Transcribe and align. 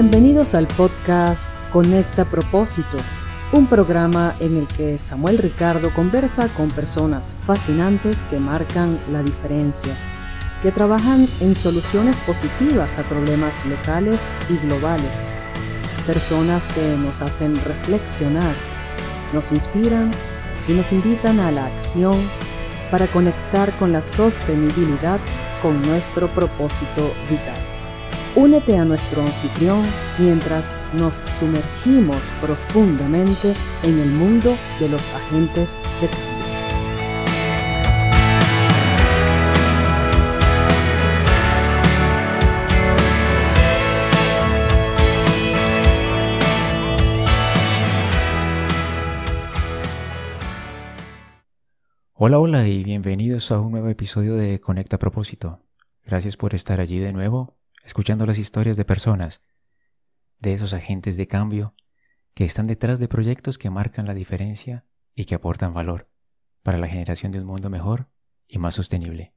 Bienvenidos 0.00 0.54
al 0.54 0.68
podcast 0.68 1.56
Conecta 1.72 2.24
Propósito, 2.24 2.98
un 3.50 3.66
programa 3.66 4.32
en 4.38 4.56
el 4.56 4.68
que 4.68 4.96
Samuel 4.96 5.38
Ricardo 5.38 5.92
conversa 5.92 6.46
con 6.50 6.70
personas 6.70 7.34
fascinantes 7.44 8.22
que 8.22 8.38
marcan 8.38 8.96
la 9.10 9.24
diferencia, 9.24 9.92
que 10.62 10.70
trabajan 10.70 11.26
en 11.40 11.52
soluciones 11.52 12.20
positivas 12.20 12.96
a 12.96 13.02
problemas 13.02 13.66
locales 13.66 14.28
y 14.48 14.64
globales, 14.68 15.24
personas 16.06 16.68
que 16.68 16.96
nos 16.96 17.20
hacen 17.20 17.56
reflexionar, 17.56 18.54
nos 19.32 19.50
inspiran 19.50 20.12
y 20.68 20.74
nos 20.74 20.92
invitan 20.92 21.40
a 21.40 21.50
la 21.50 21.66
acción 21.66 22.30
para 22.92 23.08
conectar 23.08 23.76
con 23.80 23.90
la 23.92 24.02
sostenibilidad 24.02 25.18
con 25.60 25.82
nuestro 25.82 26.28
propósito 26.28 27.12
vital. 27.28 27.67
Únete 28.36 28.76
a 28.76 28.84
nuestro 28.84 29.22
anfitrión 29.22 29.84
mientras 30.18 30.70
nos 30.92 31.16
sumergimos 31.26 32.30
profundamente 32.40 33.54
en 33.82 33.98
el 33.98 34.10
mundo 34.10 34.54
de 34.78 34.88
los 34.88 35.02
agentes 35.14 35.80
de 36.00 36.08
cambio. 36.08 36.38
Hola, 52.20 52.38
hola 52.38 52.68
y 52.68 52.84
bienvenidos 52.84 53.50
a 53.52 53.60
un 53.60 53.72
nuevo 53.72 53.88
episodio 53.88 54.34
de 54.34 54.60
Conecta 54.60 54.98
Propósito. 54.98 55.60
Gracias 56.04 56.36
por 56.36 56.54
estar 56.54 56.80
allí 56.80 56.98
de 56.98 57.12
nuevo 57.12 57.58
escuchando 57.88 58.26
las 58.26 58.36
historias 58.36 58.76
de 58.76 58.84
personas, 58.84 59.40
de 60.40 60.52
esos 60.52 60.74
agentes 60.74 61.16
de 61.16 61.26
cambio 61.26 61.74
que 62.34 62.44
están 62.44 62.66
detrás 62.66 63.00
de 63.00 63.08
proyectos 63.08 63.56
que 63.56 63.70
marcan 63.70 64.04
la 64.04 64.12
diferencia 64.12 64.84
y 65.14 65.24
que 65.24 65.34
aportan 65.34 65.72
valor 65.72 66.10
para 66.62 66.76
la 66.76 66.86
generación 66.86 67.32
de 67.32 67.40
un 67.40 67.46
mundo 67.46 67.70
mejor 67.70 68.10
y 68.46 68.58
más 68.58 68.74
sostenible. 68.74 69.32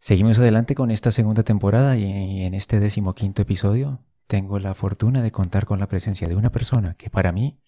Seguimos 0.00 0.38
adelante 0.38 0.74
con 0.74 0.90
esta 0.90 1.10
segunda 1.12 1.42
temporada 1.44 1.96
y 1.96 2.42
en 2.42 2.52
este 2.52 2.78
decimoquinto 2.78 3.40
episodio 3.40 4.04
tengo 4.26 4.58
la 4.58 4.74
fortuna 4.74 5.22
de 5.22 5.30
contar 5.30 5.64
con 5.64 5.78
la 5.78 5.88
presencia 5.88 6.28
de 6.28 6.36
una 6.36 6.52
persona 6.52 6.92
que 6.94 7.08
para 7.08 7.32
mí 7.32 7.58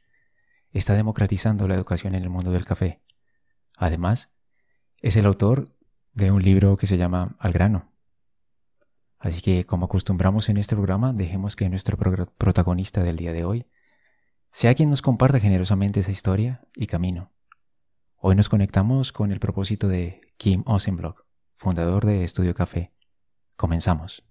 está 0.70 0.92
democratizando 0.92 1.66
la 1.66 1.76
educación 1.76 2.14
en 2.14 2.24
el 2.24 2.28
mundo 2.28 2.50
del 2.50 2.66
café. 2.66 3.00
Además, 3.78 4.34
es 5.00 5.16
el 5.16 5.24
autor 5.24 5.74
de 6.12 6.30
un 6.30 6.42
libro 6.42 6.76
que 6.76 6.86
se 6.86 6.98
llama 6.98 7.36
Al 7.38 7.52
grano, 7.52 7.93
Así 9.24 9.40
que, 9.40 9.64
como 9.64 9.86
acostumbramos 9.86 10.50
en 10.50 10.58
este 10.58 10.76
programa, 10.76 11.14
dejemos 11.14 11.56
que 11.56 11.70
nuestro 11.70 11.96
protagonista 11.96 13.02
del 13.02 13.16
día 13.16 13.32
de 13.32 13.46
hoy 13.46 13.64
sea 14.50 14.74
quien 14.74 14.90
nos 14.90 15.00
comparta 15.00 15.40
generosamente 15.40 16.00
esa 16.00 16.10
historia 16.10 16.68
y 16.76 16.86
camino. 16.86 17.32
Hoy 18.16 18.36
nos 18.36 18.50
conectamos 18.50 19.12
con 19.12 19.32
el 19.32 19.40
propósito 19.40 19.88
de 19.88 20.20
Kim 20.36 20.62
Osenblock, 20.66 21.24
fundador 21.56 22.04
de 22.04 22.22
Estudio 22.22 22.54
Café. 22.54 22.92
Comenzamos. 23.56 24.22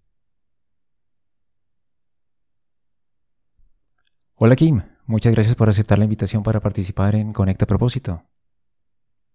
Hola 4.35 4.55
Kim, 4.55 4.83
muchas 5.07 5.33
gracias 5.33 5.55
por 5.55 5.69
aceptar 5.69 5.97
la 5.97 6.05
invitación 6.05 6.43
para 6.43 6.59
participar 6.59 7.15
en 7.15 7.33
Conecta 7.33 7.65
Propósito. 7.65 8.21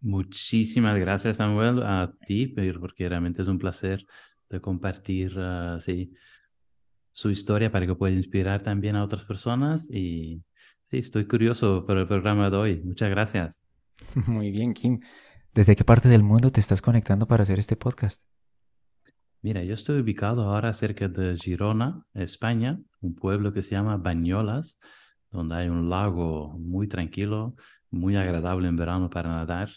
Muchísimas 0.01 0.97
gracias 1.01 1.39
Samuel 1.39 1.83
a 1.83 2.13
ti, 2.27 2.47
porque 2.47 3.09
realmente 3.09 3.43
es 3.43 3.49
un 3.49 3.59
placer 3.59 4.07
de 4.49 4.61
compartir 4.61 5.39
uh, 5.39 5.79
sí, 5.81 6.15
su 7.13 7.31
historia 7.31 7.71
para 7.71 7.87
que 7.87 7.95
pueda 7.95 8.15
inspirar 8.15 8.63
también 8.63 8.97
a 8.97 9.05
otras 9.05 9.25
personas. 9.25 9.91
Y 9.91 10.43
sí, 10.85 10.99
estoy 10.99 11.27
curioso 11.27 11.85
por 11.85 11.99
el 11.99 12.07
programa 12.07 12.51
de 12.51 12.57
hoy. 12.57 12.83
Muchas 12.85 13.11
gracias. 13.11 13.63
Muy 14.27 14.51
bien, 14.51 14.73
Kim. 14.73 15.01
¿Desde 15.53 15.75
qué 15.75 15.85
parte 15.85 16.09
del 16.09 16.23
mundo 16.23 16.51
te 16.51 16.61
estás 16.61 16.81
conectando 16.81 17.27
para 17.27 17.43
hacer 17.43 17.59
este 17.59 17.77
podcast? 17.77 18.25
Mira, 19.41 19.63
yo 19.63 19.75
estoy 19.75 20.01
ubicado 20.01 20.43
ahora 20.43 20.73
cerca 20.73 21.09
de 21.09 21.37
Girona, 21.37 22.05
España, 22.15 22.81
un 23.01 23.15
pueblo 23.15 23.53
que 23.53 23.63
se 23.63 23.73
llama 23.73 23.97
Bañolas, 23.97 24.79
donde 25.31 25.55
hay 25.55 25.69
un 25.69 25.89
lago 25.89 26.59
muy 26.59 26.89
tranquilo, 26.89 27.55
muy 27.91 28.17
agradable 28.17 28.69
en 28.69 28.77
verano 28.77 29.09
para 29.11 29.31
nadar 29.31 29.71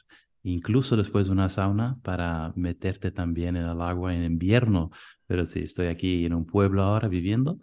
incluso 0.44 0.96
después 0.97 1.28
de 1.28 1.34
una 1.34 1.50
sauna 1.50 2.00
para 2.03 2.53
meterte 2.56 3.12
también 3.12 3.56
en 3.56 3.66
el 3.66 3.81
agua 3.81 4.13
en 4.13 4.24
invierno. 4.24 4.91
Pero 5.28 5.46
sí, 5.46 5.62
estoy 5.62 5.88
aquí 5.88 6.25
en 6.25 6.34
un 6.34 6.46
pueblo 6.46 6.84
ahora 6.84 7.07
viviendo 7.07 7.59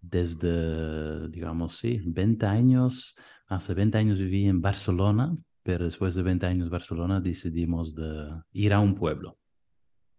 desde, 0.00 1.28
digamos, 1.28 1.78
sí, 1.78 2.00
20 2.04 2.46
años. 2.46 3.18
Hace 3.46 3.74
20 3.74 3.98
años 3.98 4.18
viví 4.18 4.48
en 4.48 4.60
Barcelona, 4.60 5.34
pero 5.62 5.84
después 5.84 6.14
de 6.14 6.22
20 6.22 6.46
años 6.46 6.64
en 6.66 6.70
Barcelona 6.70 7.20
decidimos 7.20 7.94
de 7.94 8.42
ir 8.52 8.72
a 8.72 8.80
un 8.80 8.94
pueblo. 8.94 9.38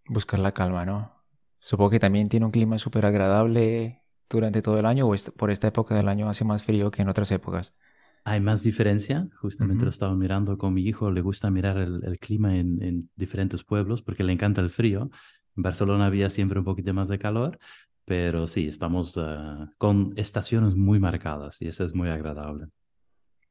Buscar 0.07 0.39
la 0.39 0.53
calma, 0.53 0.85
¿no? 0.85 1.21
Supongo 1.59 1.91
que 1.91 1.99
también 1.99 2.27
tiene 2.27 2.45
un 2.45 2.51
clima 2.51 2.77
súper 2.77 3.05
agradable 3.05 4.01
durante 4.29 4.61
todo 4.61 4.79
el 4.79 4.85
año 4.85 5.07
o 5.07 5.15
por 5.37 5.51
esta 5.51 5.67
época 5.67 5.95
del 5.95 6.07
año 6.07 6.27
hace 6.29 6.43
más 6.43 6.63
frío 6.63 6.89
que 6.89 7.01
en 7.01 7.09
otras 7.09 7.31
épocas. 7.31 7.75
Hay 8.23 8.39
más 8.39 8.61
diferencia, 8.61 9.27
justamente 9.39 9.83
lo 9.83 9.89
estaba 9.89 10.15
mirando 10.15 10.57
con 10.57 10.73
mi 10.73 10.83
hijo, 10.83 11.09
le 11.09 11.21
gusta 11.21 11.49
mirar 11.49 11.77
el, 11.77 12.19
clima 12.19 12.55
en, 12.55 13.09
diferentes 13.15 13.63
pueblos 13.63 14.03
porque 14.03 14.23
le 14.23 14.33
encanta 14.33 14.61
el 14.61 14.69
frío. 14.69 15.09
En 15.55 15.63
Barcelona 15.63 16.05
había 16.05 16.29
siempre 16.29 16.59
un 16.59 16.65
poquito 16.65 16.93
más 16.93 17.07
de 17.07 17.17
calor, 17.17 17.57
pero 18.05 18.45
sí, 18.45 18.67
estamos 18.67 19.17
ah, 19.17 19.71
con 19.77 20.13
estaciones 20.17 20.75
muy 20.75 20.99
marcadas 20.99 21.61
y 21.61 21.67
eso 21.67 21.83
es 21.83 21.95
muy 21.95 22.09
agradable. 22.09 22.67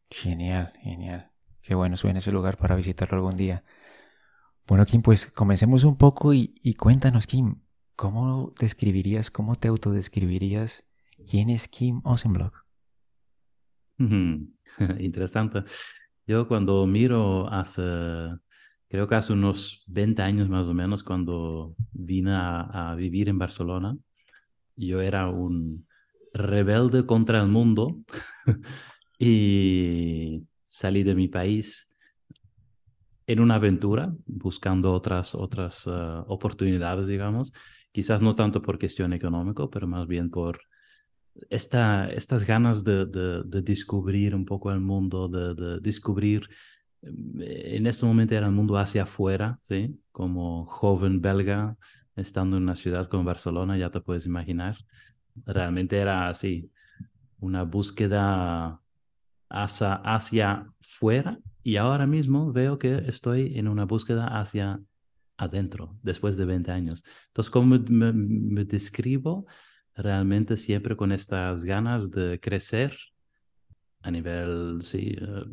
Genial, 0.08 0.72
genial. 0.82 1.30
Qué 1.62 1.74
bueno 1.74 1.96
suena 1.96 2.20
ese 2.20 2.32
lugar 2.32 2.56
para 2.56 2.76
visitarlo 2.76 3.16
algún 3.16 3.36
día. 3.36 3.64
Bueno, 4.68 4.86
Kim, 4.86 5.02
pues 5.02 5.26
comencemos 5.26 5.82
un 5.82 5.96
poco 5.96 6.32
y, 6.32 6.54
y 6.62 6.74
cuéntanos, 6.74 7.26
Kim, 7.26 7.60
¿cómo 7.96 8.54
describirías, 8.58 9.32
cómo 9.32 9.56
te 9.56 9.68
autodescribirías 9.68 10.84
quién 11.26 11.50
es 11.50 11.68
Kim 11.68 12.00
Osenblock? 12.04 12.64
Interesante. 14.98 15.64
Yo 16.26 16.46
cuando 16.46 16.86
miro 16.86 17.52
hace, 17.52 17.82
creo 18.88 19.08
que 19.08 19.14
hace 19.14 19.32
unos 19.32 19.84
20 19.88 20.22
años 20.22 20.48
más 20.48 20.66
o 20.68 20.74
menos, 20.74 21.02
cuando 21.02 21.74
vine 21.92 22.32
a, 22.34 22.94
vivir 22.96 23.28
en 23.28 23.38
Barcelona, 23.38 23.96
yo 24.76 25.00
era 25.00 25.28
un 25.28 25.86
rebelde 26.32 27.06
contra 27.06 27.40
el 27.40 27.48
mundo 27.48 27.86
y 29.18 30.44
salí 30.66 31.02
de 31.02 31.14
mi 31.14 31.28
país 31.28 31.96
en 33.26 33.40
una 33.40 33.56
aventura, 33.56 34.12
buscando 34.26 34.92
otras, 34.92 35.34
otras 35.34 35.86
eh, 35.86 35.90
oportunidades, 36.26 37.06
digamos. 37.06 37.52
Quizás 37.92 38.22
no 38.22 38.34
tanto 38.34 38.62
por 38.62 38.78
cuestión 38.78 39.12
económica, 39.12 39.68
pero 39.70 39.86
más 39.86 40.06
bien 40.06 40.30
por 40.30 40.60
esta, 41.48 42.08
estas 42.08 42.44
ganas 42.44 42.84
de, 42.84 43.06
de, 43.06 43.62
descubrir 43.62 44.34
un 44.34 44.44
poco 44.44 44.72
el 44.72 44.80
mundo, 44.80 45.28
de, 45.28 45.54
de, 45.54 45.80
descubrir, 45.80 46.48
eh, 47.02 47.76
en 47.76 47.86
este 47.86 48.06
momento 48.06 48.34
era 48.34 48.46
el 48.46 48.52
mundo 48.52 48.76
hacia 48.76 49.04
afuera, 49.04 49.58
¿sí? 49.62 49.98
Como 50.12 50.66
joven 50.66 51.20
belga, 51.20 51.76
estando 52.16 52.56
en 52.56 52.64
una 52.64 52.76
ciudad 52.76 53.06
como 53.06 53.24
Barcelona, 53.24 53.78
ya 53.78 53.90
te 53.90 54.00
puedes 54.00 54.26
imaginar. 54.26 54.76
Realmente 55.46 55.98
era 55.98 56.28
así, 56.28 56.70
una 57.38 57.62
búsqueda 57.62 58.80
hacia, 59.48 59.94
hacia 59.94 60.64
fuera 60.80 61.38
y 61.62 61.76
ahora 61.76 62.06
mismo 62.06 62.52
veo 62.52 62.78
que 62.78 63.04
estoy 63.06 63.58
en 63.58 63.68
una 63.68 63.84
búsqueda 63.84 64.26
hacia 64.40 64.80
adentro, 65.36 65.98
después 66.02 66.36
de 66.36 66.44
20 66.44 66.70
años. 66.70 67.04
Entonces, 67.28 67.50
¿cómo 67.50 67.78
me, 67.88 68.12
me 68.12 68.64
describo? 68.64 69.46
Realmente 69.96 70.56
siempre 70.56 70.96
con 70.96 71.12
estas 71.12 71.64
ganas 71.64 72.10
de 72.10 72.40
crecer 72.40 72.96
a 74.02 74.10
nivel 74.10 74.80
sí, 74.82 75.16
eh, 75.20 75.44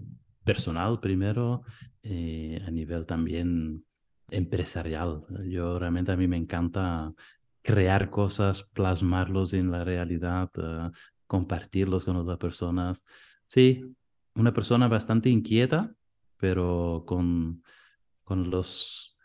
personal 0.44 1.00
primero, 1.00 1.64
y 2.02 2.56
eh, 2.56 2.64
a 2.66 2.72
nivel 2.72 3.06
también 3.06 3.84
empresarial. 4.30 5.26
Yo 5.50 5.80
realmente 5.80 6.12
a 6.12 6.18
mí 6.18 6.28
me 6.28 6.38
encanta 6.38 7.14
crear 7.62 8.10
cosas, 8.10 8.64
plasmarlos 8.64 9.54
en 9.54 9.72
la 9.72 9.84
realidad, 9.84 10.50
uh, 10.58 10.92
compartirlos 11.26 12.06
con 12.06 12.16
otras 12.16 12.38
personas. 12.38 13.06
Sí, 13.46 13.84
una 14.36 14.54
persona 14.54 14.88
bastante 14.88 15.30
inquieta, 15.30 15.94
pero 16.38 17.04
con, 17.06 17.64
con 18.24 18.50
los 18.50 19.17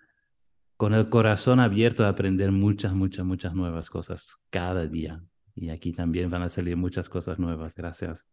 con 0.83 0.95
el 0.95 1.09
corazón 1.09 1.61
abierto 1.61 2.05
a 2.05 2.09
aprender 2.09 2.51
muchas, 2.51 2.93
muchas, 2.93 3.25
muchas 3.25 3.55
nuevas 3.55 3.89
cosas 3.89 4.49
cada 4.51 4.85
día. 4.85 5.25
Y 5.55 5.71
aquí 5.71 5.93
también 5.93 6.29
van 6.29 6.43
a 6.43 6.49
salir 6.49 6.77
muchas 6.77 7.09
cosas 7.09 7.39
nuevas. 7.39 7.77
Gracias. 7.77 8.27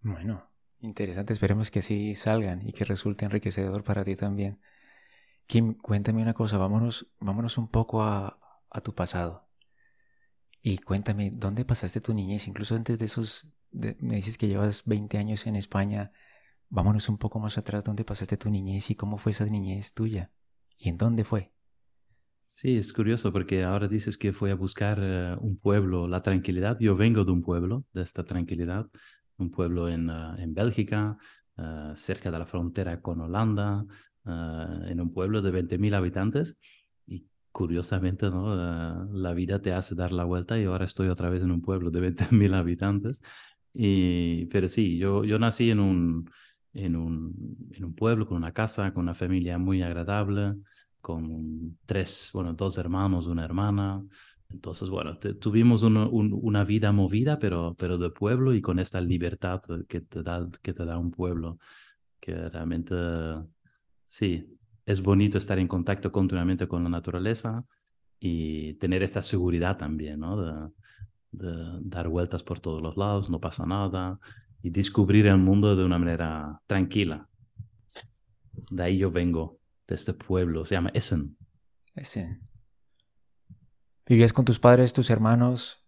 Bueno, 0.00 0.50
interesante. 0.78 1.34
Esperemos 1.34 1.70
que 1.70 1.80
así 1.80 2.14
salgan 2.14 2.66
y 2.66 2.72
que 2.72 2.86
resulte 2.86 3.26
enriquecedor 3.26 3.84
para 3.84 4.04
ti 4.04 4.16
también. 4.16 4.58
Kim, 5.44 5.74
cuéntame 5.74 6.22
una 6.22 6.32
cosa. 6.32 6.56
Vámonos, 6.56 7.12
vámonos 7.20 7.58
un 7.58 7.68
poco 7.68 8.04
a, 8.04 8.40
tu 8.82 8.94
pasado. 8.94 9.46
Y 10.62 10.78
cuéntame, 10.78 11.30
¿dónde 11.30 11.66
pasaste 11.66 12.00
tu 12.00 12.14
niñez? 12.14 12.48
Incluso 12.48 12.74
antes 12.74 12.98
de 12.98 13.04
esos, 13.04 13.52
me 13.70 14.14
dices 14.14 14.38
que 14.38 14.48
llevas 14.48 14.84
20 14.86 15.18
años 15.18 15.46
en 15.46 15.56
España. 15.56 16.10
Vámonos 16.70 17.10
un 17.10 17.18
poco 17.18 17.38
más 17.38 17.58
atrás, 17.58 17.84
¿dónde 17.84 18.06
pasaste 18.06 18.38
tu 18.38 18.48
niñez 18.48 18.88
y 18.90 18.94
cómo 18.94 19.18
fue 19.18 19.32
esa 19.32 19.44
niñez 19.44 19.92
tuya? 19.92 20.32
¿Y 20.80 20.88
en 20.88 20.96
dónde 20.96 21.24
fue? 21.24 21.52
Sí, 22.40 22.78
es 22.78 22.92
curioso 22.94 23.32
porque 23.32 23.64
ahora 23.64 23.86
dices 23.86 24.16
que 24.16 24.32
fue 24.32 24.50
a 24.50 24.54
buscar 24.54 24.98
eh, 25.02 25.36
un 25.38 25.58
pueblo, 25.58 26.08
la 26.08 26.22
tranquilidad. 26.22 26.78
Yo 26.80 26.96
vengo 26.96 27.24
de 27.24 27.32
un 27.32 27.42
pueblo, 27.42 27.84
de 27.92 28.02
esta 28.02 28.24
tranquilidad, 28.24 28.88
un 29.36 29.50
pueblo 29.50 29.90
en, 29.90 30.08
uh, 30.08 30.36
en 30.38 30.54
Bélgica, 30.54 31.18
uh, 31.58 31.94
cerca 31.96 32.30
de 32.30 32.38
la 32.38 32.46
frontera 32.46 33.02
con 33.02 33.20
Holanda, 33.20 33.84
uh, 34.24 34.84
en 34.88 35.00
un 35.02 35.12
pueblo 35.12 35.42
de 35.42 35.52
20.000 35.52 35.94
habitantes. 35.94 36.58
Y 37.06 37.26
curiosamente, 37.52 38.30
¿no? 38.30 38.54
la 39.12 39.34
vida 39.34 39.60
te 39.60 39.74
hace 39.74 39.94
dar 39.94 40.12
la 40.12 40.24
vuelta 40.24 40.58
y 40.58 40.64
ahora 40.64 40.86
estoy 40.86 41.08
otra 41.08 41.28
vez 41.28 41.42
en 41.42 41.50
un 41.50 41.60
pueblo 41.60 41.90
de 41.90 42.00
20.000 42.00 42.54
habitantes. 42.54 43.22
Y, 43.74 44.46
pero 44.46 44.66
sí, 44.66 44.96
yo, 44.96 45.24
yo 45.24 45.38
nací 45.38 45.70
en 45.70 45.80
un, 45.80 46.30
en, 46.74 46.96
un, 46.96 47.34
en 47.72 47.84
un 47.84 47.94
pueblo 47.94 48.26
con 48.26 48.36
una 48.36 48.52
casa, 48.52 48.92
con 48.92 49.02
una 49.04 49.14
familia 49.14 49.58
muy 49.58 49.82
agradable, 49.82 50.54
con 51.00 51.78
tres, 51.86 52.30
bueno, 52.34 52.52
dos 52.54 52.78
hermanos, 52.78 53.26
una 53.26 53.44
hermana, 53.44 54.02
entonces, 54.52 54.90
bueno, 54.90 55.16
tuvimos 55.18 55.82
una 55.82 56.64
vida 56.64 56.92
movida, 56.92 57.38
pero, 57.38 57.74
pero 57.78 57.98
de 57.98 58.10
pueblo 58.10 58.52
y 58.52 58.60
con 58.60 58.78
esta 58.78 59.00
libertad 59.00 59.62
que 59.88 60.00
te, 60.00 60.22
da, 60.22 60.48
que 60.60 60.72
te 60.72 60.84
da 60.84 60.98
un 60.98 61.10
pueblo, 61.10 61.58
que 62.18 62.34
realmente, 62.48 62.94
sí, 64.04 64.58
es 64.84 65.00
bonito 65.02 65.38
estar 65.38 65.58
en 65.58 65.68
contacto 65.68 66.10
continuamente 66.10 66.66
con 66.66 66.82
la 66.82 66.90
naturaleza 66.90 67.64
y 68.18 68.74
tener 68.74 69.02
esta 69.02 69.22
seguridad 69.22 69.76
también, 69.76 70.20
¿no? 70.20 70.42
De, 70.42 70.70
de 71.32 71.78
dar 71.82 72.08
vueltas 72.08 72.42
por 72.42 72.58
todos 72.58 72.82
los 72.82 72.96
lados, 72.96 73.30
no 73.30 73.38
pasa 73.38 73.64
nada, 73.66 74.18
y 74.62 74.70
descubrir 74.70 75.26
el 75.26 75.38
mundo 75.38 75.74
de 75.76 75.84
una 75.84 75.98
manera 75.98 76.60
tranquila. 76.66 77.28
De 78.70 78.82
ahí 78.82 78.98
yo 78.98 79.10
vengo, 79.10 79.58
de 79.86 79.94
este 79.94 80.14
pueblo, 80.14 80.64
se 80.64 80.74
llama 80.74 80.90
Essen. 80.94 81.36
Essen. 81.94 82.40
¿Vivías 84.06 84.32
con 84.32 84.44
tus 84.44 84.58
padres, 84.58 84.92
tus 84.92 85.10
hermanos? 85.10 85.86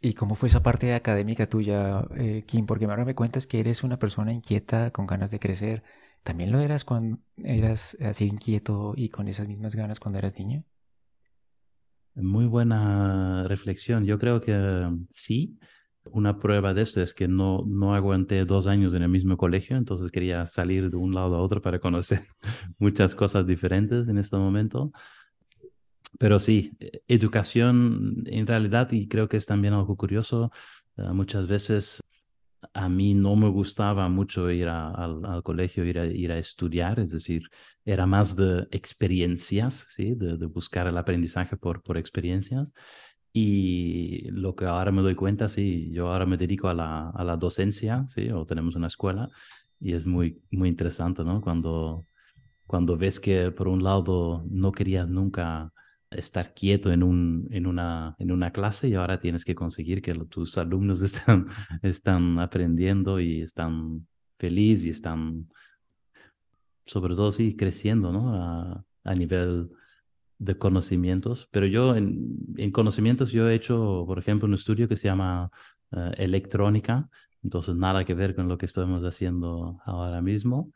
¿Y 0.00 0.12
cómo 0.12 0.34
fue 0.34 0.48
esa 0.48 0.62
parte 0.62 0.92
académica 0.94 1.48
tuya, 1.48 2.04
eh, 2.16 2.44
Kim? 2.46 2.66
Porque 2.66 2.84
ahora 2.84 3.04
me 3.04 3.14
cuentas 3.14 3.46
que 3.46 3.60
eres 3.60 3.82
una 3.82 3.98
persona 3.98 4.32
inquieta, 4.32 4.90
con 4.90 5.06
ganas 5.06 5.30
de 5.30 5.38
crecer. 5.38 5.82
¿También 6.22 6.52
lo 6.52 6.60
eras 6.60 6.84
cuando 6.84 7.18
eras 7.36 7.96
así 8.02 8.26
inquieto 8.26 8.92
y 8.96 9.08
con 9.08 9.28
esas 9.28 9.48
mismas 9.48 9.74
ganas 9.74 10.00
cuando 10.00 10.18
eras 10.18 10.38
niño? 10.38 10.64
Muy 12.14 12.46
buena 12.46 13.44
reflexión. 13.48 14.04
Yo 14.04 14.18
creo 14.18 14.40
que 14.40 14.90
sí. 15.10 15.58
Una 16.04 16.38
prueba 16.38 16.74
de 16.74 16.82
esto 16.82 17.00
es 17.00 17.14
que 17.14 17.28
no, 17.28 17.64
no 17.66 17.94
aguanté 17.94 18.44
dos 18.44 18.66
años 18.66 18.94
en 18.94 19.02
el 19.02 19.08
mismo 19.08 19.36
colegio, 19.36 19.76
entonces 19.76 20.12
quería 20.12 20.46
salir 20.46 20.90
de 20.90 20.96
un 20.96 21.14
lado 21.14 21.36
a 21.36 21.40
otro 21.40 21.62
para 21.62 21.80
conocer 21.80 22.20
muchas 22.78 23.14
cosas 23.14 23.46
diferentes 23.46 24.08
en 24.08 24.18
este 24.18 24.36
momento. 24.36 24.92
Pero 26.18 26.38
sí, 26.38 26.76
e, 26.80 27.02
educación 27.08 28.22
en 28.26 28.46
realidad, 28.46 28.90
y 28.92 29.08
creo 29.08 29.28
que 29.28 29.36
es 29.36 29.46
también 29.46 29.74
algo 29.74 29.96
curioso, 29.96 30.50
eh, 30.96 31.02
muchas 31.12 31.48
veces 31.48 32.00
a 32.72 32.88
mí 32.88 33.14
no 33.14 33.36
me 33.36 33.48
gustaba 33.48 34.08
mucho 34.08 34.50
ir 34.50 34.68
al, 34.68 35.42
colegio, 35.42 35.84
ir 35.84 35.98
a, 35.98 36.06
ir 36.06 36.32
a 36.32 36.38
estudiar, 36.38 37.00
es 37.00 37.10
decir, 37.10 37.42
era 37.84 38.06
más 38.06 38.36
de 38.36 38.66
experiencias, 38.70 39.86
¿sí? 39.90 40.14
de, 40.14 40.46
buscar 40.46 40.86
el 40.86 40.96
aprendizaje 40.98 41.56
por, 41.56 41.82
por 41.82 41.98
experiencias. 41.98 42.72
Y 43.36 44.30
lo 44.30 44.54
que 44.54 44.64
ahora 44.64 44.92
me 44.92 45.02
doy 45.02 45.16
cuenta, 45.16 45.48
sí, 45.48 45.90
yo 45.90 46.12
ahora 46.12 46.24
me 46.24 46.36
dedico 46.36 46.68
a 46.68 46.74
la, 46.74 47.10
a 47.10 47.24
la 47.24 47.36
docencia, 47.36 48.06
¿sí? 48.06 48.30
o 48.30 48.46
tenemos 48.46 48.76
una 48.76 48.86
escuela, 48.86 49.28
y 49.80 49.94
es 49.94 50.06
muy, 50.06 50.40
muy 50.52 50.68
interesante, 50.68 51.24
¿no? 51.24 51.40
Cuando, 51.40 52.06
cuando 52.64 52.96
ves 52.96 53.18
que 53.18 53.50
por 53.50 53.66
un 53.66 53.82
lado 53.82 54.44
no 54.48 54.70
querías 54.70 55.08
nunca 55.08 55.72
estar 56.12 56.54
quieto 56.54 56.92
en, 56.92 57.02
un, 57.02 57.48
en, 57.50 57.66
una, 57.66 58.14
en 58.20 58.30
una 58.30 58.52
clase 58.52 58.88
y 58.88 58.94
ahora 58.94 59.18
tienes 59.18 59.44
que 59.44 59.56
conseguir 59.56 60.00
que 60.00 60.14
tus 60.26 60.56
alumnos 60.56 61.02
están, 61.02 61.46
están 61.82 62.38
aprendiendo 62.38 63.18
y 63.18 63.42
están 63.42 64.06
felices 64.38 64.86
y 64.86 64.90
están, 64.90 65.48
sobre 66.86 67.16
todo, 67.16 67.32
sí, 67.32 67.56
creciendo, 67.56 68.12
¿no? 68.12 68.32
A, 68.32 68.84
a 69.02 69.14
nivel 69.16 69.70
de 70.44 70.58
conocimientos. 70.58 71.48
Pero 71.50 71.66
yo 71.66 71.96
en, 71.96 72.36
en, 72.56 72.70
conocimientos 72.70 73.32
yo 73.32 73.48
he 73.48 73.54
hecho, 73.54 74.04
por 74.06 74.18
ejemplo, 74.18 74.46
un 74.46 74.54
estudio 74.54 74.88
que 74.88 74.96
se 74.96 75.08
llama 75.08 75.50
uh, 75.92 76.10
electrónica, 76.16 77.08
entonces 77.42 77.76
nada 77.76 78.04
que 78.04 78.14
ver 78.14 78.34
con 78.34 78.48
lo 78.48 78.58
que 78.58 78.66
estamos 78.66 79.02
haciendo 79.02 79.80
ahora 79.84 80.20
mismo. 80.20 80.70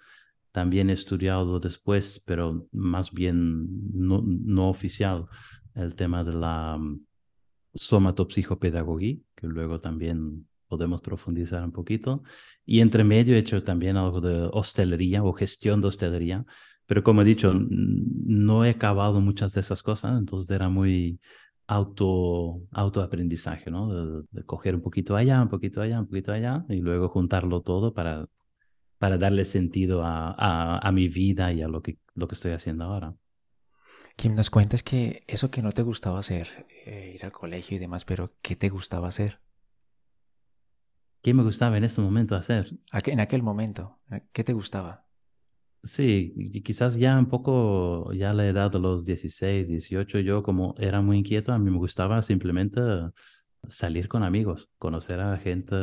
También 0.52 0.90
he 0.90 0.94
estudiado 0.94 1.60
después, 1.60 2.22
pero 2.26 2.66
más 2.72 3.12
bien 3.12 3.68
no, 3.92 4.22
no 4.24 4.68
oficial, 4.68 5.26
el 5.74 5.94
tema 5.94 6.24
de 6.24 6.32
la 6.32 6.76
um, 6.76 7.00
somatopsicopedagogía, 7.74 9.18
que 9.36 9.46
luego 9.46 9.78
también 9.78 10.46
podemos 10.66 11.00
profundizar 11.00 11.62
un 11.62 11.72
poquito. 11.72 12.22
Y 12.64 12.80
entre 12.80 13.04
medio 13.04 13.34
he 13.34 13.38
hecho 13.38 13.62
también 13.62 13.96
algo 13.96 14.20
de 14.20 14.48
hostelería 14.52 15.22
o 15.22 15.32
gestión 15.32 15.80
de 15.80 15.88
hostelería, 15.88 16.44
pero 16.88 17.04
como 17.04 17.22
he 17.22 17.24
dicho, 17.24 17.52
no 17.54 18.64
he 18.64 18.70
acabado 18.70 19.20
muchas 19.20 19.52
de 19.52 19.60
esas 19.60 19.84
cosas, 19.84 20.18
entonces 20.18 20.50
era 20.50 20.68
muy 20.68 21.20
auto 21.68 22.62
autoaprendizaje, 22.72 23.70
¿no? 23.70 23.92
De, 23.92 24.24
de, 24.30 24.44
coger 24.44 24.74
un 24.74 24.82
poquito 24.82 25.14
allá, 25.14 25.40
un 25.42 25.48
poquito 25.48 25.82
allá, 25.82 26.00
un 26.00 26.06
poquito 26.06 26.32
allá 26.32 26.64
y 26.68 26.80
luego 26.80 27.08
juntarlo 27.08 27.60
todo 27.60 27.94
para 27.94 28.26
para 28.98 29.16
darle 29.16 29.44
sentido 29.44 30.02
a, 30.04 30.78
a, 30.78 30.92
mi 30.92 31.08
vida 31.08 31.52
y 31.52 31.62
a 31.62 31.68
lo 31.68 31.82
que, 31.82 31.98
lo 32.14 32.26
que 32.26 32.34
estoy 32.34 32.52
haciendo 32.52 32.84
ahora. 32.84 33.14
Kim, 34.16 34.34
nos 34.34 34.50
cuentas 34.50 34.82
que 34.82 35.22
eso 35.28 35.50
que 35.50 35.62
no 35.62 35.70
te 35.70 35.82
gustaba 35.82 36.18
hacer, 36.18 36.66
eh, 36.84 37.12
ir 37.14 37.24
al 37.24 37.30
colegio 37.30 37.76
y 37.76 37.78
demás, 37.78 38.04
pero 38.04 38.30
¿qué 38.42 38.56
te 38.56 38.68
gustaba 38.68 39.06
hacer? 39.06 39.40
¿Qué 41.22 41.32
me 41.32 41.44
gustaba 41.44 41.76
en 41.76 41.84
ese 41.84 42.00
momento 42.00 42.34
hacer? 42.34 42.76
En 42.92 43.20
aquel 43.20 43.42
momento, 43.44 44.00
¿qué 44.32 44.42
te 44.42 44.52
gustaba? 44.52 45.07
Sí, 45.82 46.34
quizás 46.64 46.96
ya 46.96 47.18
un 47.18 47.26
poco, 47.26 48.12
ya 48.12 48.30
a 48.30 48.34
la 48.34 48.46
edad 48.46 48.70
de 48.70 48.80
los 48.80 49.04
16, 49.06 49.68
18, 49.68 50.18
yo 50.20 50.42
como 50.42 50.74
era 50.78 51.00
muy 51.00 51.18
inquieto, 51.18 51.52
a 51.52 51.58
mí 51.58 51.70
me 51.70 51.78
gustaba 51.78 52.20
simplemente 52.22 52.80
salir 53.68 54.08
con 54.08 54.22
amigos, 54.22 54.68
conocer 54.78 55.20
a 55.20 55.30
la 55.32 55.38
gente, 55.38 55.76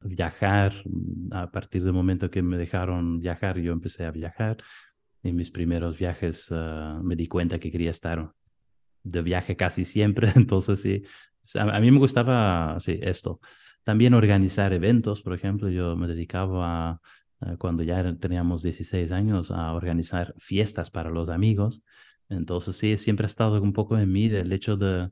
viajar. 0.00 0.72
A 1.32 1.50
partir 1.50 1.82
del 1.84 1.92
momento 1.92 2.30
que 2.30 2.42
me 2.42 2.56
dejaron 2.58 3.20
viajar, 3.20 3.58
yo 3.58 3.72
empecé 3.72 4.04
a 4.04 4.10
viajar. 4.10 4.58
En 5.22 5.36
mis 5.36 5.50
primeros 5.50 5.98
viajes 5.98 6.50
ah, 6.52 7.00
me 7.02 7.16
di 7.16 7.26
cuenta 7.26 7.58
que 7.58 7.70
quería 7.70 7.90
estar 7.90 8.32
de 9.02 9.22
viaje 9.22 9.56
casi 9.56 9.84
siempre. 9.84 10.28
Entonces, 10.36 10.80
sí, 10.80 11.02
a, 11.58 11.80
mí 11.80 11.90
me 11.90 11.98
gustaba 11.98 12.78
sí, 12.80 12.98
esto. 13.02 13.40
También 13.82 14.14
organizar 14.14 14.72
eventos, 14.72 15.22
por 15.22 15.34
ejemplo, 15.34 15.68
yo 15.68 15.96
me 15.96 16.06
dedicaba 16.06 17.00
cuando 17.58 17.82
ya 17.82 18.14
teníamos 18.16 18.62
16 18.62 19.12
años 19.12 19.50
a 19.50 19.72
organizar 19.72 20.34
fiestas 20.38 20.90
para 20.90 21.10
los 21.10 21.28
amigos. 21.28 21.82
Entonces, 22.28 22.76
sí, 22.76 22.96
siempre 22.96 23.24
ha 23.24 23.26
estado 23.26 23.60
un 23.60 23.72
poco 23.72 23.98
en 23.98 24.10
mí 24.10 24.26
el 24.26 24.52
hecho 24.52 24.76
de, 24.76 25.10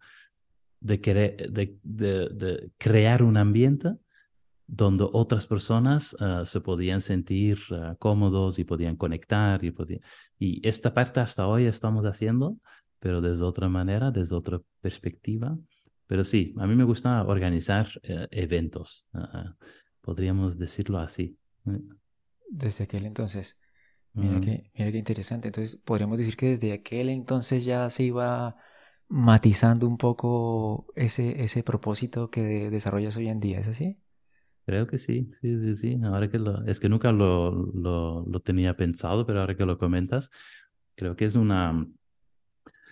de, 0.80 1.00
querer, 1.00 1.50
de, 1.50 1.78
de, 1.82 2.28
de 2.30 2.70
crear 2.78 3.22
un 3.22 3.36
ambiente 3.36 3.96
donde 4.66 5.06
otras 5.12 5.46
personas 5.46 6.14
uh, 6.14 6.46
se 6.46 6.60
podían 6.62 7.02
sentir 7.02 7.58
uh, 7.70 7.94
cómodos 7.98 8.58
y 8.58 8.64
podían 8.64 8.96
conectar. 8.96 9.62
Y, 9.62 9.70
podían... 9.70 10.00
y 10.38 10.66
esta 10.66 10.94
parte 10.94 11.20
hasta 11.20 11.46
hoy 11.46 11.66
estamos 11.66 12.04
haciendo, 12.04 12.56
pero 12.98 13.20
desde 13.20 13.44
otra 13.44 13.68
manera, 13.68 14.10
desde 14.10 14.34
otra 14.34 14.60
perspectiva. 14.80 15.58
Pero 16.06 16.24
sí, 16.24 16.54
a 16.58 16.66
mí 16.66 16.74
me 16.74 16.84
gusta 16.84 17.22
organizar 17.22 17.86
uh, 18.08 18.26
eventos, 18.30 19.08
podríamos 20.00 20.56
decirlo 20.56 20.98
así. 20.98 21.36
Desde 22.52 22.84
aquel 22.84 23.06
entonces. 23.06 23.56
Mira, 24.12 24.40
qué, 24.40 24.70
mira 24.74 24.92
qué 24.92 24.98
interesante. 24.98 25.48
Entonces, 25.48 25.76
podríamos 25.76 26.18
decir 26.18 26.36
que 26.36 26.50
desde 26.50 26.72
aquel 26.72 27.08
entonces 27.08 27.64
ya 27.64 27.88
se 27.88 28.02
iba 28.04 28.56
matizando 29.08 29.88
un 29.88 29.96
poco 29.96 30.86
ese, 30.94 31.42
ese 31.42 31.62
propósito 31.62 32.30
que 32.30 32.68
desarrollas 32.68 33.16
hoy 33.16 33.28
en 33.28 33.40
día, 33.40 33.60
¿es 33.60 33.68
así? 33.68 33.98
Creo 34.66 34.86
que 34.86 34.98
sí, 34.98 35.30
sí, 35.32 35.58
sí, 35.60 35.74
sí. 35.74 36.00
Ahora 36.04 36.30
que 36.30 36.38
lo, 36.38 36.62
es 36.66 36.78
que 36.78 36.90
nunca 36.90 37.10
lo, 37.10 37.52
lo, 37.72 38.26
lo, 38.26 38.40
tenía 38.40 38.76
pensado, 38.76 39.24
pero 39.24 39.40
ahora 39.40 39.56
que 39.56 39.64
lo 39.64 39.78
comentas, 39.78 40.30
creo 40.94 41.16
que 41.16 41.24
es 41.24 41.34
una, 41.34 41.86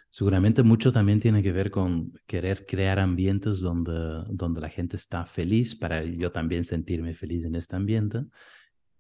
seguramente 0.09 0.63
mucho 0.63 0.91
también 0.91 1.21
tiene 1.21 1.43
que 1.43 1.53
ver 1.53 1.71
con 1.71 2.15
querer 2.27 2.65
crear 2.65 2.99
ambientes 2.99 3.61
donde, 3.61 4.25
donde 4.31 4.63
la 4.63 4.71
gente 4.71 4.97
está 4.97 5.27
feliz, 5.27 5.75
para 5.77 6.03
yo 6.03 6.33
también 6.33 6.65
sentirme 6.65 7.13
feliz 7.13 7.45
en 7.45 7.57
este 7.57 7.77
ambiente. 7.77 8.25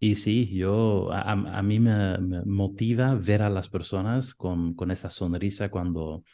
Y 0.02 0.14
sí, 0.14 0.48
yo, 0.54 1.12
a, 1.12 1.32
a 1.32 1.62
mí 1.62 1.78
me, 1.78 2.16
me, 2.18 2.42
motiva 2.44 3.14
ver 3.14 3.42
a 3.42 3.50
las 3.50 3.68
personas 3.68 4.34
con, 4.34 4.74
con 4.74 4.90
esa 4.90 5.10
sonrisa 5.10 5.70
cuando, 5.70 6.24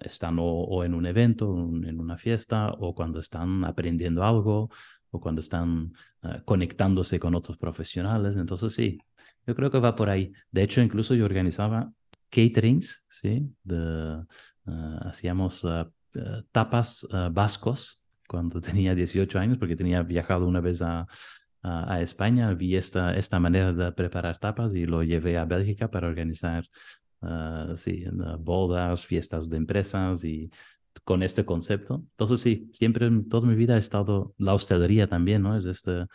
están 0.00 0.36
o, 0.40 0.84
en 0.84 0.94
un 0.94 1.06
evento, 1.06 1.52
en 1.54 2.00
una 2.00 2.16
fiesta, 2.16 2.70
o 2.78 2.94
cuando 2.94 3.20
están 3.20 3.64
aprendiendo 3.64 4.24
algo, 4.24 4.70
o 5.10 5.20
cuando 5.20 5.40
están 5.40 5.92
ah, 6.22 6.42
conectándose 6.44 7.20
con 7.20 7.34
otros 7.34 7.56
profesionales. 7.56 8.36
Entonces, 8.36 8.74
sí, 8.74 8.98
yo 9.46 9.54
creo 9.54 9.70
que 9.70 9.78
va 9.78 9.94
por 9.94 10.08
ahí. 10.08 10.32
De 10.50 10.62
hecho, 10.62 10.80
incluso 10.80 11.14
yo 11.14 11.24
organizaba 11.24 11.92
caterings, 12.30 13.04
¿sí? 13.08 13.50
De, 13.62 14.24
ah, 14.66 14.98
hacíamos 15.02 15.64
ah, 15.64 15.90
tapas 16.50 17.06
vascos 17.32 18.06
cuando 18.26 18.60
tenía 18.60 18.94
18 18.94 19.38
años, 19.38 19.58
porque 19.58 19.76
tenía 19.76 20.02
viajado 20.02 20.46
una 20.46 20.60
vez 20.60 20.80
a, 20.82 21.06
a, 21.62 22.00
España, 22.00 22.52
vi 22.54 22.76
esta, 22.76 23.14
esta 23.16 23.38
manera 23.38 23.72
de 23.72 23.92
preparar 23.92 24.38
tapas 24.38 24.74
y 24.74 24.84
lo 24.84 25.02
llevé 25.02 25.38
a 25.38 25.44
Bélgica 25.44 25.90
para 25.90 26.08
organizar 26.08 26.64
uh, 27.20 27.76
sí, 27.76 28.04
bodas, 28.40 29.06
fiestas 29.06 29.48
de 29.48 29.56
empresas 29.58 30.24
y 30.24 30.50
con 31.04 31.22
este 31.22 31.44
concepto. 31.44 32.04
Entonces 32.12 32.40
sí, 32.40 32.70
siempre 32.74 33.06
en 33.06 33.28
toda 33.28 33.48
mi 33.48 33.54
vida 33.54 33.76
ha 33.76 33.78
estado 33.78 34.34
la 34.38 34.54
hostelería 34.54 35.08
también, 35.08 35.42
¿no? 35.42 35.56
Es 35.56 35.64
este, 35.64 36.06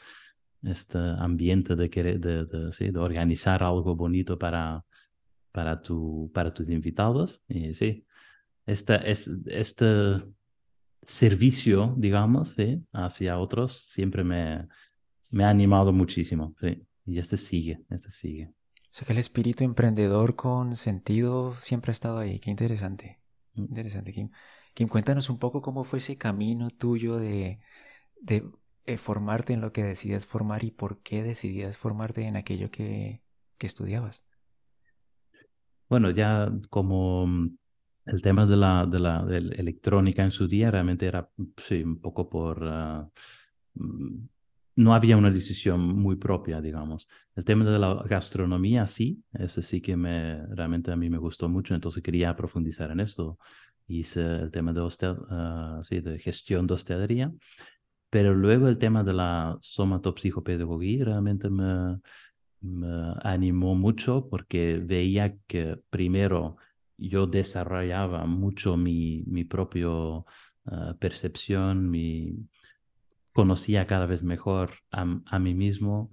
este 0.64 0.98
ambiente 0.98 1.76
de, 1.76 1.90
querer, 1.90 2.20
de, 2.20 2.46
de, 2.46 2.72
sí, 2.72 2.90
de 2.90 3.00
organizar 3.00 3.64
algo 3.64 3.96
bonito 3.96 4.38
para, 4.38 4.84
para, 5.52 5.82
tu, 5.82 6.30
para 6.34 6.54
tus 6.54 6.70
invitados. 6.70 7.42
Y 7.48 7.74
sí, 7.74 8.06
este, 8.66 9.10
es, 9.10 9.32
este 9.46 10.24
servicio, 11.02 11.96
digamos, 11.98 12.50
¿sí? 12.50 12.84
hacia 12.92 13.40
otros 13.40 13.72
siempre 13.72 14.24
me, 14.24 14.68
me 15.32 15.44
ha 15.44 15.50
animado 15.50 15.92
muchísimo, 15.92 16.56
sí. 16.60 16.84
Y 17.06 17.20
este 17.20 17.38
sigue, 17.38 17.86
este 17.90 18.12
sigue. 18.12 18.48
O 18.48 19.00
sea 19.00 19.06
que 19.06 19.14
el 19.14 19.20
espíritu 19.20 19.64
emprendedor 19.64 20.36
con 20.36 20.76
sentido 20.76 21.56
siempre 21.62 21.92
ha 21.92 21.94
estado 21.94 22.18
ahí. 22.18 22.40
Qué 22.40 22.50
interesante. 22.50 23.20
Mm. 23.54 23.64
Interesante, 23.64 24.14
Kim. 24.14 24.30
Kim, 24.74 24.88
cuéntanos 24.88 25.30
un 25.30 25.40
poco 25.40 25.62
cómo 25.62 25.84
fue 25.84 26.00
ese 26.00 26.18
camino 26.18 26.70
tuyo 26.70 27.18
de, 27.18 27.60
de 28.22 28.44
eh, 28.86 28.98
formarte 28.98 29.54
en 29.54 29.62
lo 29.62 29.72
que 29.72 29.84
decidías 29.84 30.26
formar 30.26 30.64
y 30.64 30.72
por 30.72 31.02
qué 31.02 31.24
decidías 31.24 31.78
formarte 31.78 32.26
en 32.26 32.36
aquello 32.36 32.70
que, 32.72 33.22
que 33.58 33.68
estudiabas. 33.68 34.26
Bueno, 35.90 36.10
ya 36.12 36.52
como 36.70 37.26
mm, 37.28 37.58
el 38.06 38.22
tema 38.22 38.46
de 38.46 38.58
la, 38.58 38.86
de 38.86 39.00
la, 39.00 39.26
electrónica 39.30 40.24
en 40.24 40.32
su 40.32 40.48
día 40.48 40.72
realmente 40.72 41.08
era 41.08 41.30
sí, 41.58 41.84
un 41.84 42.00
poco 42.00 42.30
por... 42.30 42.64
Mm, 43.74 44.28
no 44.78 44.94
había 44.94 45.18
una 45.18 45.32
decisión 45.32 45.82
muy 45.82 46.18
propia, 46.18 46.62
digamos. 46.62 47.08
El 47.36 47.44
tema 47.44 47.66
de 47.66 47.80
la 47.80 47.96
gastronomía, 48.08 48.86
sí, 48.86 49.24
ese 49.34 49.64
sí 49.64 49.82
que 49.82 49.98
me, 49.98 50.46
realmente 50.56 50.92
a 50.92 50.96
mí 50.96 51.10
me 51.10 51.18
gustó 51.18 51.50
mucho, 51.50 51.74
entonces 51.74 52.04
quería 52.04 52.36
profundizar 52.36 52.92
en 52.92 53.00
esto. 53.00 53.40
Hice 53.88 54.22
el 54.36 54.52
tema 54.52 54.74
de, 54.74 54.82
hostel, 54.82 55.18
uh, 55.32 55.84
sí, 55.84 56.00
de 56.00 56.20
gestión 56.20 56.68
de 56.68 56.76
hostelería, 56.76 57.34
pero 58.12 58.36
luego 58.36 58.68
el 58.68 58.78
tema 58.78 59.04
de 59.04 59.14
la 59.14 59.58
somatopsicopedagogía 59.62 61.06
realmente 61.06 61.50
me, 61.50 62.00
animó 63.24 63.74
mucho 63.76 64.28
porque 64.30 64.80
veía 64.84 65.38
que 65.48 65.80
primero 65.90 66.58
yo 66.98 67.26
desarrollaba 67.26 68.26
mucho 68.26 68.78
mi, 68.78 69.24
mi 69.26 69.44
propio 69.44 70.26
uh, 70.66 70.94
percepción, 71.00 71.90
mi, 71.90 72.48
conocía 73.38 73.86
cada 73.86 74.08
vez 74.08 74.24
mejor 74.24 74.72
a, 74.90 75.38
mí 75.38 75.54
mismo 75.54 76.10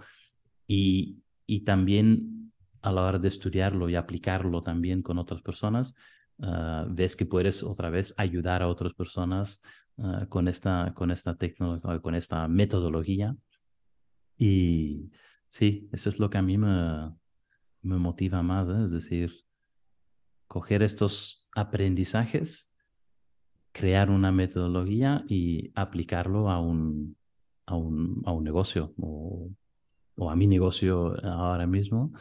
y, 0.67 1.23
y, 1.47 1.65
también 1.65 2.53
a 2.83 2.93
la 2.93 3.03
hora 3.03 3.19
de 3.19 3.29
estudiarlo 3.29 3.89
y 3.89 3.95
aplicarlo 3.95 4.63
también 4.63 5.01
con 5.01 5.17
otras 5.17 5.41
personas, 5.41 5.95
ah, 6.43 6.85
ves 6.87 7.17
que 7.17 7.25
puedes 7.25 7.63
otra 7.63 7.89
vez 7.89 8.13
ayudar 8.19 8.63
a 8.63 8.69
otras 8.69 8.93
personas 8.93 9.63
ah, 9.97 10.27
con 10.29 10.49
esta, 10.49 10.93
con 10.95 11.11
esta 11.11 11.35
tecnología, 11.35 11.99
con 12.03 12.15
esta 12.15 12.47
metodología. 12.47 13.35
Y 14.37 15.11
sí, 15.49 15.89
eso 15.93 16.11
es 16.11 16.19
lo 16.19 16.29
que 16.29 16.37
a 16.37 16.43
mí 16.43 16.59
me, 16.59 17.11
me 17.81 17.97
motiva 17.97 18.43
más, 18.43 18.69
¿eh? 18.69 18.85
es 18.85 18.91
decir, 18.91 19.33
coger 20.47 20.83
estos 20.83 21.49
aprendizajes 21.55 22.74
crear 23.75 24.09
una 24.09 24.31
metodología 24.31 25.25
y 25.29 25.73
aplicarlo 25.75 26.49
a 26.49 26.61
un, 26.61 27.17
a 27.67 27.75
un, 27.75 28.23
a 28.25 28.31
un 28.31 28.45
negocio 28.45 28.95
o, 28.99 29.51
o, 30.15 30.31
a 30.31 30.37
mi 30.37 30.47
negocio 30.47 31.13
ahora 31.25 31.67
mismo. 31.67 32.13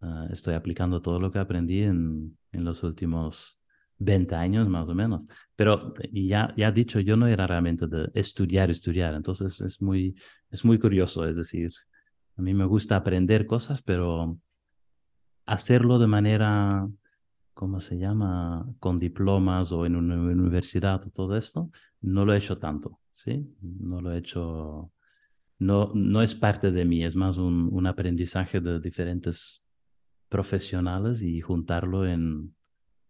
Ah, 0.00 0.26
estoy 0.32 0.54
aplicando 0.54 1.02
todo 1.02 1.20
lo 1.20 1.30
que 1.30 1.38
aprendí 1.38 1.82
en, 1.82 2.38
en, 2.52 2.64
los 2.64 2.82
últimos 2.82 3.62
20 3.98 4.34
años 4.34 4.66
más 4.70 4.88
o 4.88 4.94
menos. 4.94 5.26
Pero 5.54 5.92
ya, 6.10 6.54
ya 6.56 6.72
dicho, 6.72 7.00
yo 7.00 7.16
no 7.18 7.26
era 7.26 7.46
realmente 7.46 7.86
de 7.86 8.10
estudiar, 8.14 8.70
estudiar. 8.70 9.12
Entonces 9.14 9.60
es 9.60 9.82
muy, 9.82 10.16
es 10.50 10.64
muy 10.64 10.78
curioso. 10.78 11.28
Es 11.28 11.36
decir, 11.36 11.70
a 12.38 12.42
mí 12.42 12.54
me 12.54 12.64
gusta 12.64 12.96
aprender 12.96 13.46
cosas, 13.46 13.82
pero 13.82 14.38
hacerlo 15.44 15.98
de 15.98 16.06
manera 16.06 16.88
¿cómo 17.54 17.80
se 17.80 17.98
llama? 17.98 18.68
Con 18.80 18.98
diplomas 18.98 19.72
o 19.72 19.86
en 19.86 19.96
una 19.96 20.16
universidad 20.16 21.04
o 21.06 21.10
todo 21.10 21.36
esto, 21.36 21.70
no 22.00 22.24
lo 22.24 22.34
he 22.34 22.38
hecho 22.38 22.58
tanto, 22.58 23.00
¿sí? 23.10 23.54
No 23.62 24.00
lo 24.00 24.12
he 24.12 24.18
hecho, 24.18 24.92
no, 25.58 25.90
no 25.94 26.22
es 26.22 26.34
parte 26.34 26.70
de 26.70 26.84
mí, 26.84 27.04
es 27.04 27.16
más 27.16 27.38
un, 27.38 27.68
un 27.72 27.86
aprendizaje 27.86 28.60
de 28.60 28.80
diferentes 28.80 29.66
profesionales 30.28 31.22
y 31.22 31.40
juntarlo 31.40 32.06
en, 32.06 32.54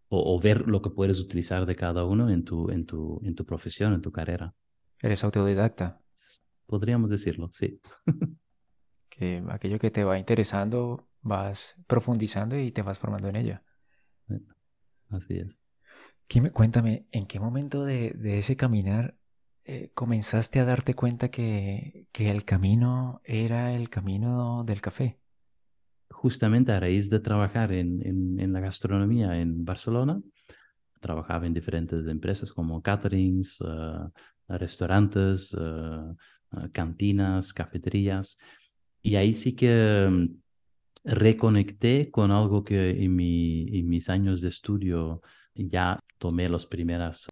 o, 0.08 0.40
ver 0.40 0.68
lo 0.68 0.82
que 0.82 0.90
puedes 0.90 1.20
utilizar 1.20 1.66
de 1.66 1.74
cada 1.74 2.04
uno 2.04 2.28
en 2.30 2.44
tu, 2.44 2.70
en 2.70 2.86
tu, 2.86 3.20
en 3.24 3.34
tu 3.34 3.44
profesión, 3.44 3.94
en 3.94 4.00
tu 4.00 4.12
carrera. 4.12 4.54
¿Eres 5.00 5.24
autodidacta? 5.24 6.00
Podríamos 6.66 7.10
decirlo, 7.10 7.50
sí. 7.52 7.80
que 9.08 9.42
aquello 9.48 9.78
que 9.78 9.90
te 9.90 10.04
va 10.04 10.18
interesando 10.18 11.08
vas 11.22 11.76
profundizando 11.86 12.58
y 12.58 12.70
te 12.72 12.82
vas 12.82 12.98
formando 12.98 13.28
en 13.28 13.36
ella. 13.36 13.62
Así 15.10 15.34
es. 15.34 15.60
cuéntame, 16.52 17.06
¿en 17.12 17.26
qué 17.26 17.38
momento 17.38 17.84
de, 17.84 18.14
ese 18.38 18.56
caminar 18.56 19.14
eh, 19.66 19.90
comenzaste 19.94 20.60
a 20.60 20.64
darte 20.64 20.94
cuenta 20.94 21.30
que, 21.30 22.06
que, 22.12 22.30
el 22.30 22.44
camino 22.44 23.20
era 23.24 23.74
el 23.74 23.88
camino 23.88 24.64
del 24.64 24.80
café? 24.80 25.18
Justamente 26.10 26.72
a 26.72 26.80
raíz 26.80 27.10
de 27.10 27.20
trabajar 27.20 27.72
en, 27.72 28.00
en, 28.40 28.52
la 28.52 28.60
gastronomía 28.60 29.40
en 29.40 29.64
Barcelona, 29.64 30.20
trabajaba 31.00 31.46
en 31.46 31.54
diferentes 31.54 32.06
empresas 32.06 32.52
como 32.52 32.82
caterings, 32.82 33.62
eh, 33.66 34.08
restaurantes, 34.48 35.56
eh, 35.58 36.68
cantinas, 36.72 37.52
cafeterías, 37.52 38.38
y 39.02 39.16
ahí 39.16 39.32
sí 39.32 39.54
que 39.54 40.08
mm, 40.10 40.43
reconecté 41.04 42.10
con 42.10 42.30
algo 42.30 42.64
que 42.64 42.90
en, 43.04 43.14
mi, 43.14 43.68
en 43.78 43.88
mis 43.88 44.08
años 44.08 44.40
de 44.40 44.48
estudio 44.48 45.22
ya 45.54 46.00
tomé 46.18 46.48
las 46.48 46.66
primeras, 46.66 47.28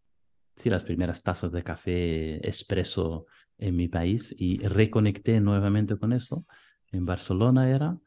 sí, 0.56 0.70
las 0.70 0.84
primeras 0.84 1.22
tazas 1.22 1.52
de 1.52 1.62
café 1.62 2.46
expreso 2.46 3.26
en 3.58 3.76
mi 3.76 3.88
país 3.88 4.34
y 4.38 4.58
reconecté 4.58 5.40
nuevamente 5.40 5.96
con 5.96 6.12
eso. 6.12 6.46
En 6.90 7.06
Barcelona 7.06 7.70
era 7.70 7.98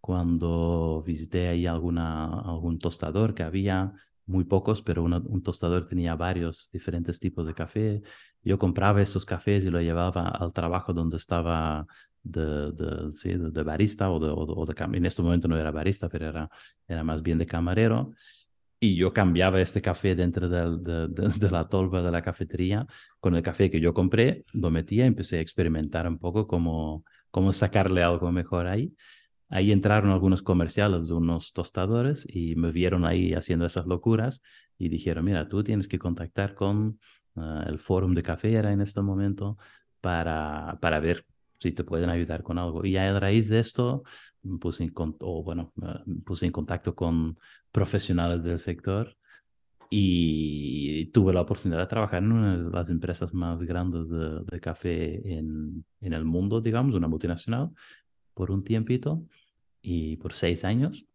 cuando 0.00 1.02
visité 1.06 1.48
ahí 1.48 1.66
alguna, 1.66 2.40
algún 2.40 2.78
tostador 2.78 3.34
que 3.34 3.42
había, 3.42 3.92
muy 4.26 4.44
pocos, 4.44 4.82
pero 4.82 5.04
un 5.04 5.42
tostador 5.42 5.86
tenía 5.86 6.16
varios 6.16 6.68
diferentes 6.72 7.20
tipos 7.20 7.46
de 7.46 7.54
café. 7.54 8.02
Yo 8.42 8.58
compraba 8.58 9.00
esos 9.00 9.24
cafés 9.24 9.64
y 9.64 9.70
lo 9.70 9.80
llevaba 9.80 10.28
al 10.28 10.52
trabajo 10.52 10.92
donde 10.92 11.16
estaba 11.16 11.86
de, 12.26 12.72
de, 12.72 13.12
sí, 13.12 13.30
de, 13.34 13.62
barista 13.62 14.10
o 14.10 14.18
de, 14.18 14.28
o, 14.30 14.64
de, 14.64 14.74
en 14.96 15.06
este 15.06 15.22
momento 15.22 15.48
no 15.48 15.56
era 15.56 15.70
barista, 15.70 16.08
pero 16.08 16.28
era, 16.28 16.50
era 16.88 17.04
más 17.04 17.22
bien 17.22 17.38
de 17.38 17.46
camarero. 17.46 18.12
Y 18.78 18.96
yo 18.96 19.12
cambiaba 19.12 19.60
este 19.60 19.80
café 19.80 20.14
dentro 20.14 20.48
de, 20.48 21.08
de, 21.40 21.50
la 21.50 21.68
tolva 21.68 22.02
de 22.02 22.10
la 22.10 22.22
cafetería 22.22 22.86
con 23.20 23.34
el 23.34 23.42
café 23.42 23.70
que 23.70 23.80
yo 23.80 23.94
compré, 23.94 24.42
lo 24.54 24.70
metía, 24.70 25.06
empecé 25.06 25.38
a 25.38 25.40
experimentar 25.40 26.06
un 26.06 26.18
poco 26.18 26.46
cómo, 26.46 27.04
cómo 27.30 27.52
sacarle 27.52 28.02
algo 28.02 28.30
mejor 28.32 28.66
ahí. 28.66 28.94
Ahí 29.48 29.70
entraron 29.70 30.10
algunos 30.10 30.42
comerciales 30.42 31.08
de 31.08 31.14
unos 31.14 31.52
tostadores 31.52 32.26
y 32.28 32.56
me 32.56 32.72
vieron 32.72 33.06
ahí 33.06 33.32
haciendo 33.32 33.64
esas 33.64 33.86
locuras 33.86 34.42
y 34.76 34.88
dijeron, 34.88 35.24
mira, 35.24 35.48
tú 35.48 35.62
tienes 35.62 35.86
que 35.86 35.98
contactar 35.98 36.54
con 36.54 36.98
ah, 37.36 37.64
el 37.68 37.78
Fórum 37.78 38.12
de 38.12 38.22
Café, 38.24 38.52
era 38.54 38.72
en 38.72 38.80
este 38.80 39.00
momento, 39.02 39.56
para, 40.00 40.78
para 40.80 41.00
ver 41.00 41.24
si 41.58 41.72
te 41.72 41.84
pueden 41.84 42.10
ayudar 42.10 42.42
con 42.42 42.58
algo. 42.58 42.84
Y 42.84 42.96
a 42.96 43.18
raíz 43.18 43.48
de 43.48 43.58
esto, 43.60 44.02
puse 44.60 44.84
en, 44.84 44.92
o 44.96 45.42
bueno, 45.42 45.72
puse 46.24 46.46
en 46.46 46.52
contacto 46.52 46.94
con 46.94 47.38
profesionales 47.72 48.44
del 48.44 48.58
sector 48.58 49.16
y 49.90 51.06
tuve 51.06 51.32
la 51.32 51.42
oportunidad 51.42 51.80
de 51.80 51.86
trabajar 51.86 52.22
en 52.22 52.32
una 52.32 52.56
de 52.56 52.70
las 52.70 52.90
empresas 52.90 53.32
más 53.34 53.62
grandes 53.62 54.08
de, 54.08 54.40
de 54.44 54.60
café 54.60 55.38
en, 55.38 55.84
en, 56.00 56.12
el 56.12 56.24
mundo, 56.24 56.60
digamos, 56.60 56.94
una 56.94 57.08
multinacional, 57.08 57.70
por 58.34 58.50
un 58.50 58.64
tiempito 58.64 59.22
y 59.80 60.16
por 60.16 60.32
seis 60.32 60.64
años. 60.64 61.06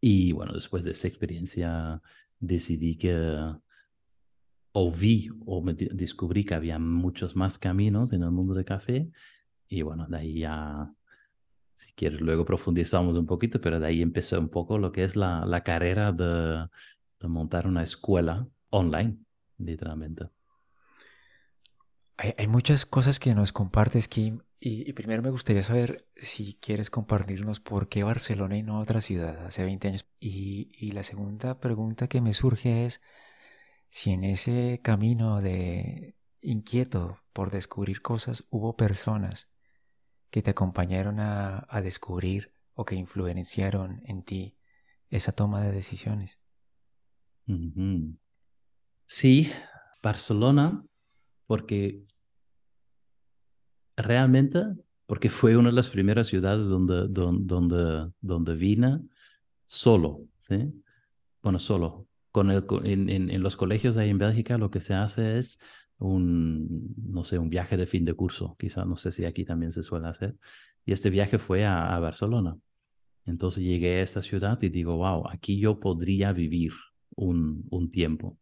Y 0.00 0.32
bueno, 0.32 0.52
después 0.52 0.84
de 0.84 0.92
esa 0.92 1.08
experiencia 1.08 2.00
decidí 2.38 2.96
que 2.96 3.14
o 4.76 4.90
vi 4.90 5.28
o 5.46 5.62
me 5.62 5.74
descubrí 5.74 6.44
que 6.44 6.54
había 6.54 6.80
muchos 6.80 7.36
más 7.36 7.60
caminos 7.60 8.12
en 8.12 8.24
el 8.24 8.32
mundo 8.32 8.54
del 8.54 8.64
café 8.64 9.08
y 9.68 9.82
bueno, 9.82 10.06
de 10.08 10.16
ahí 10.18 10.40
ya, 10.40 10.92
si 11.74 11.92
quieres, 11.92 12.20
luego 12.20 12.44
profundizamos 12.44 13.16
un 13.16 13.26
poquito, 13.26 13.60
pero 13.60 13.78
de 13.78 13.86
ahí 13.86 14.02
empecé 14.02 14.36
un 14.36 14.48
poco 14.48 14.78
lo 14.78 14.90
que 14.90 15.04
es 15.04 15.14
la, 15.14 15.46
la 15.46 15.62
carrera 15.62 16.12
de, 16.12 16.68
de 17.20 17.28
montar 17.28 17.68
una 17.68 17.84
escuela 17.84 18.46
online, 18.70 19.16
literalmente. 19.58 20.28
Hay, 22.16 22.34
hay, 22.36 22.48
muchas 22.48 22.84
cosas 22.84 23.18
que 23.20 23.34
nos 23.34 23.52
compartes, 23.52 24.08
Kim, 24.08 24.40
y, 24.60 24.88
y, 24.88 24.92
primero 24.92 25.22
me 25.22 25.30
gustaría 25.30 25.62
saber 25.62 26.06
si 26.16 26.54
quieres 26.54 26.90
compartirnos 26.90 27.60
por 27.60 27.88
qué 27.88 28.02
Barcelona 28.02 28.56
y 28.56 28.62
no 28.62 28.78
otra 28.78 29.00
ciudad 29.00 29.46
hace 29.46 29.64
20 29.64 29.88
años. 29.88 30.06
Y, 30.20 30.70
y 30.72 30.92
la 30.92 31.02
segunda 31.02 31.60
pregunta 31.60 32.08
que 32.08 32.20
me 32.20 32.32
surge 32.32 32.86
es 32.86 33.00
si 33.94 34.10
en 34.10 34.24
ese 34.24 34.80
camino 34.82 35.40
de 35.40 36.16
inquieto 36.40 37.20
por 37.32 37.52
descubrir 37.52 38.02
cosas 38.02 38.44
hubo 38.50 38.76
personas 38.76 39.48
que 40.30 40.42
te 40.42 40.50
acompañaron 40.50 41.20
a, 41.20 41.64
a 41.68 41.80
descubrir 41.80 42.52
o 42.72 42.84
que 42.84 42.96
influenciaron 42.96 44.02
en 44.06 44.24
ti 44.24 44.58
esa 45.10 45.30
toma 45.30 45.62
de 45.62 45.70
decisiones. 45.70 46.40
Sí, 49.04 49.52
Barcelona, 50.02 50.84
porque 51.46 52.02
realmente, 53.96 54.60
porque 55.06 55.30
fue 55.30 55.56
una 55.56 55.68
de 55.68 55.76
las 55.76 55.88
primeras 55.88 56.26
ciudades 56.26 56.66
donde, 56.66 57.06
donde, 57.06 57.44
donde, 57.44 58.12
donde 58.20 58.56
vine 58.56 59.02
solo, 59.64 60.26
¿sí? 60.40 60.82
Bueno, 61.40 61.60
solo. 61.60 62.08
Con 62.34 62.50
el, 62.50 62.64
en, 62.82 63.08
en, 63.10 63.30
en, 63.30 63.42
los 63.44 63.54
colegios 63.54 63.96
ahí 63.96 64.10
en 64.10 64.18
Bélgica 64.18 64.58
lo 64.58 64.68
que 64.68 64.80
se 64.80 64.92
hace 64.92 65.38
es 65.38 65.60
un, 65.98 66.92
no 66.96 67.22
sé, 67.22 67.38
un 67.38 67.48
viaje 67.48 67.76
de 67.76 67.86
fin 67.86 68.04
de 68.04 68.14
curso, 68.14 68.56
quizá, 68.58 68.84
no 68.84 68.96
sé 68.96 69.12
si 69.12 69.24
aquí 69.24 69.44
también 69.44 69.70
se 69.70 69.84
suele 69.84 70.08
hacer. 70.08 70.34
Y 70.84 70.90
este 70.90 71.10
viaje 71.10 71.38
fue 71.38 71.64
a, 71.64 71.94
a 71.94 72.00
Barcelona. 72.00 72.58
Entonces 73.24 73.62
llegué 73.62 74.00
a 74.00 74.02
esta 74.02 74.20
ciudad 74.20 74.60
y 74.62 74.68
digo, 74.68 74.96
wow, 74.96 75.28
aquí 75.28 75.60
yo 75.60 75.78
podría 75.78 76.32
vivir 76.32 76.72
un, 77.14 77.68
un 77.70 77.88
tiempo. 77.88 78.36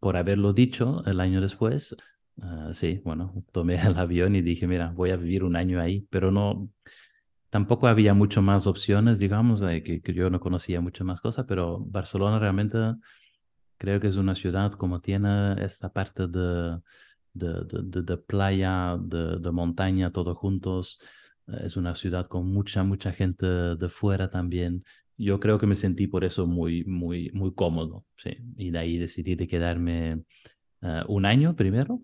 Por 0.00 0.16
haberlo 0.16 0.52
dicho 0.52 1.04
el 1.06 1.20
año 1.20 1.40
después, 1.40 1.96
uh, 2.38 2.72
sí, 2.72 3.00
bueno, 3.04 3.44
tomé 3.52 3.76
el 3.86 3.96
avión 3.96 4.34
y 4.34 4.42
dije, 4.42 4.66
mira, 4.66 4.90
voy 4.90 5.10
a 5.10 5.16
vivir 5.16 5.44
un 5.44 5.54
año 5.54 5.80
ahí, 5.80 6.04
pero 6.10 6.32
no, 6.32 6.68
tampoco 7.54 7.86
había 7.86 8.14
mucho 8.14 8.42
más 8.42 8.66
opciones, 8.66 9.20
digamos, 9.20 9.60
de 9.60 9.84
que, 9.84 10.02
que 10.02 10.12
yo 10.12 10.28
no 10.28 10.40
conocía 10.40 10.80
mucho 10.80 11.04
más 11.04 11.20
cosas, 11.20 11.44
pero 11.46 11.78
Barcelona 11.86 12.40
realmente 12.40 12.76
creo 13.78 14.00
que 14.00 14.08
es 14.08 14.16
una 14.16 14.34
ciudad 14.34 14.72
como 14.72 15.00
tiene 15.00 15.64
esta 15.64 15.92
parte 15.92 16.26
de, 16.26 16.80
de, 17.32 17.64
de, 17.64 18.02
de 18.02 18.16
playa, 18.16 18.98
de, 19.00 19.52
montaña, 19.52 20.10
todos 20.10 20.36
juntos. 20.36 20.98
Es 21.46 21.76
una 21.76 21.94
ciudad 21.94 22.26
con 22.26 22.52
mucha, 22.52 22.82
mucha 22.82 23.12
gente 23.12 23.46
de 23.46 23.88
fuera 23.88 24.28
también. 24.28 24.82
Yo 25.16 25.38
creo 25.38 25.56
que 25.56 25.68
me 25.68 25.76
sentí 25.76 26.08
por 26.08 26.24
eso 26.24 26.48
muy, 26.48 26.82
muy, 26.86 27.30
muy 27.34 27.54
cómodo, 27.54 28.04
sí. 28.16 28.36
Y 28.56 28.72
de 28.72 28.78
ahí 28.80 28.98
decidí 28.98 29.36
de 29.36 29.46
quedarme 29.46 30.24
uh, 30.82 31.04
un 31.06 31.24
año 31.24 31.54
primero. 31.54 32.02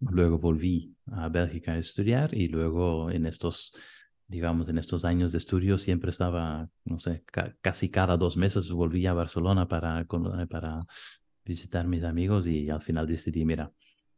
Luego 0.00 0.38
volví 0.38 0.96
a 1.12 1.28
Bélgica 1.28 1.72
a 1.72 1.78
estudiar 1.78 2.34
y 2.34 2.48
luego 2.48 3.10
en 3.10 3.26
estos 3.26 3.74
digamos, 4.30 4.68
en 4.68 4.78
estos 4.78 5.04
años 5.04 5.32
de 5.32 5.38
estudio 5.38 5.76
siempre 5.76 6.10
estaba, 6.10 6.70
no 6.84 7.00
sé, 7.00 7.24
ca 7.26 7.56
casi 7.60 7.90
cada 7.90 8.16
dos 8.16 8.36
meses 8.36 8.70
volvía 8.70 9.10
a 9.10 9.14
Barcelona 9.14 9.66
para, 9.66 10.06
para 10.48 10.86
visitar 11.44 11.88
mis 11.88 12.04
amigos 12.04 12.46
y 12.46 12.70
al 12.70 12.80
final 12.80 13.08
decidí, 13.08 13.44
mira, 13.44 13.72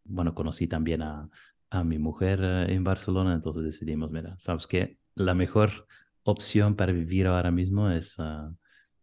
bueno, 0.04 0.34
conocí 0.34 0.68
también 0.68 1.00
a, 1.00 1.30
a 1.70 1.82
mi 1.82 1.98
mujer 1.98 2.42
en 2.42 2.84
Barcelona, 2.84 3.32
entonces 3.32 3.64
decidimos, 3.64 4.12
mira, 4.12 4.36
¿sabes 4.38 4.66
qué? 4.66 4.98
La 5.14 5.34
mejor 5.34 5.86
opción 6.24 6.76
para 6.76 6.92
vivir 6.92 7.26
ahora 7.26 7.50
mismo 7.50 7.88
es, 7.90 8.18
uh, 8.18 8.54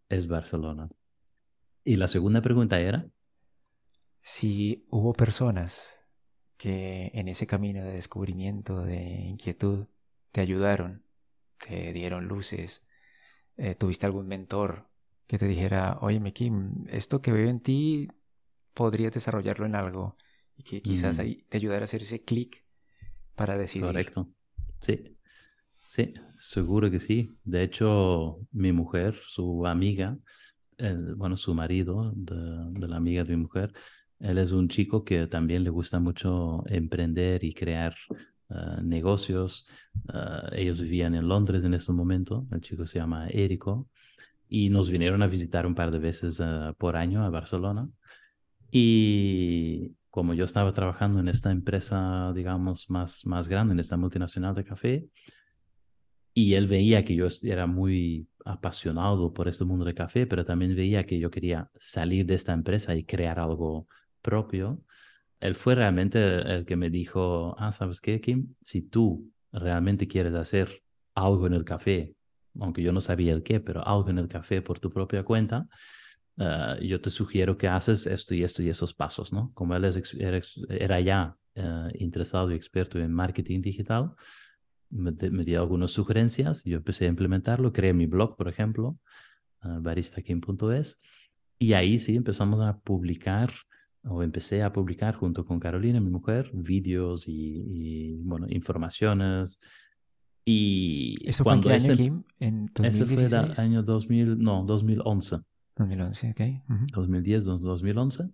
es 0.09 0.27
Barcelona. 0.27 0.89
Y 1.83 1.95
la 1.95 2.07
segunda 2.07 2.41
pregunta 2.43 2.79
era... 2.79 3.09
Si 4.19 4.85
hubo 4.91 5.13
personas 5.13 5.95
que 6.57 7.09
en 7.15 7.29
ese 7.29 7.47
camino 7.47 7.83
de 7.83 7.93
descubrimiento, 7.93 8.83
de 8.83 9.21
inquietud, 9.21 9.87
te 10.31 10.41
ayudaron, 10.41 11.03
te 11.57 11.93
dieron 11.93 12.27
luces, 12.27 12.85
eh, 13.57 13.75
tuviste 13.75 14.05
algún 14.05 14.27
mentor 14.27 14.89
que 15.27 15.37
te 15.37 15.47
dijera, 15.47 15.97
oye, 16.01 16.19
Kim, 16.33 16.85
esto 16.87 17.21
que 17.21 17.31
veo 17.31 17.49
en 17.49 17.59
ti 17.59 18.07
podrías 18.73 19.13
desarrollarlo 19.13 19.65
en 19.65 19.75
algo 19.75 20.17
y 20.55 20.63
que 20.63 20.81
quizás 20.81 21.17
mm. 21.17 21.21
ahí 21.21 21.45
te 21.49 21.57
ayudara 21.57 21.81
a 21.81 21.83
hacer 21.85 22.01
ese 22.01 22.23
clic 22.23 22.65
para 23.35 23.57
decidir. 23.57 23.87
Correcto. 23.87 24.29
Sí. 24.81 25.15
Sí, 25.89 26.13
seguro 26.37 26.91
que 26.91 26.99
sí. 26.99 27.35
De 27.43 27.63
hecho, 27.63 28.39
mi 28.51 28.71
mujer, 28.71 29.15
su 29.15 29.65
amiga, 29.65 30.19
el, 30.77 31.15
bueno, 31.15 31.35
su 31.35 31.55
marido 31.55 32.11
de, 32.15 32.79
de, 32.79 32.87
la 32.87 32.97
amiga 32.97 33.23
de 33.23 33.35
mi 33.35 33.41
mujer, 33.41 33.73
él 34.19 34.37
es 34.37 34.51
un 34.51 34.67
chico 34.67 35.03
que 35.03 35.25
también 35.25 35.63
le 35.63 35.71
gusta 35.71 35.99
mucho 35.99 36.63
emprender 36.67 37.43
y 37.43 37.55
crear 37.55 37.95
Uh, 38.49 38.81
negocios. 38.81 39.67
Uh, 40.11 40.53
ellos 40.53 40.81
vivían 40.81 41.13
en 41.13 41.27
Londres 41.27 41.63
en 41.63 41.75
ese 41.75 41.93
momento, 41.93 42.47
el 42.51 42.61
chico 42.61 42.87
se 42.87 42.97
llama 42.97 43.29
Érico, 43.29 43.87
y 44.47 44.69
nos 44.69 44.89
vinieron 44.89 45.21
a 45.21 45.27
visitar 45.27 45.67
un 45.67 45.75
par 45.75 45.91
de 45.91 45.99
veces 45.99 46.39
uh, 46.39 46.73
por 46.75 46.95
año 46.95 47.23
a 47.23 47.29
Barcelona. 47.29 47.87
Y 48.71 49.91
como 50.09 50.33
yo 50.33 50.45
estaba 50.45 50.73
trabajando 50.73 51.19
en 51.19 51.27
esta 51.27 51.51
empresa, 51.51 52.33
digamos, 52.33 52.89
más, 52.89 53.23
más 53.27 53.47
grande, 53.47 53.73
en 53.73 53.81
esta 53.81 53.97
multinacional 53.97 54.55
de 54.55 54.63
café, 54.63 55.07
y 56.33 56.55
él 56.55 56.65
veía 56.65 57.05
que 57.05 57.13
yo 57.13 57.27
era 57.43 57.67
muy 57.67 58.27
apasionado 58.45 59.31
por 59.31 59.47
este 59.47 59.63
mundo 59.63 59.85
de 59.85 59.93
café, 59.93 60.25
pero 60.25 60.43
también 60.43 60.75
veía 60.75 61.05
que 61.05 61.19
yo 61.19 61.29
quería 61.29 61.69
salir 61.75 62.25
de 62.25 62.33
esta 62.33 62.53
empresa 62.53 62.95
y 62.95 63.03
crear 63.03 63.39
algo 63.39 63.87
propio 64.23 64.81
él 65.39 65.55
fue 65.55 65.75
realmente 65.75 66.19
el 66.19 66.65
que 66.65 66.75
me 66.75 66.89
dijo, 66.89 67.55
ah, 67.57 67.71
¿sabes 67.71 68.01
qué, 68.01 68.19
Kim? 68.19 68.55
Si 68.61 68.89
tú 68.89 69.31
realmente 69.51 70.07
quieres 70.07 70.33
hacer 70.33 70.83
algo 71.15 71.47
en 71.47 71.53
el 71.53 71.63
café, 71.63 72.15
aunque 72.59 72.83
yo 72.83 72.91
no 72.91 73.01
sabía 73.01 73.33
el 73.33 73.43
qué, 73.43 73.59
pero 73.59 73.85
algo 73.85 74.09
en 74.09 74.17
el 74.17 74.27
café 74.27 74.61
por 74.61 74.79
tu 74.79 74.89
propia 74.89 75.23
cuenta, 75.23 75.67
uh, 76.37 76.81
yo 76.81 76.99
te 76.99 77.09
sugiero 77.09 77.57
que 77.57 77.67
haces 77.67 78.05
esto 78.05 78.35
y 78.35 78.43
esto 78.43 78.63
y 78.63 78.69
esos 78.69 78.93
pasos, 78.93 79.31
¿no? 79.31 79.51
Como 79.53 79.75
él 79.75 79.85
era, 80.69 80.99
ya 80.99 81.37
uh, 81.55 81.87
interesado 81.97 82.51
y 82.51 82.55
experto 82.55 82.99
en 82.99 83.13
marketing 83.13 83.61
digital, 83.61 84.11
me, 84.89 85.11
me, 85.31 85.45
dio 85.45 85.61
algunas 85.61 85.91
sugerencias, 85.91 86.63
yo 86.65 86.77
empecé 86.77 87.05
a 87.05 87.09
implementarlo, 87.09 87.71
creé 87.71 87.93
mi 87.93 88.07
blog, 88.07 88.35
por 88.35 88.49
ejemplo, 88.49 88.97
uh, 89.63 89.79
baristakim.es, 89.79 91.01
y 91.57 91.73
ahí 91.73 91.97
sí 91.97 92.15
empezamos 92.15 92.59
a 92.61 92.79
publicar 92.79 93.51
o 94.03 94.23
empecé 94.23 94.63
a 94.63 94.71
publicar 94.71 95.15
junto 95.15 95.45
con 95.45 95.59
Carolina, 95.59 95.99
mi 95.99 96.09
mujer, 96.09 96.49
vídeos 96.53 97.27
y, 97.27 97.33
y, 97.33 98.21
bueno, 98.23 98.47
informaciones. 98.49 99.59
Y 100.45 101.15
¿Eso 101.27 101.43
fue 101.43 101.53
en 101.53 101.61
qué 101.61 101.73
año, 101.73 101.93
Kim? 101.95 102.23
¿En 102.39 102.65
2016? 102.73 103.21
Ese 103.21 103.39
fue 103.39 103.53
el 103.53 103.59
año 103.59 103.83
2000, 103.83 104.39
no, 104.39 104.63
2011. 104.63 105.37
2011, 105.75 106.31
ok. 106.31 106.39
Uh 106.39 106.73
-huh. 106.73 106.91
2010, 106.93 107.43
2011. 107.45 108.31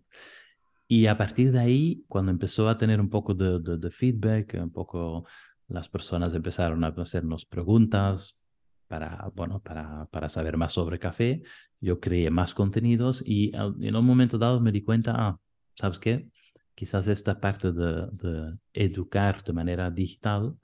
Y 0.87 1.07
a 1.07 1.17
partir 1.17 1.51
de 1.51 1.59
ahí, 1.59 2.05
cuando 2.07 2.31
empezó 2.31 2.69
a 2.69 2.77
tener 2.77 3.01
un 3.01 3.09
poco 3.09 3.33
de, 3.33 3.59
de, 3.59 3.77
de 3.77 3.91
feedback, 3.91 4.57
un 4.61 4.71
poco 4.71 5.25
las 5.67 5.89
personas 5.89 6.33
empezaron 6.35 6.83
a 6.83 6.89
hacernos 6.89 7.45
preguntas, 7.45 8.45
para, 8.87 9.31
bueno, 9.35 9.61
para, 9.61 10.05
para 10.11 10.29
saber 10.29 10.57
más 10.57 10.73
sobre 10.73 10.99
café. 10.99 11.41
Yo 11.79 11.99
creé 11.99 12.29
más 12.29 12.53
contenidos 12.53 13.23
y 13.25 13.51
en 13.55 13.95
un 13.95 14.05
momento 14.05 14.37
dado 14.37 14.59
me 14.59 14.71
di 14.71 14.83
cuenta, 14.83 15.13
ah, 15.17 15.39
¿sabes 15.75 15.99
qué? 15.99 16.29
Quizás 16.73 17.07
esta 17.07 17.39
parte 17.39 17.71
de, 17.71 18.07
de 18.11 18.57
educar 18.73 19.43
de 19.43 19.53
manera 19.53 19.89
digital 19.91 20.55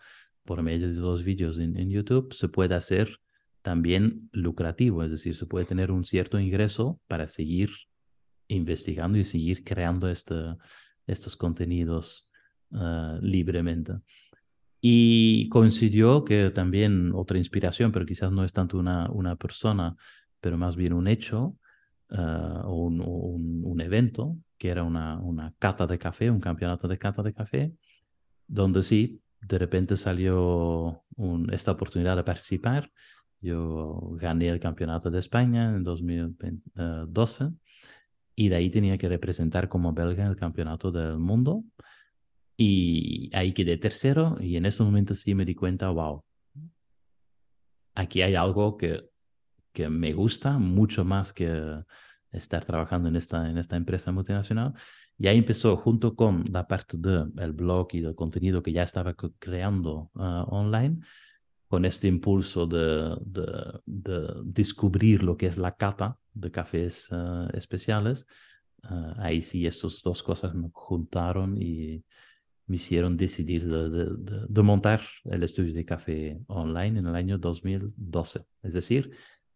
por 0.44 0.62
medio 0.62 0.88
de 0.90 1.00
los 1.00 1.24
vídeos 1.24 1.58
en, 1.60 1.78
en, 1.78 1.90
YouTube 1.90 2.34
se 2.34 2.50
puede 2.50 2.76
hacer 2.76 3.20
también 3.62 4.30
lucrativo, 4.32 5.04
es 5.04 5.12
decir, 5.12 5.36
se 5.36 5.46
puede 5.46 5.66
tener 5.66 5.92
un 5.92 6.04
cierto 6.04 6.40
ingreso 6.40 7.00
para 7.08 7.28
seguir 7.28 7.70
investigando 8.48 9.18
y 9.18 9.24
seguir 9.24 9.64
creando 9.64 10.10
este, 10.10 10.36
estos 11.08 11.36
contenidos 11.36 12.32
uh, 12.72 13.18
libremente. 13.22 13.94
Y 14.82 15.48
coincidió 15.50 16.26
que 16.26 16.50
también 16.50 17.12
otra 17.14 17.38
inspiración, 17.38 17.92
pero 17.92 18.06
quizás 18.06 18.32
no 18.32 18.44
es 18.44 18.52
tanto 18.52 18.80
una, 18.80 19.10
una 19.12 19.36
persona, 19.36 19.96
pero 20.40 20.58
más 20.58 20.76
bien 20.76 20.94
un 20.94 21.08
hecho 21.08 21.56
uh, 22.10 22.66
o 22.66 22.88
un, 22.88 23.00
un, 23.00 23.62
un, 23.64 23.82
evento, 23.82 24.36
que 24.62 24.70
era 24.70 24.84
una, 24.84 25.18
una 25.18 25.56
cata 25.58 25.88
de 25.88 25.98
café, 25.98 26.30
un 26.30 26.40
campeonato 26.40 26.88
de 26.88 27.00
cata 27.00 27.24
de 27.24 27.34
café, 27.34 27.74
donde 28.46 28.84
sí, 28.84 29.20
de 29.42 29.58
repente 29.58 29.98
salió 29.98 31.04
un, 31.16 31.52
esta 31.52 31.72
oportunidad 31.72 32.16
de 32.16 32.24
participar. 32.24 32.92
Yo 33.40 34.12
gané 34.20 34.50
el 34.50 34.60
campeonato 34.60 35.10
de 35.10 35.18
España 35.18 35.76
en 35.76 35.84
2012 35.84 37.50
y 38.36 38.50
de 38.50 38.56
ahí 38.56 38.70
tenía 38.70 39.00
que 39.00 39.10
representar 39.10 39.68
como 39.68 39.94
belga 39.94 40.28
el 40.28 40.36
campeonato 40.36 40.92
del 40.92 41.18
mundo. 41.18 41.64
Y 42.56 43.32
ahí 43.34 43.54
quedé 43.54 43.78
tercero 43.78 44.38
y 44.40 44.58
en 44.58 44.68
ese 44.68 44.84
momento 44.84 45.16
sí 45.16 45.34
me 45.34 45.44
di 45.44 45.56
cuenta, 45.56 45.90
wow, 45.90 46.24
aquí 47.96 48.22
hay 48.22 48.36
algo 48.36 48.78
que, 48.78 49.10
que 49.74 49.90
me 49.90 50.14
gusta 50.14 50.60
mucho 50.60 51.04
más 51.04 51.34
que 51.34 51.50
estar 52.32 52.66
trabajando 52.66 53.10
en 53.10 53.16
esta, 53.16 53.50
en 53.50 53.58
esta 53.58 53.76
empresa 53.76 54.12
multinacional. 54.12 54.74
Y 55.18 55.28
ahí 55.28 55.38
empezó, 55.38 55.78
junto 55.78 56.16
con 56.16 56.44
la 56.52 56.68
parte 56.68 56.98
del 56.98 57.54
blog 57.54 57.90
y 57.94 58.02
del 58.02 58.16
contenido 58.16 58.64
que 58.64 58.72
ya 58.72 58.84
estaba 58.84 59.16
creando 59.40 60.10
ah, 60.16 60.46
online, 60.50 61.00
con 61.68 61.86
este 61.86 62.08
impulso 62.08 62.68
de, 62.68 63.16
de, 63.86 64.34
descubrir 64.44 65.24
lo 65.24 65.38
que 65.38 65.46
es 65.46 65.58
la 65.58 65.76
cata 65.76 66.18
de 66.34 66.52
cafés 66.52 67.10
ah, 67.12 67.48
especiales. 67.54 68.28
Ah, 68.84 69.16
ahí 69.20 69.42
sí, 69.42 69.66
estas 69.66 70.02
dos 70.02 70.24
cosas 70.24 70.54
me 70.54 70.70
juntaron 70.74 71.62
y 71.62 72.04
me 72.66 72.76
hicieron 72.78 73.18
decidir 73.18 73.68
de, 73.68 74.48
de, 74.50 74.62
montar 74.64 75.02
el 75.26 75.44
estudio 75.44 75.74
de 75.74 75.86
café 75.86 76.40
online 76.48 77.00
en 77.00 77.08
el 77.08 77.16
año 77.16 77.38
2012. 77.38 78.46
Es 78.64 78.74
decir, 78.74 79.12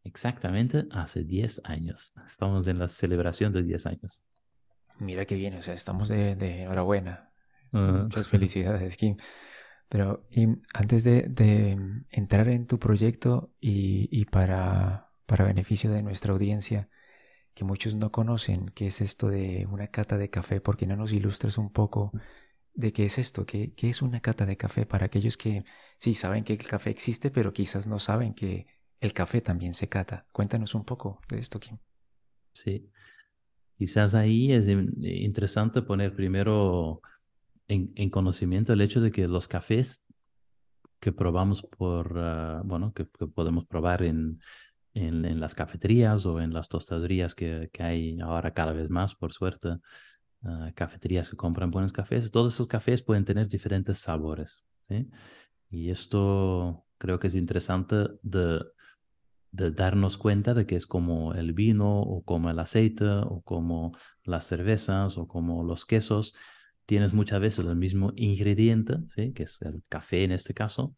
exactamente 0.06 0.86
hace 0.92 1.24
10 1.24 1.62
años. 1.66 2.14
Estamos 2.26 2.66
en 2.68 2.80
la 2.80 2.88
celebración 2.88 3.52
de 3.52 3.64
10 3.64 3.86
años. 3.88 4.24
Mira 5.00 5.26
qué 5.26 5.36
bien, 5.36 5.56
o 5.56 5.62
sea, 5.62 5.74
estamos 5.74 6.08
de, 6.08 6.32
enhorabuena. 6.62 7.32
Muchas 7.72 8.28
felicidades, 8.30 8.96
Kim. 8.96 9.18
Pero 9.90 10.26
y 10.32 10.48
antes 10.74 11.04
de, 11.04 11.78
entrar 12.10 12.48
en 12.48 12.66
tu 12.66 12.80
proyecto 12.80 13.54
y, 13.60 14.26
para, 14.26 15.10
para 15.26 15.46
beneficio 15.46 15.92
de 15.92 16.04
nuestra 16.04 16.34
audiencia, 16.34 16.90
que 17.54 17.66
muchos 17.66 17.96
no 17.96 18.12
conocen 18.12 18.70
qué 18.70 18.88
es 18.88 19.02
esto 19.02 19.30
de 19.30 19.68
una 19.70 19.88
cata 19.88 20.18
de 20.18 20.30
café, 20.30 20.62
¿por 20.62 20.78
qué 20.78 20.88
no 20.88 20.96
nos 20.96 21.12
ilustras 21.12 21.58
un 21.58 21.72
poco 21.72 22.12
de 22.74 22.92
qué 22.94 23.06
es 23.06 23.18
esto? 23.18 23.46
¿Qué, 23.46 23.74
qué 23.74 23.90
es 23.90 24.02
una 24.02 24.22
cata 24.22 24.46
de 24.46 24.58
café 24.58 24.86
para 24.86 25.06
aquellos 25.06 25.38
que 25.38 25.64
sí 25.98 26.14
saben 26.14 26.44
que 26.44 26.54
el 26.54 26.60
café 26.60 26.90
existe, 26.90 27.32
pero 27.32 27.54
quizás 27.54 27.88
no 27.88 28.00
saben 28.00 28.34
que 28.34 28.66
el 29.00 29.14
café 29.14 29.42
también 29.42 29.74
se 29.74 29.90
cata. 29.90 30.26
Cuéntanos 30.32 30.76
un 30.76 30.86
poco 30.86 31.22
de 31.30 31.40
esto, 31.40 31.60
Kim. 31.60 31.78
Sí. 32.52 32.90
Quizás 33.78 34.16
ahí 34.16 34.54
es 34.54 34.68
interesante 34.68 35.82
poner 35.82 36.16
primero 36.16 37.02
en, 37.68 38.10
conocimiento 38.10 38.74
el 38.74 38.82
hecho 38.82 39.02
de 39.02 39.12
que 39.12 39.28
los 39.28 39.48
cafés 39.48 40.06
que 41.00 41.12
probamos 41.12 41.62
por, 41.62 42.18
ah, 42.18 42.62
bueno, 42.64 42.94
que, 42.94 43.06
podemos 43.06 43.66
probar 43.66 44.04
en, 44.04 44.40
en, 44.94 45.40
las 45.40 45.54
cafeterías 45.54 46.26
o 46.26 46.40
en 46.40 46.54
las 46.54 46.70
tostaderías 46.70 47.36
que, 47.36 47.70
que 47.74 47.84
hay 47.84 48.20
ahora 48.22 48.54
cada 48.54 48.72
vez 48.72 48.90
más, 48.90 49.14
por 49.14 49.34
suerte, 49.34 49.78
ah, 50.44 50.72
cafeterías 50.74 51.30
que 51.30 51.36
compran 51.36 51.70
buenos 51.70 51.92
cafés, 51.92 52.32
todos 52.32 52.54
esos 52.54 52.68
cafés 52.68 53.04
pueden 53.04 53.26
tener 53.26 53.48
diferentes 53.48 54.00
sabores. 54.00 54.64
Y 55.70 55.90
esto 55.90 56.86
creo 56.98 57.20
que 57.20 57.28
es 57.28 57.36
interesante 57.36 58.08
de 58.22 58.64
de 59.56 59.72
darnos 59.72 60.18
cuenta 60.18 60.54
de 60.54 60.66
que 60.66 60.76
es 60.76 60.86
como 60.86 61.34
el 61.34 61.54
vino 61.54 62.02
o 62.02 62.24
como 62.24 62.50
el 62.50 62.60
aceite 62.60 63.06
o 63.06 63.42
como 63.42 63.96
las 64.24 64.46
cervezas 64.46 65.18
o 65.18 65.28
como 65.28 65.64
los 65.64 65.86
quesos. 65.86 66.36
Tienes 66.86 67.14
muchas 67.14 67.40
veces 67.40 67.66
el 67.66 67.76
mismo 67.76 68.12
ingrediente, 68.16 68.98
¿sí? 69.08 69.34
que 69.34 69.44
es 69.44 69.62
el 69.62 69.82
café 69.90 70.24
en 70.24 70.32
este 70.32 70.54
caso, 70.54 70.94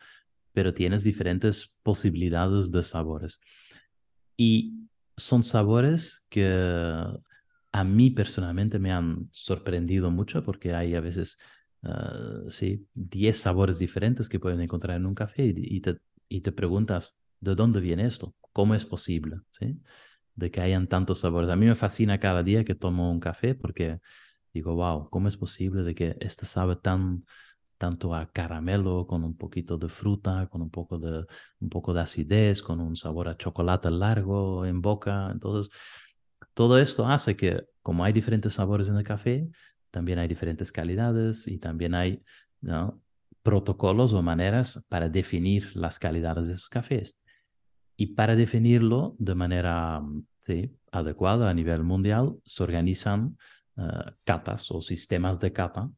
pero 0.53 0.73
tienes 0.73 1.03
diferentes 1.03 1.79
posibilidades 1.83 2.71
de 2.71 2.83
sabores. 2.83 3.39
Y 4.35 4.73
son 5.15 5.43
sabores 5.43 6.25
que 6.29 6.51
a 7.71 7.83
mí 7.83 8.09
personalmente 8.09 8.79
me 8.79 8.91
han 8.91 9.29
sorprendido 9.31 10.09
mucho 10.09 10.43
porque 10.43 10.73
hay 10.73 10.95
a 10.95 11.01
veces, 11.01 11.39
ah, 11.83 12.41
sí, 12.49 12.87
10 12.95 13.37
sabores 13.37 13.77
diferentes 13.77 14.29
que 14.29 14.39
pueden 14.39 14.61
encontrar 14.61 14.97
en 14.97 15.05
un 15.05 15.13
café 15.15 15.45
y, 15.45 15.79
te, 15.79 15.99
y 16.27 16.41
te 16.41 16.51
preguntas, 16.51 17.19
¿de 17.39 17.53
dónde 17.53 17.79
viene 17.79 18.05
esto? 18.05 18.35
¿Cómo 18.57 18.73
es 18.73 18.87
posible? 18.87 19.41
¿sí? 19.51 19.79
De 20.33 20.49
que 20.49 20.61
hayan 20.61 20.87
tantos 20.87 21.19
sabores. 21.19 21.47
A 21.51 21.55
mí 21.55 21.67
me 21.67 21.75
fascina 21.75 22.19
cada 22.19 22.41
día 22.41 22.65
que 22.65 22.73
tomo 22.73 23.11
un 23.11 23.19
café 23.19 23.53
porque 23.53 23.99
digo, 24.51 24.73
wow, 24.73 25.11
¿cómo 25.11 25.27
es 25.27 25.37
posible 25.37 25.83
de 25.83 25.93
que 25.93 26.17
este 26.21 26.47
sabe 26.47 26.75
tan, 26.77 27.23
tanto 27.77 28.15
a 28.15 28.31
caramelo, 28.31 29.05
con 29.05 29.23
un 29.23 29.37
poquito 29.37 29.77
de 29.77 29.89
fruta, 29.89 30.47
con 30.49 30.63
un 30.63 30.71
poco 30.71 30.97
de, 30.97 31.23
un 31.59 31.69
poco 31.69 31.93
de 31.93 32.01
acidez, 32.01 32.63
con 32.63 32.79
un 32.79 32.95
sabor 32.95 33.27
a 33.29 33.37
chocolate 33.37 33.91
largo 33.91 34.65
en 34.65 34.81
boca? 34.81 35.29
Entonces, 35.31 35.71
todo 36.55 36.79
esto 36.79 37.07
hace 37.07 37.37
que, 37.37 37.61
como 37.83 38.03
hay 38.03 38.11
diferentes 38.11 38.55
sabores 38.55 38.89
en 38.89 38.97
el 38.97 39.03
café, 39.03 39.47
también 39.91 40.17
hay 40.17 40.27
diferentes 40.27 40.71
calidades 40.71 41.47
y 41.47 41.59
también 41.59 41.93
hay 41.93 42.23
protocolos 43.43 44.13
o 44.13 44.23
maneras 44.23 44.83
para 44.89 45.09
definir 45.09 45.75
las 45.75 45.99
calidades 45.99 46.47
de 46.47 46.53
esos 46.55 46.69
cafés. 46.69 47.19
Y 47.97 48.13
para 48.13 48.35
definirlo 48.35 49.15
de 49.17 49.33
manera 49.33 50.01
¿sí? 50.39 50.71
adecuada 50.91 51.49
a 51.49 51.53
nivel 51.53 51.83
mundial, 51.83 52.37
se 52.45 52.63
organizan 52.63 53.37
uh, 53.75 54.11
catas 54.23 54.69
o 54.71 54.81
sistemas 54.81 55.39
de 55.39 55.51
cata 55.51 55.89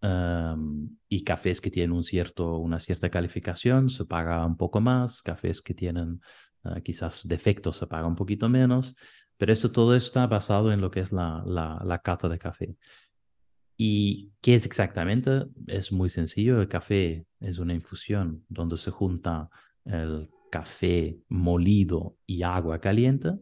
um, 0.00 0.88
y 1.08 1.22
cafés 1.22 1.60
que 1.60 1.70
tienen 1.70 1.92
un 1.92 2.02
cierto, 2.02 2.56
una 2.56 2.78
cierta 2.78 3.10
calificación 3.10 3.90
se 3.90 4.06
paga 4.06 4.44
un 4.46 4.56
poco 4.56 4.80
más, 4.80 5.20
cafés 5.20 5.60
que 5.60 5.74
tienen 5.74 6.20
uh, 6.64 6.80
quizás 6.82 7.28
defectos 7.28 7.76
se 7.76 7.86
paga 7.86 8.06
un 8.06 8.16
poquito 8.16 8.48
menos, 8.48 8.96
pero 9.36 9.52
esto 9.52 9.70
todo 9.70 9.94
está 9.94 10.26
basado 10.26 10.72
en 10.72 10.80
lo 10.80 10.90
que 10.90 11.00
es 11.00 11.12
la, 11.12 11.42
la, 11.44 11.82
la 11.84 11.98
cata 11.98 12.30
de 12.30 12.38
café. 12.38 12.76
¿Y 13.76 14.32
qué 14.40 14.54
es 14.54 14.64
exactamente? 14.64 15.44
Es 15.66 15.92
muy 15.92 16.08
sencillo. 16.08 16.62
El 16.62 16.68
café 16.68 17.26
es 17.40 17.58
una 17.58 17.74
infusión 17.74 18.42
donde 18.48 18.78
se 18.78 18.90
junta 18.90 19.50
el 19.84 20.30
café 20.50 21.18
molido 21.28 22.16
y 22.26 22.42
agua 22.42 22.80
caliente, 22.80 23.32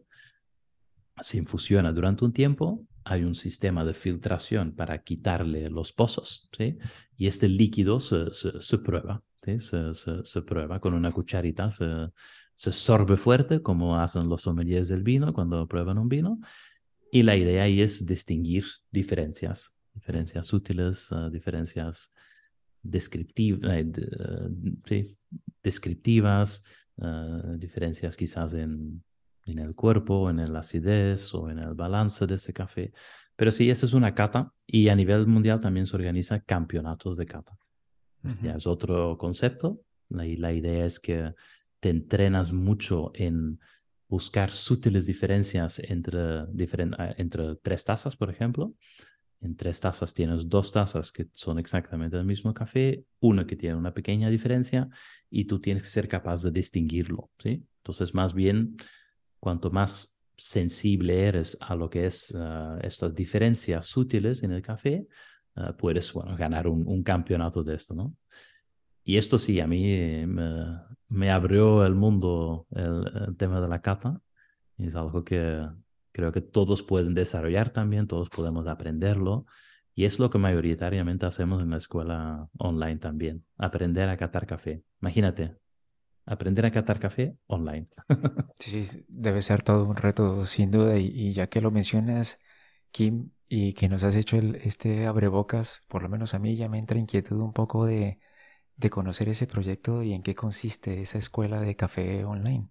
se 1.19 1.37
infusiona 1.37 1.91
durante 1.91 2.25
un 2.25 2.33
tiempo, 2.33 2.85
hay 3.03 3.23
un 3.23 3.35
sistema 3.35 3.85
de 3.85 3.93
filtración 3.93 4.73
para 4.75 5.03
quitarle 5.03 5.69
los 5.69 5.93
pozos, 5.93 6.49
¿sí? 6.57 6.77
y 7.17 7.27
este 7.27 7.47
líquido 7.47 7.99
se, 7.99 8.31
se, 8.31 8.77
prueba, 8.79 9.23
se, 9.41 9.93
se, 9.93 10.41
prueba 10.41 10.79
con 10.79 10.93
una 10.93 11.11
cucharita, 11.11 11.69
se, 11.71 12.11
sorbe 12.55 13.15
fuerte, 13.15 13.61
como 13.61 13.99
hacen 13.99 14.27
los 14.27 14.41
sommeliers 14.41 14.89
del 14.89 15.03
vino 15.03 15.33
cuando 15.33 15.67
prueban 15.67 15.99
un 15.99 16.09
vino, 16.09 16.39
y 17.11 17.23
la 17.23 17.37
idea 17.37 17.63
ahí 17.63 17.81
es 17.81 18.05
distinguir 18.05 18.65
diferencias, 18.91 19.79
diferencias 19.93 20.51
útiles, 20.51 21.11
uh, 21.11 21.29
diferencias 21.29 22.13
descriptivas, 22.85 23.63
uh, 23.63 23.69
eh, 23.71 24.73
sí, 24.85 25.17
descriptivas, 25.63 26.85
eh, 27.01 27.55
diferencias 27.57 28.15
quizás 28.15 28.53
en, 28.53 29.03
en 29.45 29.59
el 29.59 29.75
cuerpo, 29.75 30.29
en 30.29 30.51
la 30.51 30.59
acidez 30.59 31.33
o 31.33 31.49
en 31.49 31.59
el 31.59 31.73
balance 31.73 32.25
de 32.25 32.35
ese 32.35 32.53
café. 32.53 32.93
Pero 33.35 33.51
sí, 33.51 33.69
esa 33.69 33.85
es 33.85 33.93
una 33.93 34.13
cata 34.13 34.53
y 34.65 34.89
a 34.89 34.95
nivel 34.95 35.27
mundial 35.27 35.59
también 35.59 35.85
se 35.85 35.95
organiza 35.95 36.39
campeonatos 36.39 37.17
de 37.17 37.25
cata. 37.25 37.57
ya 38.41 38.55
es 38.55 38.65
otro 38.65 39.17
concepto 39.17 39.81
y 40.09 40.37
la 40.37 40.53
idea 40.53 40.85
es 40.85 40.99
que 40.99 41.33
te 41.79 41.89
entrenas 41.89 42.53
mucho 42.53 43.11
en 43.13 43.59
buscar 44.07 44.51
sutiles 44.51 45.05
diferencias 45.05 45.79
entre, 45.79 46.43
eh, 46.43 47.15
entre 47.17 47.55
tres 47.57 47.83
tazas, 47.83 48.15
por 48.15 48.29
ejemplo, 48.29 48.73
en 49.45 49.55
tres 49.55 49.79
tazas 49.79 50.13
tienes 50.13 50.49
dos 50.49 50.71
tazas 50.71 51.11
que 51.11 51.27
son 51.31 51.59
exactamente 51.59 52.17
el 52.17 52.25
mismo 52.25 52.53
café, 52.53 53.05
una 53.19 53.45
que 53.45 53.55
tiene 53.55 53.75
una 53.75 53.93
pequeña 53.93 54.29
diferencia 54.29 54.89
y 55.29 55.45
tú 55.45 55.59
tienes 55.59 55.83
que 55.83 55.89
ser 55.89 56.07
capaz 56.07 56.41
de 56.43 56.51
distinguirlo, 56.51 57.29
¿sí? 57.37 57.63
Entonces, 57.77 58.15
más 58.15 58.33
bien, 58.33 58.75
cuanto 59.39 59.69
más 59.69 60.23
sensible 60.35 61.27
eres 61.27 61.57
a 61.61 61.75
lo 61.75 61.89
que 61.89 62.07
es 62.07 62.35
ah, 62.35 62.79
estas 62.81 63.13
diferencias 63.13 63.85
sutiles 63.85 64.43
en 64.43 64.51
el 64.51 64.61
café, 64.61 65.07
ah, 65.55 65.77
puedes 65.77 66.11
bueno, 66.11 66.35
ganar 66.35 66.67
un, 66.67 67.03
campeonato 67.03 67.63
de 67.63 67.75
esto, 67.75 67.93
¿no? 67.93 68.15
Y 69.03 69.17
esto 69.17 69.37
sí, 69.37 69.59
a 69.59 69.67
mí 69.67 70.25
me, 70.25 71.31
abrió 71.31 71.85
el 71.85 71.93
mundo 71.93 72.65
el, 72.71 73.37
tema 73.37 73.61
de 73.61 73.67
la 73.67 73.79
cata. 73.79 74.19
Es 74.79 74.95
algo 74.95 75.23
que, 75.23 75.63
creo 76.15 76.31
que 76.31 76.39
todos 76.39 76.81
pueden 76.81 77.13
desarrollar 77.13 77.71
también, 77.71 78.07
todos 78.07 78.29
podemos 78.29 78.67
aprenderlo. 78.67 79.45
Y 79.93 80.05
es 80.05 80.17
lo 80.17 80.29
que 80.29 80.37
mayoritariamente 80.37 81.25
hacemos 81.25 81.61
en 81.61 81.71
la 81.71 81.77
escuela 81.77 82.49
online 82.57 82.99
también, 82.99 83.45
aprender 83.57 84.07
a 84.07 84.15
catar 84.15 84.47
café. 84.47 84.81
Imagínate, 85.01 85.57
aprender 86.25 86.65
a 86.65 86.71
catar 86.71 86.99
café 87.01 87.37
online. 87.47 87.89
sí, 88.55 88.85
debe 89.09 89.41
ser 89.41 89.61
todo 89.61 89.83
un 89.83 89.97
reto, 89.97 90.45
sin 90.45 90.71
duda. 90.71 90.97
Y, 90.97 91.33
ya 91.33 91.47
que 91.47 91.59
lo 91.59 91.69
mencionas, 91.69 92.39
Kim, 92.91 93.31
y 93.49 93.73
que 93.73 93.89
nos 93.89 94.03
has 94.03 94.15
hecho 94.15 94.37
el, 94.37 94.55
este 94.55 95.07
abrebocas, 95.07 95.81
por 95.89 96.01
lo 96.01 96.07
menos 96.07 96.33
a 96.33 96.39
mí 96.39 96.55
ya 96.55 96.69
me 96.69 96.79
entra 96.79 96.97
inquietud 96.97 97.41
un 97.41 97.51
poco 97.51 97.85
de, 97.85 98.19
de 98.77 98.89
conocer 98.89 99.27
ese 99.27 99.47
proyecto 99.47 100.01
y 100.01 100.13
en 100.13 100.23
qué 100.23 100.33
consiste 100.33 101.01
esa 101.01 101.17
escuela 101.17 101.59
de 101.59 101.75
café 101.75 102.23
online. 102.23 102.69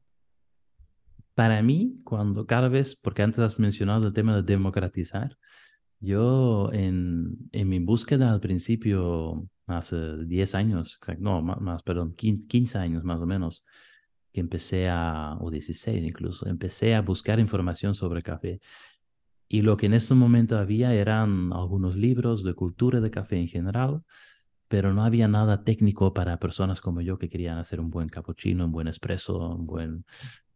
Para 1.34 1.62
mí, 1.62 2.00
cuando 2.04 2.46
cada 2.46 2.68
vez, 2.68 2.96
porque 2.96 3.22
antes 3.22 3.40
has 3.40 3.58
mencionado 3.58 4.06
el 4.06 4.12
tema 4.12 4.36
de 4.36 4.42
democratizar, 4.42 5.36
yo 6.00 6.70
en, 6.72 7.48
en 7.52 7.68
mi 7.68 7.78
búsqueda 7.80 8.32
al 8.32 8.40
principio, 8.40 9.48
hace 9.66 10.24
10 10.26 10.54
años, 10.54 11.00
no, 11.18 11.42
más, 11.42 11.82
perdón, 11.82 12.14
15, 12.14 12.78
años 12.78 13.04
más 13.04 13.20
o 13.20 13.26
menos, 13.26 13.64
que 14.32 14.40
empecé 14.40 14.88
a, 14.88 15.36
o 15.40 15.50
16 15.50 16.04
incluso, 16.04 16.48
empecé 16.48 16.94
a 16.94 17.02
buscar 17.02 17.40
información 17.40 17.94
sobre 17.94 18.22
café. 18.22 18.60
Y 19.48 19.62
lo 19.62 19.76
que 19.76 19.86
en 19.86 19.94
ese 19.94 20.14
momento 20.14 20.58
había 20.58 20.92
eran 20.94 21.52
algunos 21.52 21.96
libros 21.96 22.44
de 22.44 22.54
cultura 22.54 23.00
de 23.00 23.10
café 23.10 23.38
en 23.38 23.48
general, 23.48 24.02
pero 24.68 24.92
no 24.92 25.04
había 25.04 25.28
nada 25.28 25.62
técnico 25.62 26.12
para 26.12 26.38
personas 26.38 26.80
como 26.80 27.00
yo 27.00 27.18
que 27.18 27.28
querían 27.28 27.58
hacer 27.58 27.80
un 27.80 27.90
buen 27.90 28.08
cappuccino, 28.08 28.64
un 28.64 28.72
buen 28.72 28.88
espresso, 28.88 29.38
un 29.38 29.66
buen... 29.66 30.04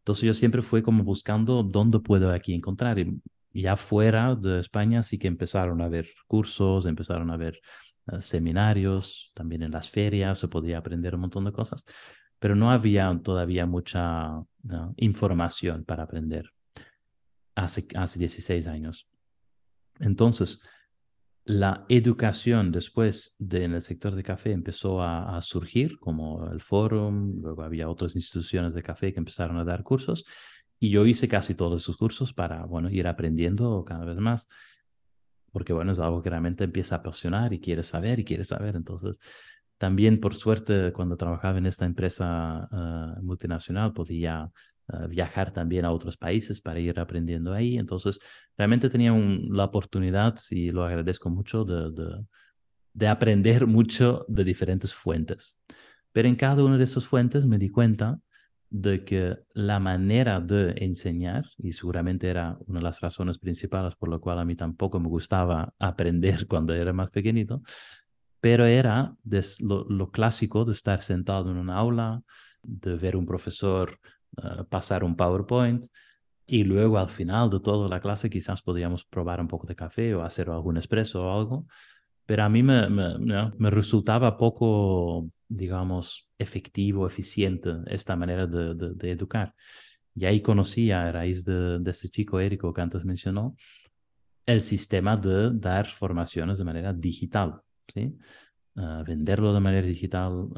Entonces 0.08 0.24
yo 0.24 0.32
siempre 0.32 0.62
fui 0.62 0.80
como 0.80 1.04
buscando 1.04 1.62
dónde 1.62 2.00
puedo 2.00 2.32
aquí 2.32 2.54
encontrar. 2.54 2.98
Y 2.98 3.20
ya 3.52 3.76
fuera 3.76 4.34
de 4.34 4.58
España 4.58 5.02
sí 5.02 5.18
que 5.18 5.28
empezaron 5.28 5.82
a 5.82 5.84
haber 5.84 6.08
cursos, 6.26 6.86
empezaron 6.86 7.30
a 7.30 7.34
haber 7.34 7.60
eh, 8.10 8.18
seminarios, 8.22 9.30
también 9.34 9.64
en 9.64 9.70
las 9.70 9.90
ferias 9.90 10.38
se 10.38 10.48
podía 10.48 10.78
aprender 10.78 11.14
un 11.14 11.20
montón 11.20 11.44
de 11.44 11.52
cosas, 11.52 11.84
pero 12.38 12.54
no 12.54 12.70
había 12.70 13.20
todavía 13.22 13.66
mucha 13.66 14.30
información 14.96 15.84
para 15.84 16.04
aprender 16.04 16.54
hace, 17.54 17.86
hace 17.94 18.18
16 18.18 18.66
años. 18.66 19.10
Entonces, 20.00 20.62
la 21.48 21.86
educación 21.88 22.70
después 22.72 23.34
de, 23.38 23.64
en 23.64 23.72
el 23.72 23.80
sector 23.80 24.14
de 24.14 24.22
café 24.22 24.52
empezó 24.52 25.02
a, 25.02 25.40
surgir, 25.40 25.98
como 25.98 26.46
el 26.52 26.60
Fórum, 26.60 27.40
luego 27.40 27.62
había 27.62 27.88
otras 27.88 28.14
instituciones 28.16 28.74
de 28.74 28.82
café 28.82 29.14
que 29.14 29.18
empezaron 29.18 29.56
a 29.56 29.64
dar 29.64 29.82
cursos, 29.82 30.26
y 30.78 30.90
yo 30.90 31.06
hice 31.06 31.26
casi 31.26 31.54
todos 31.54 31.80
esos 31.80 31.96
cursos 31.96 32.34
para, 32.34 32.66
bueno, 32.66 32.90
ir 32.90 33.06
aprendiendo 33.06 33.82
cada 33.86 34.04
vez 34.04 34.18
más, 34.18 34.46
porque, 35.50 35.72
bueno, 35.72 35.92
es 35.92 35.98
algo 36.00 36.22
que 36.22 36.28
realmente 36.28 36.64
empieza 36.64 36.96
a 36.96 36.98
apasionar 36.98 37.54
y 37.54 37.60
quieres 37.60 37.86
saber 37.86 38.20
y 38.20 38.24
quieres 38.24 38.48
saber. 38.48 38.76
Entonces, 38.76 39.18
también, 39.78 40.18
por 40.20 40.34
suerte, 40.34 40.92
cuando 40.92 41.16
trabajaba 41.16 41.58
en 41.58 41.66
esta 41.66 41.86
empresa 41.86 42.68
uh, 42.70 43.22
multinacional, 43.22 43.92
podía 43.92 44.50
uh, 44.88 45.08
viajar 45.08 45.52
también 45.52 45.84
a 45.84 45.92
otros 45.92 46.16
países 46.16 46.60
para 46.60 46.80
ir 46.80 46.98
aprendiendo 46.98 47.52
ahí. 47.52 47.78
Entonces, 47.78 48.18
realmente 48.56 48.90
tenía 48.90 49.12
la 49.12 49.64
oportunidad, 49.64 50.34
y 50.50 50.72
lo 50.72 50.84
agradezco 50.84 51.30
mucho, 51.30 51.64
de, 51.64 51.92
de, 51.92 52.24
de, 52.92 53.08
aprender 53.08 53.66
mucho 53.68 54.24
de 54.28 54.42
diferentes 54.42 54.92
fuentes. 54.92 55.60
Pero 56.12 56.26
en 56.26 56.34
cada 56.34 56.64
una 56.64 56.76
de 56.76 56.84
esas 56.84 57.06
fuentes 57.06 57.46
me 57.46 57.58
di 57.58 57.68
cuenta 57.68 58.18
de 58.70 59.04
que 59.04 59.38
la 59.54 59.78
manera 59.78 60.40
de 60.40 60.74
enseñar, 60.78 61.44
y 61.56 61.70
seguramente 61.70 62.28
era 62.28 62.58
una 62.66 62.80
de 62.80 62.84
las 62.84 63.00
razones 63.00 63.38
principales 63.38 63.94
por 63.94 64.08
la 64.08 64.18
cual 64.18 64.40
a 64.40 64.44
mí 64.44 64.56
tampoco 64.56 64.98
me 64.98 65.08
gustaba 65.08 65.72
aprender 65.78 66.46
cuando 66.48 66.74
era 66.74 66.92
más 66.92 67.10
pequeñito, 67.10 67.62
pero 68.40 68.66
era 68.66 69.14
lo, 69.60 70.10
clásico 70.10 70.64
de 70.64 70.72
estar 70.72 71.02
sentado 71.02 71.50
en 71.50 71.56
una 71.56 71.76
aula, 71.76 72.22
de 72.62 72.96
ver 72.96 73.16
un 73.16 73.26
profesor 73.26 73.98
eh, 74.36 74.64
pasar 74.68 75.04
un 75.04 75.16
PowerPoint 75.16 75.86
y 76.46 76.64
luego 76.64 76.98
al 76.98 77.08
final 77.08 77.50
de 77.50 77.60
toda 77.60 77.88
la 77.88 78.00
clase 78.00 78.30
quizás 78.30 78.62
podíamos 78.62 79.04
probar 79.04 79.40
un 79.40 79.48
poco 79.48 79.66
de 79.66 79.76
café 79.76 80.14
o 80.14 80.22
hacer 80.22 80.48
algún 80.50 80.76
expreso 80.76 81.24
o 81.24 81.32
algo, 81.32 81.66
pero 82.24 82.44
a 82.44 82.48
mí 82.48 82.62
me, 82.62 83.70
resultaba 83.70 84.36
poco, 84.36 85.30
digamos, 85.48 86.28
efectivo, 86.38 87.06
eficiente 87.06 87.70
esta 87.86 88.16
manera 88.16 88.46
de, 88.46 88.74
de, 88.74 89.10
educar. 89.10 89.54
Y 90.14 90.24
ahí 90.26 90.40
conocí 90.40 90.90
a 90.90 91.10
raíz 91.12 91.44
de, 91.44 91.78
de 91.78 91.90
este 91.90 92.08
chico 92.08 92.40
Érico 92.40 92.72
que 92.72 92.80
antes 92.80 93.04
mencionó, 93.04 93.56
el 94.46 94.60
sistema 94.62 95.16
de 95.16 95.50
dar 95.52 95.86
formaciones 95.86 96.58
de 96.58 96.64
manera 96.64 96.92
digital. 96.92 97.60
Venderlo 99.06 99.52
de 99.52 99.60
manera 99.60 99.86
digital, 99.86 100.48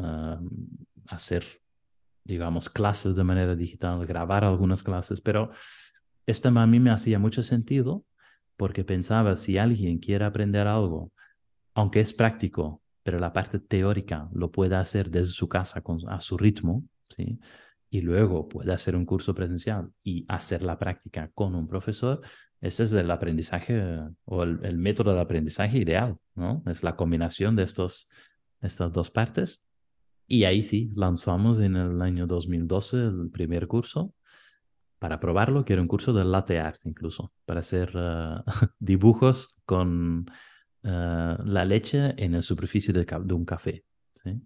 hacer, 1.06 1.44
digamos, 2.24 2.68
clases 2.68 3.16
de 3.16 3.24
manera 3.24 3.56
digital, 3.56 4.04
grabar 4.06 4.44
algunas 4.44 4.82
clases, 4.82 5.20
pero 5.20 5.50
esto 6.26 6.48
a 6.48 6.66
mí 6.66 6.78
me 6.78 6.90
hacía 6.90 7.18
mucho 7.18 7.42
sentido 7.42 8.04
porque 8.56 8.84
pensaba, 8.84 9.36
si 9.36 9.56
alguien 9.56 9.98
quiere 9.98 10.24
aprender 10.24 10.66
algo, 10.66 11.12
aunque 11.74 12.00
es 12.00 12.12
práctico, 12.12 12.82
pero 13.02 13.18
la 13.18 13.32
parte 13.32 13.58
teórica 13.58 14.28
lo 14.34 14.50
puede 14.52 14.76
hacer 14.76 15.10
desde 15.10 15.32
su 15.32 15.48
casa 15.48 15.80
con, 15.80 16.06
a 16.08 16.20
su 16.20 16.36
ritmo, 16.36 16.84
y 17.88 18.02
luego 18.02 18.48
puede 18.48 18.72
hacer 18.72 18.94
un 18.94 19.04
curso 19.04 19.34
presencial 19.34 19.92
y 20.04 20.24
hacer 20.28 20.62
la 20.62 20.78
práctica 20.78 21.30
con 21.34 21.54
un 21.54 21.66
profesor, 21.66 22.20
ese 22.60 22.82
es 22.84 22.92
el 22.92 23.10
aprendizaje 23.10 23.82
o 24.24 24.42
el, 24.42 24.78
método 24.78 25.14
de 25.14 25.20
aprendizaje 25.20 25.78
ideal, 25.78 26.18
¿no? 26.34 26.62
Es 26.66 26.82
la 26.82 26.96
combinación 26.96 27.56
de 27.56 27.62
estos, 27.62 28.10
estas 28.60 28.92
dos 28.92 29.10
partes. 29.10 29.62
Y 30.26 30.44
ahí 30.44 30.62
sí, 30.62 30.90
lanzamos 30.94 31.60
en 31.60 31.76
el 31.76 32.02
año 32.02 32.26
2012 32.26 32.98
el 32.98 33.30
primer 33.32 33.66
curso 33.66 34.14
para 34.98 35.18
probarlo, 35.18 35.64
que 35.64 35.72
era 35.72 35.82
un 35.82 35.88
curso 35.88 36.12
de 36.12 36.24
latte 36.24 36.60
art 36.60 36.76
incluso, 36.84 37.32
para 37.46 37.60
hacer 37.60 37.90
eh, 37.94 38.36
dibujos 38.78 39.62
con 39.64 40.26
eh, 40.82 41.36
la 41.44 41.64
leche 41.64 42.14
en 42.22 42.32
la 42.32 42.42
superficie 42.42 42.92
de, 42.92 43.04
de 43.04 43.34
un 43.34 43.46
café. 43.46 43.84
¿sí? 44.12 44.38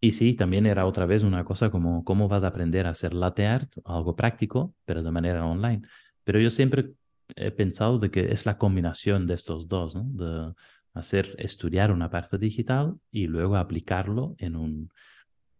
Y 0.00 0.10
sí, 0.12 0.34
también 0.34 0.66
era 0.66 0.84
otra 0.86 1.06
vez 1.06 1.22
una 1.22 1.44
cosa 1.44 1.70
como 1.70 2.04
cómo 2.04 2.28
vas 2.28 2.42
a 2.42 2.48
aprender 2.48 2.86
a 2.86 2.90
hacer 2.90 3.14
latte 3.14 3.46
art, 3.46 3.72
algo 3.84 4.16
práctico, 4.16 4.74
pero 4.84 5.02
de 5.02 5.10
manera 5.12 5.46
online. 5.46 5.82
Pero 6.24 6.38
yo 6.40 6.50
siempre 6.50 6.92
he 7.36 7.50
pensado 7.50 7.98
de 7.98 8.10
que 8.10 8.32
es 8.32 8.46
la 8.46 8.58
combinación 8.58 9.26
de 9.26 9.34
estos 9.34 9.68
dos, 9.68 9.94
¿no? 9.94 10.04
De 10.04 10.54
hacer, 10.94 11.34
estudiar 11.38 11.90
una 11.92 12.10
parte 12.10 12.38
digital 12.38 12.96
y 13.10 13.26
luego 13.26 13.56
aplicarlo 13.56 14.34
en, 14.38 14.56
un, 14.56 14.90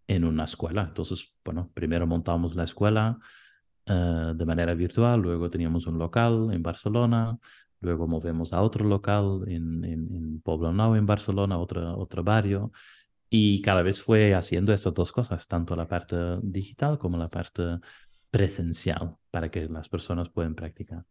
en 0.07 0.25
una 0.25 0.45
escuela. 0.45 0.83
Entonces, 0.83 1.35
bueno, 1.45 1.71
primero 1.75 2.07
montamos 2.07 2.55
la 2.55 2.65
escuela 2.65 3.19
eh, 3.87 4.33
de 4.35 4.45
manera 4.45 4.75
virtual, 4.75 5.21
luego 5.21 5.51
teníamos 5.51 5.87
un 5.87 5.99
local 5.99 6.51
en 6.53 6.63
Barcelona, 6.63 7.39
luego 7.81 8.07
movemos 8.07 8.53
a 8.53 8.63
otro 8.63 8.87
local 8.87 9.43
en, 9.47 9.85
en, 9.85 10.15
en 10.15 10.41
Poblenou, 10.41 10.95
en 10.95 11.07
Barcelona, 11.07 11.59
otro, 11.59 11.99
otro 11.99 12.23
barrio. 12.23 12.73
Y 13.35 13.63
cada 13.63 13.83
vez 13.83 14.03
fue 14.03 14.35
haciendo 14.35 14.75
estas 14.75 14.93
dos 14.93 15.11
cosas, 15.11 15.49
tanto 15.49 15.75
la 15.75 15.89
parte 15.89 16.17
digital 16.43 16.99
como 16.99 17.17
la 17.17 17.31
parte 17.31 17.79
presencial 18.33 19.17
para 19.31 19.51
que 19.51 19.69
las 19.69 19.89
personas 19.89 20.31
puedan 20.31 20.55
practicar. 20.57 21.05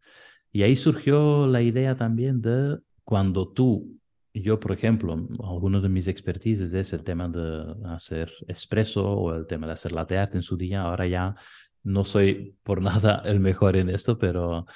Y 0.50 0.64
ahí 0.64 0.76
surgió 0.76 1.46
la 1.46 1.62
idea 1.62 1.96
también 1.96 2.42
de 2.42 2.78
cuando 3.04 3.48
tú, 3.48 3.98
yo 4.34 4.58
por 4.58 4.72
ejemplo, 4.72 5.14
alguno 5.14 5.80
de 5.80 5.88
mis 5.88 6.08
expertises 6.08 6.74
es 6.74 6.92
el 6.92 7.04
tema 7.04 7.28
de 7.28 7.74
hacer 7.86 8.30
espresso 8.48 9.08
o 9.08 9.34
el 9.34 9.46
tema 9.46 9.68
de 9.68 9.74
hacer 9.74 9.92
latte 9.92 10.18
art 10.18 10.34
en 10.34 10.42
su 10.42 10.56
día. 10.56 10.82
Ahora 10.82 11.06
ya 11.06 11.36
no 11.84 12.02
soy 12.02 12.56
por 12.64 12.82
nada 12.90 13.22
el 13.24 13.38
mejor 13.38 13.76
en 13.76 13.88
esto, 13.88 14.18
pero 14.18 14.66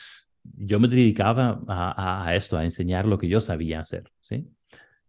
yo 0.42 0.78
me 0.78 0.86
dedicaba 0.86 1.60
a, 1.66 2.32
esto, 2.36 2.56
a 2.56 2.62
enseñar 2.62 3.06
lo 3.06 3.18
que 3.18 3.28
yo 3.28 3.40
sabía 3.40 3.80
hacer, 3.80 4.04
¿sí? 4.20 4.48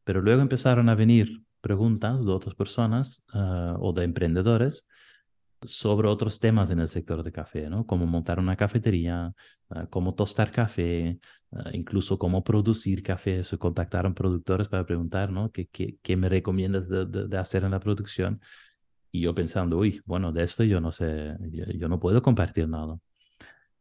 Pero 0.04 0.22
luego 0.22 0.42
empezaron 0.42 0.90
a 0.90 0.96
venir 0.96 1.44
preguntas 1.62 2.26
de 2.26 2.32
otras 2.32 2.56
personas 2.56 3.26
ah, 3.34 3.76
o 3.80 3.94
de 3.94 4.06
emprendedores 4.06 4.88
sobre 5.64 6.08
otros 6.08 6.40
temas 6.40 6.70
en 6.72 6.80
el 6.80 6.88
sector 6.88 7.24
de 7.24 7.32
café, 7.32 7.70
¿no? 7.70 7.86
Cómo 7.86 8.06
montar 8.06 8.40
una 8.40 8.56
cafetería, 8.56 9.34
ah, 9.70 9.88
cómo 9.90 10.14
tostar 10.14 10.52
café, 10.52 11.20
ah, 11.52 11.70
incluso 11.74 12.20
cómo 12.20 12.44
producir 12.44 13.02
café. 13.02 13.44
Se 13.44 13.58
contactaron 13.58 14.14
productores 14.14 14.70
para 14.70 14.86
preguntar, 14.86 15.32
¿no? 15.32 15.52
¿Qué, 15.52 15.68
qué, 15.68 15.98
qué 16.02 16.16
me 16.18 16.30
recomiendas 16.30 16.88
de, 16.90 17.06
de, 17.06 17.38
hacer 17.38 17.64
en 17.64 17.72
la 17.72 17.80
producción? 17.80 18.42
Y 19.12 19.22
yo 19.22 19.34
pensando, 19.34 19.78
uy, 19.78 20.02
bueno, 20.06 20.32
de 20.32 20.44
esto 20.44 20.64
yo 20.64 20.80
no 20.82 20.92
sé, 20.92 21.36
yo, 21.52 21.88
no 21.90 22.00
puedo 22.00 22.22
compartir 22.22 22.68
nada. 22.70 23.00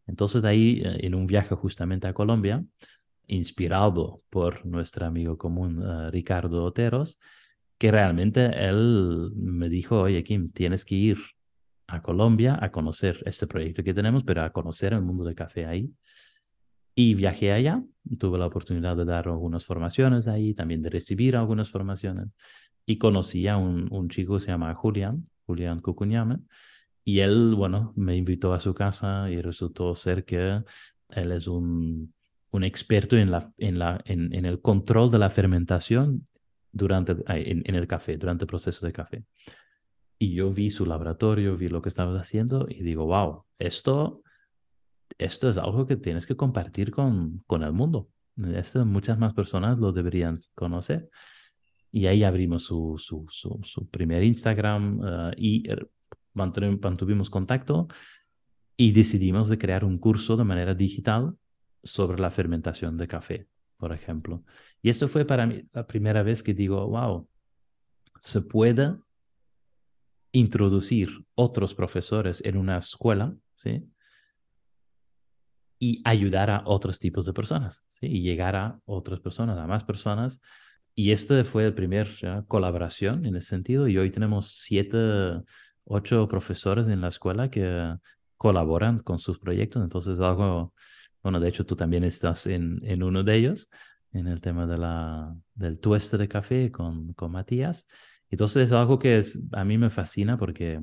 Entonces 0.06 0.42
de 0.42 0.48
ahí, 0.48 0.82
eh, 0.84 1.06
en 1.06 1.14
un 1.14 1.26
viaje 1.26 1.54
justamente 1.54 2.06
a 2.08 2.14
Colombia, 2.14 2.64
inspirado 3.26 4.22
por 4.30 4.64
nuestro 4.66 5.06
amigo 5.06 5.36
común 5.36 5.82
ah, 5.84 6.10
Ricardo 6.10 6.64
Oteros, 6.64 7.18
que 7.78 7.90
realmente 7.90 8.46
él 8.66 9.30
me 9.34 9.68
dijo, 9.68 10.00
oye, 10.00 10.24
Kim, 10.24 10.50
tienes 10.50 10.84
que 10.84 10.94
ir 10.94 11.18
a 11.88 12.02
Colombia 12.02 12.58
a 12.60 12.70
conocer 12.70 13.22
este 13.26 13.46
proyecto 13.46 13.82
que 13.82 13.94
tenemos, 13.94 14.24
pero 14.24 14.42
a 14.42 14.50
conocer 14.50 14.92
el 14.92 15.02
mundo 15.02 15.24
del 15.24 15.34
café 15.34 15.66
ahí. 15.66 15.92
Y 16.94 17.14
viajé 17.14 17.52
allá, 17.52 17.82
tuve 18.18 18.38
la 18.38 18.46
oportunidad 18.46 18.96
de 18.96 19.04
dar 19.04 19.28
algunas 19.28 19.64
formaciones 19.64 20.26
ahí, 20.28 20.54
también 20.54 20.82
de 20.82 20.90
recibir 20.90 21.36
algunas 21.36 21.70
formaciones. 21.70 22.28
Y 22.86 22.96
conocí 22.98 23.46
a 23.48 23.56
un, 23.58 24.08
chico 24.08 24.34
que 24.34 24.40
se 24.40 24.48
llama 24.48 24.74
Julián, 24.74 25.28
Julián 25.44 25.80
Cucuñame, 25.80 26.38
y 27.04 27.20
él, 27.20 27.54
bueno, 27.54 27.92
me 27.96 28.16
invitó 28.16 28.52
a 28.52 28.58
su 28.58 28.74
casa 28.74 29.30
y 29.30 29.40
resultó 29.40 29.94
ser 29.94 30.24
que 30.24 30.62
él 31.10 31.32
es 31.32 31.46
un, 31.46 32.12
un 32.50 32.64
experto 32.64 33.16
en, 33.16 33.30
la, 33.30 33.46
en, 33.58 33.78
la, 33.78 34.00
en, 34.06 34.44
el 34.44 34.60
control 34.60 35.10
de 35.10 35.18
la 35.18 35.30
fermentación 35.30 36.26
durante, 36.72 37.14
en 37.28 37.74
el 37.74 37.86
café, 37.86 38.16
durante 38.16 38.44
el 38.44 38.48
proceso 38.48 38.86
de 38.86 38.92
café. 38.92 39.24
Y 40.18 40.34
yo 40.34 40.50
vi 40.50 40.70
su 40.70 40.86
laboratorio, 40.86 41.56
vi 41.56 41.68
lo 41.68 41.82
que 41.82 41.88
estabas 41.88 42.20
haciendo 42.20 42.66
y 42.68 42.82
digo, 42.82 43.06
wow, 43.06 43.44
esto, 43.58 44.22
esto 45.18 45.50
es 45.50 45.58
algo 45.58 45.86
que 45.86 45.96
tienes 45.96 46.26
que 46.26 46.36
compartir 46.36 46.90
con, 46.90 47.42
con 47.46 47.62
el 47.62 47.72
mundo. 47.72 48.08
Esto 48.54 48.84
muchas 48.84 49.18
más 49.18 49.34
personas 49.34 49.78
lo 49.78 49.92
deberían 49.92 50.40
conocer. 50.54 51.08
Y 51.92 52.06
ahí 52.06 52.24
abrimos 52.24 52.64
su, 52.64 52.96
su, 52.98 53.26
su, 53.62 53.88
primer 53.88 54.22
Instagram 54.22 55.00
eh, 55.02 55.34
y 55.36 55.70
er, 55.70 55.88
mantuvimos 56.34 57.30
contacto 57.30 57.88
y 58.76 58.92
decidimos 58.92 59.48
de 59.48 59.56
crear 59.56 59.84
un 59.84 59.98
curso 59.98 60.36
de 60.36 60.44
manera 60.44 60.74
digital 60.74 61.34
sobre 61.82 62.20
la 62.20 62.30
fermentación 62.30 62.96
de 62.98 63.08
café, 63.08 63.48
por 63.78 63.92
ejemplo. 63.92 64.44
Y 64.82 64.90
esto 64.90 65.08
fue 65.08 65.24
para 65.24 65.46
mí 65.46 65.66
la 65.72 65.86
primera 65.86 66.22
vez 66.22 66.42
que 66.42 66.52
digo, 66.52 66.86
wow, 66.86 67.26
se 68.18 68.42
puede 68.42 68.96
introducir 70.36 71.24
otros 71.34 71.74
profesores 71.74 72.44
en 72.44 72.58
una 72.58 72.76
escuela, 72.76 73.34
¿sí? 73.54 73.90
Y 75.78 76.02
ayudar 76.04 76.50
a 76.50 76.62
otros 76.66 76.98
tipos 76.98 77.24
de 77.24 77.32
personas, 77.32 77.84
¿sí? 77.88 78.06
Y 78.06 78.20
llegar 78.20 78.54
a 78.54 78.78
otras 78.84 79.20
personas, 79.20 79.58
a 79.58 79.66
más 79.66 79.84
personas. 79.84 80.42
Y 80.94 81.10
este 81.10 81.42
fue 81.44 81.64
el 81.64 81.74
primer 81.74 82.08
colaboración 82.48 83.24
en 83.24 83.36
ese 83.36 83.48
sentido. 83.48 83.88
Y 83.88 83.96
hoy 83.96 84.10
tenemos 84.10 84.48
siete, 84.48 84.98
ocho 85.84 86.28
profesores 86.28 86.88
en 86.88 87.00
la 87.00 87.08
escuela 87.08 87.50
que 87.50 87.96
colaboran 88.36 89.00
con 89.00 89.18
sus 89.18 89.38
proyectos. 89.38 89.82
Entonces, 89.82 90.20
algo, 90.20 90.74
bueno, 91.22 91.40
de 91.40 91.48
hecho 91.48 91.64
tú 91.64 91.76
también 91.76 92.04
estás 92.04 92.46
en, 92.46 92.78
en 92.82 93.02
uno 93.02 93.22
de 93.22 93.36
ellos, 93.36 93.70
en 94.12 94.26
el 94.26 94.42
tema 94.42 94.66
de 94.66 94.76
la, 94.76 95.34
del 95.54 95.80
tueste 95.80 96.18
de 96.18 96.28
café 96.28 96.70
con, 96.70 97.14
con 97.14 97.32
Matías. 97.32 97.88
Entonces 98.30 98.66
es 98.66 98.72
algo 98.72 98.98
que 98.98 99.20
a 99.52 99.64
mí 99.64 99.78
me 99.78 99.90
fascina 99.90 100.36
porque 100.36 100.80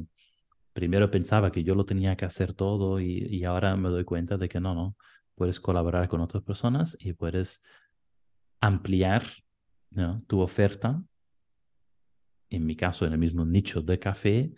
primero 0.74 1.12
pensaba 1.12 1.52
que 1.52 1.64
yo 1.64 1.76
lo 1.76 1.86
tenía 1.86 2.16
que 2.16 2.26
hacer 2.26 2.54
todo 2.54 3.00
y, 3.00 3.28
y 3.30 3.44
ahora 3.44 3.76
me 3.76 3.90
doy 3.90 4.06
cuenta 4.06 4.38
de 4.38 4.50
que 4.50 4.60
no, 4.60 4.74
no, 4.74 4.96
puedes 5.36 5.60
colaborar 5.60 6.08
con 6.08 6.22
otras 6.22 6.44
personas 6.44 6.98
y 7.00 7.14
puedes 7.14 7.64
ampliar 8.60 9.24
tu 10.28 10.40
oferta, 10.40 11.04
en 12.50 12.66
mi 12.66 12.76
caso 12.76 13.06
en 13.06 13.14
el 13.14 13.20
mismo 13.20 13.46
nicho 13.46 13.82
de 13.82 14.00
café, 14.00 14.54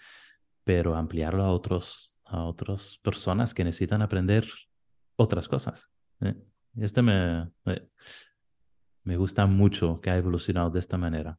pero 0.63 0.95
ampliarlo 0.95 1.43
a, 1.43 1.52
otros, 1.52 2.17
a 2.26 2.43
otras 2.43 3.00
personas 3.04 3.54
que 3.54 3.63
necesitan 3.63 4.02
aprender 4.02 4.45
otras 5.15 5.48
cosas. 5.48 5.89
¿eh? 6.21 6.36
Este 6.78 7.02
me, 7.02 7.52
me, 9.04 9.17
gusta 9.17 9.45
mucho 9.45 10.00
que 10.02 10.10
ha 10.10 10.17
evolucionado 10.17 10.69
de 10.69 10.80
esta 10.80 10.98
manera. 10.98 11.38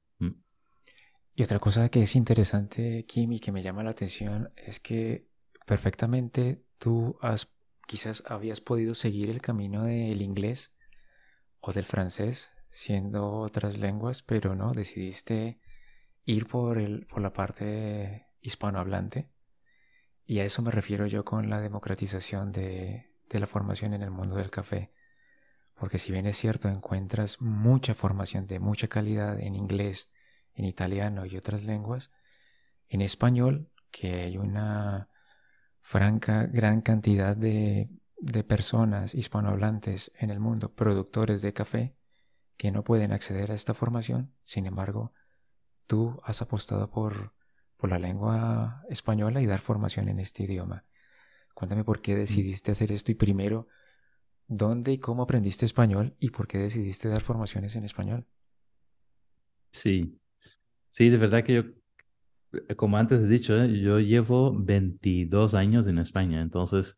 Y 1.38 1.42
otra 1.42 1.58
cosa 1.58 1.90
que 1.90 2.00
es 2.00 2.16
interesante, 2.16 3.04
Kim, 3.04 3.30
y 3.32 3.40
que 3.40 3.52
me 3.52 3.62
llama 3.62 3.82
la 3.82 3.90
atención 3.90 4.54
es 4.56 4.80
que 4.80 5.28
perfectamente 5.66 6.64
tú 6.78 7.18
has, 7.20 7.52
quizás 7.86 8.22
habías 8.26 8.62
podido 8.62 8.94
seguir 8.94 9.28
el 9.28 9.42
camino 9.42 9.84
del 9.84 10.22
inglés 10.22 10.74
o 11.60 11.74
del 11.74 11.84
francés, 11.84 12.52
siendo 12.70 13.32
otras 13.32 13.76
lenguas, 13.76 14.22
pero 14.22 14.54
no, 14.54 14.72
decidiste 14.72 15.60
ir 16.24 16.46
por, 16.46 16.78
el, 16.78 17.06
por 17.06 17.20
la 17.20 17.34
parte 17.34 18.28
hispanohablante. 18.40 19.30
Y 20.24 20.38
a 20.38 20.44
eso 20.46 20.62
me 20.62 20.70
refiero 20.70 21.06
yo 21.06 21.26
con 21.26 21.50
la 21.50 21.60
democratización 21.60 22.50
de, 22.50 23.10
de 23.28 23.40
la 23.40 23.46
formación 23.46 23.92
en 23.92 24.00
el 24.00 24.10
mundo 24.10 24.36
del 24.36 24.50
café. 24.50 24.90
Porque 25.74 25.98
si 25.98 26.12
bien 26.12 26.24
es 26.24 26.38
cierto, 26.38 26.70
encuentras 26.70 27.42
mucha 27.42 27.92
formación 27.92 28.46
de 28.46 28.58
mucha 28.58 28.88
calidad 28.88 29.38
en 29.38 29.54
inglés, 29.54 30.10
en 30.56 30.64
italiano 30.64 31.26
y 31.26 31.36
otras 31.36 31.64
lenguas, 31.64 32.10
en 32.88 33.00
español, 33.02 33.70
que 33.90 34.22
hay 34.22 34.38
una 34.38 35.08
franca 35.80 36.46
gran 36.46 36.80
cantidad 36.80 37.36
de, 37.36 37.88
de 38.18 38.44
personas 38.44 39.14
hispanohablantes 39.14 40.10
en 40.18 40.30
el 40.30 40.40
mundo, 40.40 40.74
productores 40.74 41.42
de 41.42 41.52
café, 41.52 41.96
que 42.56 42.72
no 42.72 42.84
pueden 42.84 43.12
acceder 43.12 43.52
a 43.52 43.54
esta 43.54 43.74
formación, 43.74 44.32
sin 44.42 44.66
embargo, 44.66 45.12
tú 45.86 46.20
has 46.24 46.42
apostado 46.42 46.90
por, 46.90 47.34
por 47.76 47.90
la 47.90 47.98
lengua 47.98 48.82
española 48.88 49.40
y 49.40 49.46
dar 49.46 49.60
formación 49.60 50.08
en 50.08 50.20
este 50.20 50.44
idioma. 50.44 50.84
Cuéntame 51.54 51.84
por 51.84 52.00
qué 52.00 52.14
mm. 52.14 52.18
decidiste 52.18 52.72
hacer 52.72 52.92
esto 52.92 53.12
y 53.12 53.14
primero, 53.14 53.68
¿dónde 54.46 54.92
y 54.92 54.98
cómo 54.98 55.22
aprendiste 55.22 55.66
español 55.66 56.16
y 56.18 56.30
por 56.30 56.46
qué 56.46 56.58
decidiste 56.58 57.08
dar 57.08 57.20
formaciones 57.20 57.76
en 57.76 57.84
español? 57.84 58.26
Sí, 59.70 60.18
Sí, 60.96 61.10
de 61.10 61.18
verdad 61.18 61.44
que 61.44 61.54
yo, 61.54 61.62
eh, 62.68 62.74
como 62.74 62.96
antes 62.96 63.20
he 63.20 63.28
dicho, 63.28 63.54
¿eh? 63.54 63.80
yo 63.80 64.00
llevo 64.00 64.54
22 64.58 65.54
años 65.54 65.88
en 65.88 65.98
España, 65.98 66.40
entonces 66.40 66.96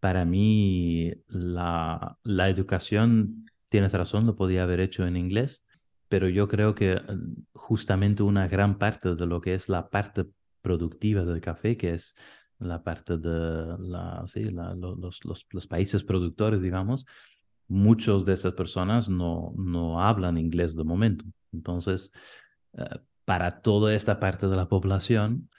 para 0.00 0.24
mí 0.24 1.12
la, 1.28 2.18
la 2.24 2.48
educación, 2.48 3.46
tienes 3.68 3.92
razón, 3.92 4.26
lo 4.26 4.34
podía 4.34 4.64
haber 4.64 4.80
hecho 4.80 5.06
en 5.06 5.16
inglés, 5.16 5.64
pero 6.08 6.28
yo 6.28 6.48
creo 6.48 6.74
que 6.74 6.94
eh, 6.94 7.02
justamente 7.52 8.24
una 8.24 8.48
gran 8.48 8.78
parte 8.78 9.14
de 9.14 9.26
lo 9.26 9.40
que 9.40 9.54
es 9.54 9.68
la 9.68 9.90
parte 9.90 10.26
productiva 10.60 11.24
del 11.24 11.40
café, 11.40 11.76
que 11.76 11.92
es 11.94 12.16
la 12.58 12.82
parte 12.82 13.16
de 13.16 13.76
la, 13.78 14.24
sí, 14.26 14.50
los, 14.50 15.24
los, 15.24 15.46
los, 15.52 15.66
países 15.68 16.02
productores, 16.02 16.62
digamos, 16.62 17.06
muchos 17.68 18.24
de 18.26 18.32
esas 18.32 18.54
personas 18.54 19.08
no, 19.08 19.54
no 19.56 20.00
hablan 20.00 20.36
inglés 20.36 20.74
de 20.74 20.82
momento. 20.82 21.24
Entonces, 21.52 22.12
eh, 22.76 22.98
para 23.24 23.60
toda 23.60 23.94
esta 23.94 24.20
parte 24.20 24.46
de 24.46 24.56
la 24.56 24.68
población, 24.68 25.50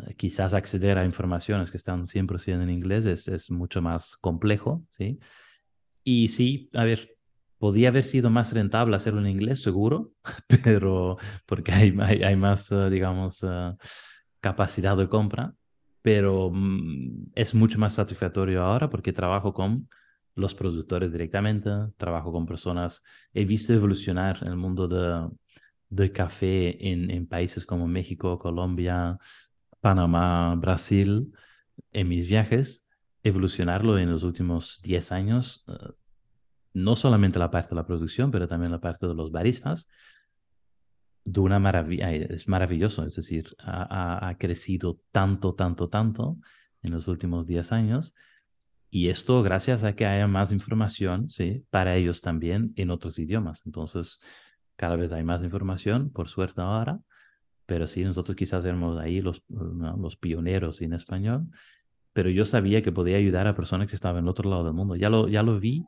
eh, 0.00 0.14
quizás 0.14 0.54
acceder 0.54 0.98
a 0.98 1.04
informaciones 1.04 1.70
que 1.70 1.76
están 1.76 2.06
100% 2.06 2.62
en 2.62 2.70
inglés 2.70 3.04
es, 3.04 3.28
es 3.28 3.50
mucho 3.50 3.82
más 3.82 4.16
complejo, 4.16 4.84
¿sí? 4.88 5.18
Y 6.02 6.28
sí, 6.28 6.70
a 6.74 6.84
ver, 6.84 7.16
podía 7.58 7.88
haber 7.88 8.04
sido 8.04 8.30
más 8.30 8.52
rentable 8.54 8.96
hacerlo 8.96 9.20
en 9.20 9.28
inglés, 9.28 9.62
seguro, 9.62 10.12
pero 10.64 11.16
porque 11.46 11.72
hay, 11.72 11.94
hay, 12.00 12.36
más, 12.36 12.72
eh, 12.72 12.88
digamos, 12.90 13.44
capacidad 14.40 14.96
de 14.96 15.08
compra, 15.08 15.54
pero 16.02 16.50
mm, 16.52 17.32
es 17.34 17.54
mucho 17.54 17.78
más 17.78 17.94
satisfactorio 17.94 18.62
ahora 18.62 18.88
porque 18.88 19.12
trabajo 19.12 19.52
con 19.52 19.88
los 20.34 20.54
productores 20.54 21.12
directamente, 21.12 21.70
trabajo 21.96 22.32
con 22.32 22.46
personas, 22.46 23.04
he 23.34 23.44
visto 23.44 23.72
evolucionar 23.74 24.38
el 24.42 24.56
mundo 24.56 24.88
de 24.88 25.28
de 25.90 26.12
café 26.12 26.88
en, 26.90 27.10
en 27.10 27.26
países 27.26 27.66
como 27.66 27.86
México, 27.86 28.38
Colombia, 28.38 29.18
Panamá, 29.80 30.54
Brasil, 30.56 31.32
en 31.92 32.08
mis 32.08 32.28
viajes, 32.28 32.86
evolucionarlo 33.22 33.98
en 33.98 34.10
los 34.10 34.22
últimos 34.22 34.80
10 34.82 35.12
años, 35.12 35.64
eh, 35.68 35.92
no 36.72 36.94
solamente 36.94 37.38
la 37.38 37.50
parte 37.50 37.70
de 37.70 37.76
la 37.76 37.86
producción, 37.86 38.30
pero 38.30 38.46
también 38.46 38.72
la 38.72 38.80
parte 38.80 39.06
de 39.06 39.14
los 39.14 39.32
baristas, 39.32 39.90
de 41.24 41.40
una 41.40 41.58
maravilla, 41.58 42.12
eh, 42.12 42.28
es 42.30 42.48
maravilloso, 42.48 43.04
es 43.04 43.16
decir, 43.16 43.54
ha, 43.58 44.28
ha, 44.28 44.38
crecido 44.38 45.00
tanto, 45.10 45.54
tanto, 45.54 45.88
tanto 45.88 46.38
en 46.82 46.92
los 46.92 47.08
últimos 47.08 47.46
10 47.46 47.72
años. 47.72 48.14
Y 48.92 49.08
esto 49.08 49.42
gracias 49.42 49.84
a 49.84 49.94
que 49.94 50.06
haya 50.06 50.26
más 50.26 50.50
información, 50.50 51.30
¿sí? 51.30 51.64
Para 51.70 51.96
ellos 51.96 52.22
también 52.22 52.72
en 52.76 52.90
otros 52.90 53.18
idiomas. 53.18 53.62
Entonces, 53.64 54.20
cada 54.80 54.96
vez 54.96 55.12
hay 55.12 55.22
más 55.22 55.42
información, 55.42 56.08
por 56.08 56.28
suerte 56.28 56.62
ahora, 56.62 57.02
pero 57.66 57.86
sí, 57.86 58.02
nosotros 58.02 58.34
quizás 58.34 58.64
éramos 58.64 58.98
ahí 58.98 59.20
los, 59.20 59.44
los 59.50 60.16
pioneros 60.16 60.80
en 60.80 60.94
español, 60.94 61.48
pero 62.14 62.30
yo 62.30 62.46
sabía 62.46 62.80
que 62.80 62.90
podía 62.90 63.18
ayudar 63.18 63.46
a 63.46 63.52
personas 63.52 63.88
que 63.88 63.94
estaban 63.94 64.22
en 64.22 64.28
otro 64.28 64.48
lado 64.48 64.64
del 64.64 64.72
mundo. 64.72 64.96
Ya 64.96 65.10
lo, 65.10 65.28
ya 65.28 65.42
lo 65.42 65.60
vi 65.60 65.84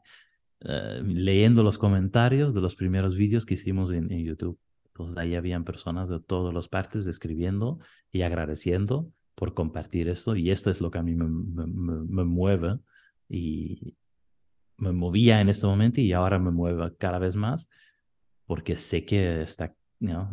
eh, 0.61 1.01
leyendo 1.07 1.63
los 1.63 1.79
comentarios 1.79 2.53
de 2.53 2.61
los 2.61 2.77
primeros 2.77 3.17
vídeos 3.17 3.47
que 3.47 3.55
hicimos 3.55 3.93
en, 3.93 4.13
en 4.13 4.25
YouTube. 4.27 4.59
Entonces 4.89 5.17
ahí 5.17 5.37
habían 5.37 5.65
personas 5.65 6.11
de 6.11 6.21
todas 6.21 6.53
las 6.53 6.69
partes 6.69 7.07
escribiendo 7.07 7.79
y 8.11 8.21
agradeciendo 8.21 9.11
por 9.35 9.55
compartir 9.55 10.11
esto. 10.11 10.37
Y 10.37 10.51
esto 10.51 10.71
es 10.71 10.83
lo 10.83 10.91
que 10.91 10.99
a 10.99 11.03
mí 11.03 11.15
me, 11.15 11.29
me, 11.29 11.97
me 12.09 12.25
mueve 12.25 12.79
y 13.27 13.97
me 14.77 14.93
movía 14.93 15.41
en 15.41 15.49
este 15.49 15.67
momento 15.67 16.03
y 16.03 16.13
ahora 16.13 16.39
me 16.39 16.51
mueve 16.51 16.95
cada 16.99 17.19
vez 17.19 17.37
más 17.37 17.71
porque 18.53 18.77
sé 18.77 19.03
que, 19.03 19.41
está, 19.41 19.75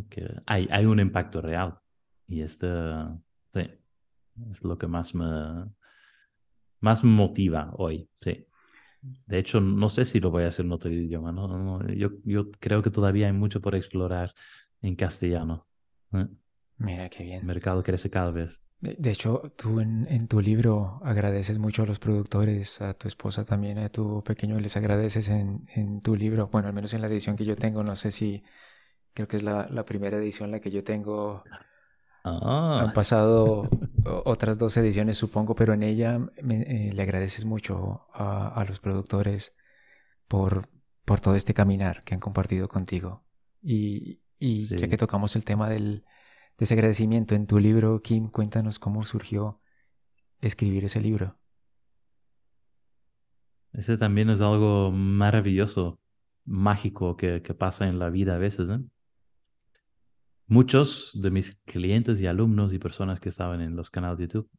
que 0.09 0.27
hay, 0.45 0.67
hay 0.69 0.85
un 0.85 0.99
impacto 0.99 1.41
real. 1.41 1.79
Y 2.27 2.41
este 2.41 2.67
sí, 3.53 3.61
es 4.51 4.61
lo 4.61 4.77
que 4.77 4.87
más 4.87 5.15
me, 5.15 5.25
más 6.81 7.01
me 7.01 7.11
motiva 7.11 7.71
hoy. 7.77 8.09
Sí. 8.19 8.45
De 9.25 9.39
hecho, 9.39 9.61
no 9.61 9.87
sé 9.87 10.03
si 10.03 10.19
lo 10.19 10.31
voy 10.31 10.43
a 10.43 10.47
hacer 10.47 10.65
en 10.65 10.73
otro 10.73 10.91
idioma. 10.91 11.31
¿no? 11.31 11.87
yo, 11.93 12.09
yo 12.25 12.51
creo 12.59 12.81
que 12.81 12.91
todavía 12.91 13.27
hay 13.27 13.31
mucho 13.31 13.61
por 13.61 13.73
explorar 13.73 14.33
en 14.81 14.97
castellano. 14.97 15.65
¿eh? 16.11 16.27
Mira 16.75 17.07
qué 17.07 17.23
bien. 17.23 17.39
El 17.39 17.45
mercado 17.45 17.81
crece 17.83 18.09
cada 18.09 18.31
vez. 18.31 18.61
De, 18.81 19.11
hecho, 19.11 19.41
tú 19.57 19.81
en, 19.81 20.07
en, 20.09 20.27
tu 20.29 20.39
libro 20.39 21.01
agradeces 21.03 21.59
mucho 21.59 21.83
a 21.83 21.85
los 21.85 21.99
productores, 21.99 22.79
a 22.81 22.93
tu 22.93 23.09
esposa 23.09 23.43
también, 23.43 23.77
a 23.77 23.89
tu 23.89 24.23
pequeño, 24.23 24.57
les 24.59 24.77
agradeces 24.77 25.27
en, 25.29 25.65
en 25.75 25.99
tu 25.99 26.15
libro, 26.15 26.47
bueno, 26.47 26.69
al 26.69 26.73
menos 26.73 26.93
en 26.93 27.01
la 27.01 27.07
edición 27.07 27.35
que 27.35 27.43
yo 27.45 27.57
tengo, 27.57 27.83
no 27.83 27.95
sé 27.97 28.11
si, 28.11 28.41
creo 29.13 29.27
que 29.27 29.37
es 29.37 29.43
la, 29.43 29.67
la 29.69 29.85
primera 29.85 30.17
edición 30.17 30.51
la 30.51 30.59
que 30.61 30.71
yo 30.71 30.83
tengo, 30.83 31.45
Han 32.75 32.91
Ah, 32.91 32.93
pasado 32.93 33.75
o- 34.03 34.23
otras 34.25 34.57
dos 34.57 34.77
ediciones, 34.77 35.17
supongo, 35.17 35.55
pero 35.55 35.73
en 35.73 35.83
ella 35.83 36.19
me- 36.41 36.89
eh, 36.89 36.93
le 36.93 37.01
agradeces 37.03 37.45
mucho 37.45 38.07
a, 38.13 38.47
a 38.59 38.65
los 38.65 38.79
productores 38.79 39.55
por, 40.27 40.69
por 41.05 41.21
todo 41.21 41.35
este 41.35 41.53
caminar 41.53 42.03
que 42.05 42.15
han 42.15 42.19
compartido 42.21 42.67
contigo. 42.69 43.25
Y, 43.61 44.21
y 44.39 44.75
ya 44.75 44.87
que 44.87 44.97
tocamos 44.97 45.35
el 45.35 45.45
tema 45.45 45.69
del, 45.69 46.05
de 46.59 46.65
ese 46.65 46.73
agradecimiento 46.73 47.35
en 47.35 47.47
tu 47.47 47.57
libro, 47.57 48.01
Kim, 48.01 48.29
cuéntanos 48.29 48.79
cómo 48.79 49.05
surgió 49.05 49.61
escribir 50.41 50.83
ese 50.85 50.99
libro. 51.01 51.37
ese 53.71 53.97
también 53.97 54.29
es 54.29 54.41
algo 54.41 54.91
maravilloso, 54.91 56.01
mágico 56.45 57.15
que, 57.15 57.41
que 57.41 57.53
pasa 57.53 57.87
en 57.87 57.97
la 57.97 58.09
vida 58.09 58.35
a 58.35 58.37
veces, 58.37 58.69
¿eh? 58.69 58.79
Muchos 60.47 61.11
de 61.13 61.29
mis 61.29 61.61
clientes 61.61 62.19
y 62.19 62.25
alumnos 62.25 62.73
y 62.73 62.79
personas 62.79 63.19
que 63.19 63.29
estaban 63.29 63.61
en 63.61 63.75
los 63.75 63.89
canales 63.89 64.17
de 64.17 64.25
YouTube 64.25 64.49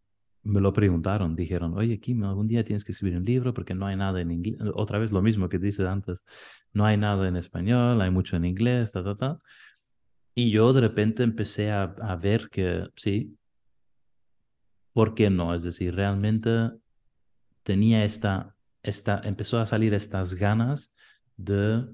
me 0.42 0.60
lo 0.60 0.72
preguntaron, 0.72 1.36
dijeron, 1.36 1.76
oye, 1.76 2.00
Kim, 2.00 2.22
algún 2.24 2.46
día 2.46 2.64
tienes 2.64 2.84
que 2.84 2.92
escribir 2.92 3.18
un 3.18 3.24
libro 3.24 3.52
porque 3.52 3.74
no 3.74 3.86
hay 3.86 3.96
nada 3.96 4.20
en 4.20 4.30
inglés. 4.30 4.58
Otra 4.74 4.98
vez 4.98 5.12
lo 5.12 5.20
mismo 5.20 5.48
que 5.48 5.58
dices 5.58 5.86
antes, 5.86 6.24
no 6.72 6.86
hay 6.86 6.96
nada 6.96 7.28
en 7.28 7.36
español, 7.36 8.00
hay 8.00 8.10
mucho 8.10 8.36
en 8.36 8.44
inglés, 8.46 8.92
ta, 8.92 9.04
ta, 9.04 9.16
ta. 9.16 9.38
Y 10.40 10.50
yo 10.50 10.72
de 10.72 10.80
repente 10.80 11.22
empecé 11.22 11.70
a, 11.70 11.82
a 11.82 12.16
ver 12.16 12.48
que 12.48 12.88
sí, 12.96 13.36
¿por 14.94 15.14
qué 15.14 15.28
no? 15.28 15.54
Es 15.54 15.62
decir, 15.62 15.94
realmente 15.94 16.70
tenía 17.62 18.04
esta, 18.04 18.56
esta, 18.82 19.20
empezó 19.22 19.58
a 19.58 19.66
salir 19.66 19.92
estas 19.92 20.32
ganas 20.32 20.96
de 21.36 21.84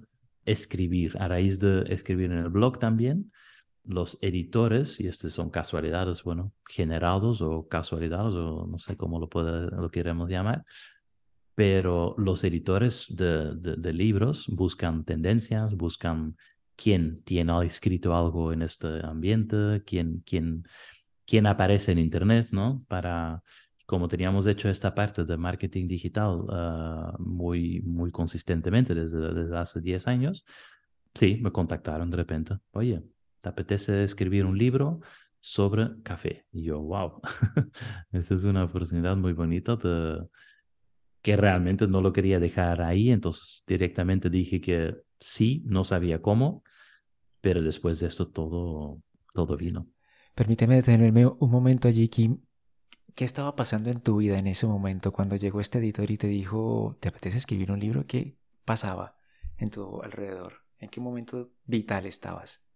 escribir, 0.45 1.17
a 1.19 1.27
raíz 1.27 1.59
de 1.59 1.87
escribir 1.89 2.31
en 2.31 2.39
el 2.39 2.49
blog 2.49 2.79
también, 2.79 3.33
los 3.83 4.17
editores, 4.23 5.01
y 5.01 5.09
estas 5.09 5.33
son 5.33 5.51
casualidades, 5.51 6.23
bueno, 6.23 6.53
generados 6.69 7.43
o 7.43 7.67
casualidades, 7.67 8.37
o 8.37 8.69
no 8.69 8.79
sé 8.79 8.97
cómo 8.97 9.19
lo, 9.19 9.29
puede, 9.29 9.73
lo 9.73 9.91
queremos 9.91 10.31
llamar, 10.31 10.65
pero 11.57 12.15
los 12.17 12.45
editores 12.45 13.07
de, 13.09 13.57
de, 13.57 13.75
de 13.75 13.93
libros 13.93 14.47
buscan 14.47 15.05
tendencias, 15.05 15.75
buscan 15.75 16.37
quién 16.77 17.23
tiene 17.23 17.65
escrito 17.65 18.15
algo 18.15 18.53
en 18.53 18.63
este 18.63 19.05
ambiente, 19.05 19.83
quién, 19.85 20.23
quién, 20.27 20.65
quién 21.27 21.47
aparece 21.47 21.93
en 21.93 21.99
Internet, 21.99 22.49
¿no? 22.53 22.85
Para, 22.89 23.43
como 23.87 24.09
teníamos 24.09 24.47
hecho 24.47 24.69
esta 24.69 24.95
parte 24.95 25.25
de 25.25 25.37
marketing 25.37 25.89
digital 25.89 26.41
uh, 26.41 27.23
muy, 27.23 27.81
muy 27.83 28.11
consistentemente 28.11 28.95
desde, 28.95 29.33
desde 29.33 29.57
hace 29.57 29.81
10 29.81 30.07
años, 30.09 30.45
sí, 31.15 31.39
me 31.41 31.51
contactaron 31.53 32.11
de 32.11 32.17
repente, 32.17 32.55
oye, 32.73 33.03
¿te 33.41 33.49
apetece 33.49 34.05
escribir 34.05 34.45
un 34.45 34.59
libro 34.59 35.01
sobre 35.41 36.03
café? 36.03 36.47
Y 36.53 36.65
yo, 36.65 36.81
wow, 36.81 37.21
esta 38.13 38.35
es 38.35 38.45
una 38.45 38.65
oportunidad 38.65 39.17
muy 39.17 39.33
bonita 39.33 39.77
de 39.77 40.27
que 41.23 41.37
realmente 41.37 41.89
no 41.89 42.01
lo 42.01 42.13
quería 42.13 42.39
dejar 42.39 42.83
ahí, 42.83 43.11
entonces 43.11 43.65
directamente 43.67 44.31
dije 44.31 44.61
que 44.61 45.06
sí, 45.19 45.63
no 45.67 45.85
sabía 45.85 46.23
cómo, 46.23 46.63
pero 47.41 47.63
después 47.63 48.01
de 48.01 48.09
esto 48.09 48.29
todo, 48.29 49.03
todo 49.33 49.57
vino. 49.57 49.89
Permíteme 50.35 50.77
detenerme 50.77 51.27
un 51.27 51.51
momento 51.51 51.89
allí, 51.89 52.09
Kim. 52.09 52.43
¿Qué 53.15 53.25
estaba 53.25 53.57
pasando 53.57 53.91
en 53.91 54.03
tu 54.03 54.19
vida 54.19 54.39
en 54.39 54.47
ese 54.47 54.67
momento 54.67 55.13
cuando 55.13 55.37
llegó 55.37 55.61
este 55.61 55.79
editor 55.79 56.11
y 56.11 56.19
te 56.19 56.27
dijo, 56.27 56.99
¿te 57.01 57.09
apetece 57.09 57.39
escribir 57.39 57.73
un 57.73 57.81
libro? 57.81 58.07
¿Qué 58.07 58.37
pasaba 58.65 59.17
en 59.57 59.71
tu 59.71 60.03
alrededor? 60.03 60.67
¿En 60.79 60.91
qué 60.91 61.01
momento 61.01 61.53
vital 61.65 62.05
estabas? 62.05 62.67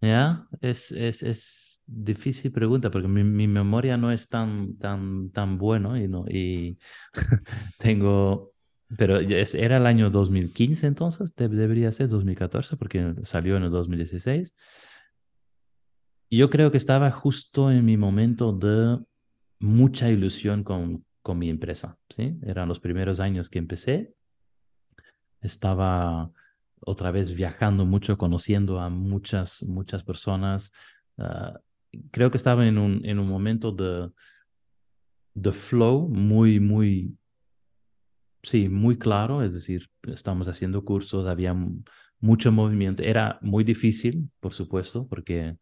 Ya, 0.00 0.48
es, 0.60 0.90
es, 0.90 1.22
es 1.22 1.82
difícil 1.86 2.50
pregunta 2.50 2.90
porque 2.90 3.06
mi, 3.06 3.22
mi, 3.22 3.46
memoria 3.46 3.96
no 3.96 4.10
es 4.10 4.28
tan, 4.28 4.76
tan, 4.76 5.30
tan 5.30 5.58
bueno 5.58 5.96
y, 5.96 6.08
no, 6.08 6.24
y 6.28 6.76
tengo, 7.78 8.51
pero 8.96 9.18
era 9.18 9.76
el 9.76 9.86
año 9.86 10.10
2015 10.10 10.86
entonces, 10.86 11.34
de, 11.34 11.48
debería 11.48 11.92
ser 11.92 12.08
2014 12.08 12.76
porque 12.76 13.14
salió 13.22 13.56
en 13.56 13.64
el 13.64 13.70
2016. 13.70 14.54
Y 16.28 16.38
yo 16.38 16.50
creo 16.50 16.70
que 16.70 16.78
estaba 16.78 17.10
justo 17.10 17.70
en 17.70 17.84
mi 17.84 17.96
momento 17.96 18.52
de 18.52 18.98
mucha 19.60 20.08
ilusión 20.10 20.64
con, 20.64 21.04
con 21.22 21.38
mi 21.38 21.48
empresa, 21.50 21.98
¿sí? 22.08 22.38
Eran 22.42 22.68
los 22.68 22.80
primeros 22.80 23.20
años 23.20 23.48
que 23.48 23.58
empecé. 23.58 24.14
Estaba 25.40 26.30
otra 26.80 27.10
vez 27.10 27.34
viajando 27.34 27.84
mucho, 27.84 28.18
conociendo 28.18 28.80
a 28.80 28.88
muchas, 28.88 29.62
muchas 29.62 30.04
personas. 30.04 30.72
Uh, 31.16 31.58
creo 32.10 32.30
que 32.30 32.38
estaba 32.38 32.66
en 32.66 32.78
un, 32.78 33.04
en 33.04 33.18
un 33.18 33.28
momento 33.28 33.70
de, 33.70 34.10
de 35.34 35.52
flow 35.52 36.08
muy, 36.08 36.60
muy, 36.60 37.16
sí, 38.42 38.68
muy 38.68 38.98
claro. 38.98 39.42
Es 39.42 39.54
decir, 39.54 39.88
estamos 40.04 40.48
haciendo 40.48 40.84
cursos, 40.84 41.26
había 41.26 41.54
mucho 42.20 42.52
movimiento. 42.52 43.02
Era 43.02 43.38
muy 43.42 43.64
difícil, 43.64 44.30
por 44.40 44.52
supuesto, 44.52 45.06
porque 45.08 45.56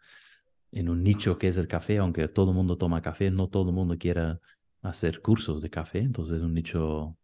en 0.73 0.89
un 0.89 1.03
nicho 1.03 1.39
que 1.39 1.49
es 1.49 1.57
el 1.57 1.69
café, 1.69 1.99
aunque 1.99 2.29
todo 2.29 2.51
el 2.51 2.57
mundo 2.57 2.77
toma 2.77 3.03
café, 3.03 3.31
no 3.31 3.49
todo 3.49 3.71
el 3.71 3.75
mundo 3.75 3.97
quiere 3.99 4.39
hacer 4.83 5.21
cursos 5.21 5.63
de 5.63 5.71
café. 5.71 6.01
Entonces, 6.01 6.39
es 6.39 6.43
un 6.43 6.55
nicho... 6.55 7.17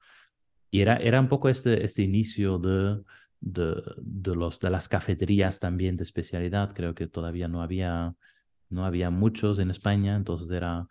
Y 0.71 0.81
era, 0.81 0.97
era 0.97 1.21
un 1.21 1.29
poco 1.29 1.49
este, 1.49 1.85
este 1.85 2.03
inicio 2.03 2.59
de 2.59 3.03
de, 3.41 3.83
de, 3.99 4.35
los, 4.35 4.61
de 4.61 4.71
las 4.71 4.89
cafeterías 4.89 5.61
también 5.61 5.97
de 5.97 6.03
especialidad. 6.03 6.73
Creo 6.75 6.95
que 6.95 7.07
todavía 7.07 7.49
no 7.49 7.63
había, 7.63 8.15
no 8.69 8.85
había 8.85 9.11
muchos 9.11 9.59
en 9.59 9.71
España, 9.71 10.17
entonces 10.17 10.51
era, 10.51 10.87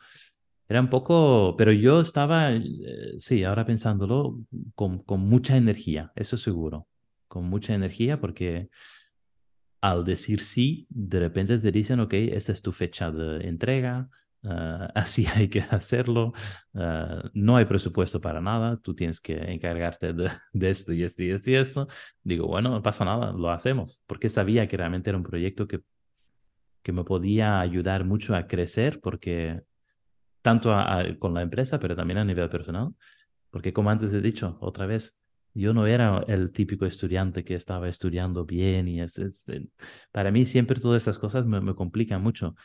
era 0.67 0.81
un 0.81 0.89
poco, 0.89 1.55
pero 1.57 1.71
yo 1.71 1.99
estaba, 2.01 2.51
eh, 2.53 2.61
sí, 3.19 3.43
ahora 3.43 3.65
pensándolo, 3.65 4.39
con, 4.75 4.99
con 4.99 5.21
mucha 5.21 5.57
energía, 5.57 6.11
eso 6.15 6.37
seguro, 6.37 6.87
con 7.27 7.45
mucha 7.45 7.73
energía 7.75 8.19
porque 8.19 8.69
al 9.81 10.03
decir 10.03 10.41
sí, 10.41 10.87
de 10.89 11.19
repente 11.19 11.59
te 11.59 11.71
dicen, 11.71 11.99
ok, 11.99 12.13
esta 12.13 12.51
es 12.51 12.61
tu 12.61 12.71
fecha 12.71 13.11
de 13.11 13.47
entrega, 13.47 14.09
Uh, 14.45 14.87
así 14.93 15.25
hay 15.35 15.49
que 15.49 15.59
hacerlo, 15.61 16.31
uh, 16.73 17.29
no 17.33 17.57
hay 17.57 17.65
presupuesto 17.65 18.21
para 18.21 18.41
nada, 18.41 18.77
tú 18.77 18.93
tienes 18.93 19.19
que 19.19 19.33
encargarte 19.33 20.13
de, 20.13 20.29
de, 20.53 20.69
esto 20.69 20.93
y 20.93 21.03
esto 21.03 21.23
y 21.23 21.31
esto 21.31 21.51
y 21.51 21.55
esto. 21.55 21.87
Digo, 22.23 22.47
bueno, 22.47 22.69
no 22.69 22.81
pasa 22.81 23.05
nada, 23.05 23.31
lo 23.31 23.49
hacemos, 23.49 24.03
porque 24.05 24.29
sabía 24.29 24.67
que 24.67 24.77
realmente 24.77 25.09
era 25.09 25.17
un 25.17 25.23
proyecto 25.23 25.67
que, 25.67 25.81
que 26.83 26.91
me 26.91 27.03
podía 27.03 27.59
ayudar 27.59 28.05
mucho 28.05 28.35
a 28.35 28.45
crecer, 28.47 28.99
porque 29.01 29.61
tanto 30.45 30.71
a, 30.71 30.99
a, 30.99 31.17
con 31.17 31.33
la 31.33 31.41
empresa, 31.41 31.79
pero 31.79 31.95
también 31.95 32.19
a 32.19 32.23
nivel 32.23 32.47
personal, 32.49 32.93
porque 33.49 33.73
como 33.73 33.89
antes 33.89 34.13
he 34.13 34.21
dicho, 34.21 34.59
otra 34.61 34.85
vez, 34.85 35.19
yo 35.55 35.73
no 35.73 35.87
era 35.87 36.23
el 36.27 36.51
típico 36.51 36.85
estudiante 36.85 37.43
que 37.43 37.55
estaba 37.55 37.89
estudiando 37.89 38.45
bien 38.45 38.87
y 38.87 39.01
es, 39.01 39.17
es, 39.17 39.47
para 40.11 40.29
mí 40.29 40.45
siempre 40.45 40.79
todas 40.79 41.01
esas 41.01 41.17
cosas 41.17 41.47
me, 41.47 41.61
me 41.61 41.73
complican 41.73 42.21
mucho. 42.21 42.55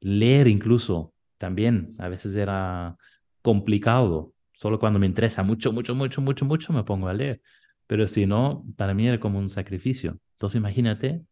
Leer 0.00 0.46
incluso 0.46 1.14
también 1.38 1.94
a 1.98 2.08
veces 2.08 2.34
era 2.34 2.98
complicado. 3.40 4.34
Solo 4.52 4.78
cuando 4.78 4.98
me 4.98 5.06
interesa 5.06 5.42
mucho, 5.42 5.72
mucho, 5.72 5.94
mucho, 5.94 6.20
mucho, 6.20 6.44
mucho 6.44 6.72
me 6.74 6.84
pongo 6.84 7.08
a 7.08 7.14
leer. 7.14 7.40
Pero 7.86 8.06
si 8.08 8.26
no, 8.26 8.66
para 8.76 8.92
mí 8.92 9.08
era 9.08 9.18
como 9.18 9.38
un 9.38 9.48
sacrificio. 9.48 10.18
Entonces 10.34 10.58
imagínate 10.58 11.24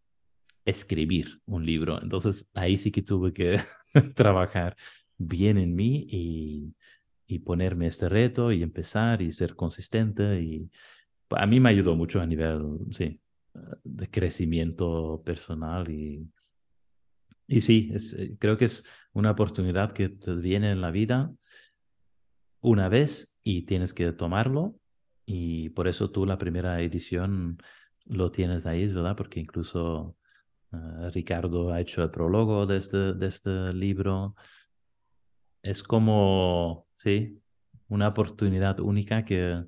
escribir 0.70 1.40
un 1.46 1.64
libro. 1.66 2.00
Entonces 2.02 2.50
ahí 2.54 2.76
sí 2.76 2.90
que 2.92 3.02
tuve 3.02 3.32
que 3.32 3.58
trabajar 4.14 4.76
bien 5.18 5.58
en 5.58 5.74
mí 5.74 6.06
y, 6.08 6.74
y, 7.26 7.38
ponerme 7.40 7.86
este 7.86 8.08
reto 8.08 8.52
y 8.52 8.62
empezar 8.62 9.22
y 9.22 9.30
ser 9.30 9.54
consistente. 9.56 10.40
Y 10.40 10.70
a 11.30 11.46
mí 11.46 11.60
me 11.60 11.70
ayudó 11.70 11.96
mucho 11.96 12.20
a 12.20 12.26
nivel, 12.26 12.78
sí, 12.90 13.20
de 13.84 14.08
crecimiento 14.08 15.22
personal 15.24 15.90
y, 15.90 16.28
y 17.50 17.60
sí, 17.62 17.92
eh, 18.18 18.36
creo 18.38 18.56
que 18.56 18.66
es 18.66 18.84
una 19.12 19.32
oportunidad 19.32 19.90
que 19.92 20.08
te 20.08 20.34
viene 20.34 20.70
en 20.70 20.80
la 20.80 20.92
vida 20.92 21.34
una 22.60 22.88
vez 22.88 23.36
y 23.42 23.62
tienes 23.62 23.92
que 23.92 24.12
tomarlo. 24.12 24.76
Y 25.26 25.70
por 25.70 25.88
eso 25.88 26.10
tú 26.10 26.26
la 26.26 26.38
primera 26.38 26.80
edición 26.80 27.58
lo 28.04 28.30
tienes 28.30 28.66
ahí, 28.66 28.86
¿verdad? 28.86 29.16
Porque 29.16 29.40
incluso 29.40 30.16
uh, 30.72 31.08
Ricardo 31.10 31.72
ha 31.72 31.80
hecho 31.80 32.02
el 32.02 32.10
prólogo 32.10 32.66
de 32.66 32.76
este, 32.76 33.14
de 33.14 33.26
este 33.26 33.72
libro. 33.72 34.34
Es 35.62 35.82
como, 35.82 36.86
sí, 36.94 37.40
una 37.88 38.08
oportunidad 38.08 38.80
única 38.80 39.24
que, 39.24 39.64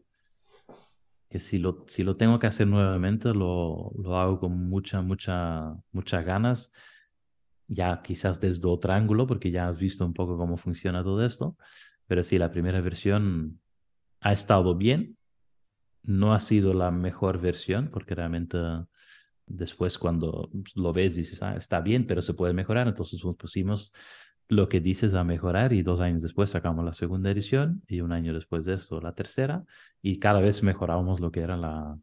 que 1.29 1.39
si, 1.39 1.59
lo, 1.59 1.85
si 1.87 2.03
lo 2.05 2.17
tengo 2.17 2.39
que 2.39 2.47
hacer 2.47 2.67
nuevamente, 2.67 3.35
lo, 3.35 3.93
lo 3.99 4.17
hago 4.17 4.41
con 4.41 4.69
mucha, 4.69 5.03
mucha, 5.03 5.75
muchas 5.93 6.25
ganas. 6.25 6.73
Ya 7.69 8.03
quizás 8.03 8.41
desde 8.41 8.69
otro 8.69 8.93
ángulo, 8.93 9.27
porque 9.27 9.51
ya 9.51 9.69
has 9.69 9.79
visto 9.79 10.05
un 10.05 10.13
poco 10.13 10.37
cómo 10.37 10.57
funciona 10.57 11.03
todo 11.03 11.25
esto, 11.25 11.57
pero 12.07 12.23
sí, 12.23 12.37
la 12.37 12.51
primera 12.51 12.81
versión 12.81 13.61
ha 14.21 14.33
estado 14.33 14.77
bien, 14.77 15.17
no 16.03 16.35
ha 16.35 16.41
sido 16.41 16.75
la 16.75 16.91
mejor 16.91 17.41
versión, 17.41 17.89
porque 17.91 18.15
realmente 18.15 18.59
después 19.53 19.99
cuando 19.99 20.51
lo 20.75 20.93
ves 20.93 21.17
dices, 21.17 21.43
ah, 21.43 21.57
está 21.57 21.81
bien, 21.81 22.07
pero 22.07 22.23
se 22.23 22.35
puede 22.35 22.53
mejorar. 22.53 22.89
Entonces 22.89 23.23
pusimos 23.39 23.93
lo 24.49 24.69
que 24.69 24.81
dices 24.81 25.15
a 25.15 25.25
mejorar 25.25 25.73
y 25.73 25.83
dos 25.83 26.01
años 26.01 26.23
después 26.23 26.51
sacamos 26.51 26.85
la 26.85 26.93
segunda 26.93 27.31
edición 27.31 27.83
y 27.87 28.01
un 28.01 28.13
año 28.13 28.35
después 28.35 28.65
de 28.65 28.75
esto 28.75 29.01
la 29.01 29.15
tercera 29.15 29.65
y 30.03 30.19
cada 30.19 30.41
vez 30.41 30.63
mejorábamos 30.63 31.21
lo 31.21 31.31
que 31.31 31.41
era 31.41 31.57
la, 31.57 31.97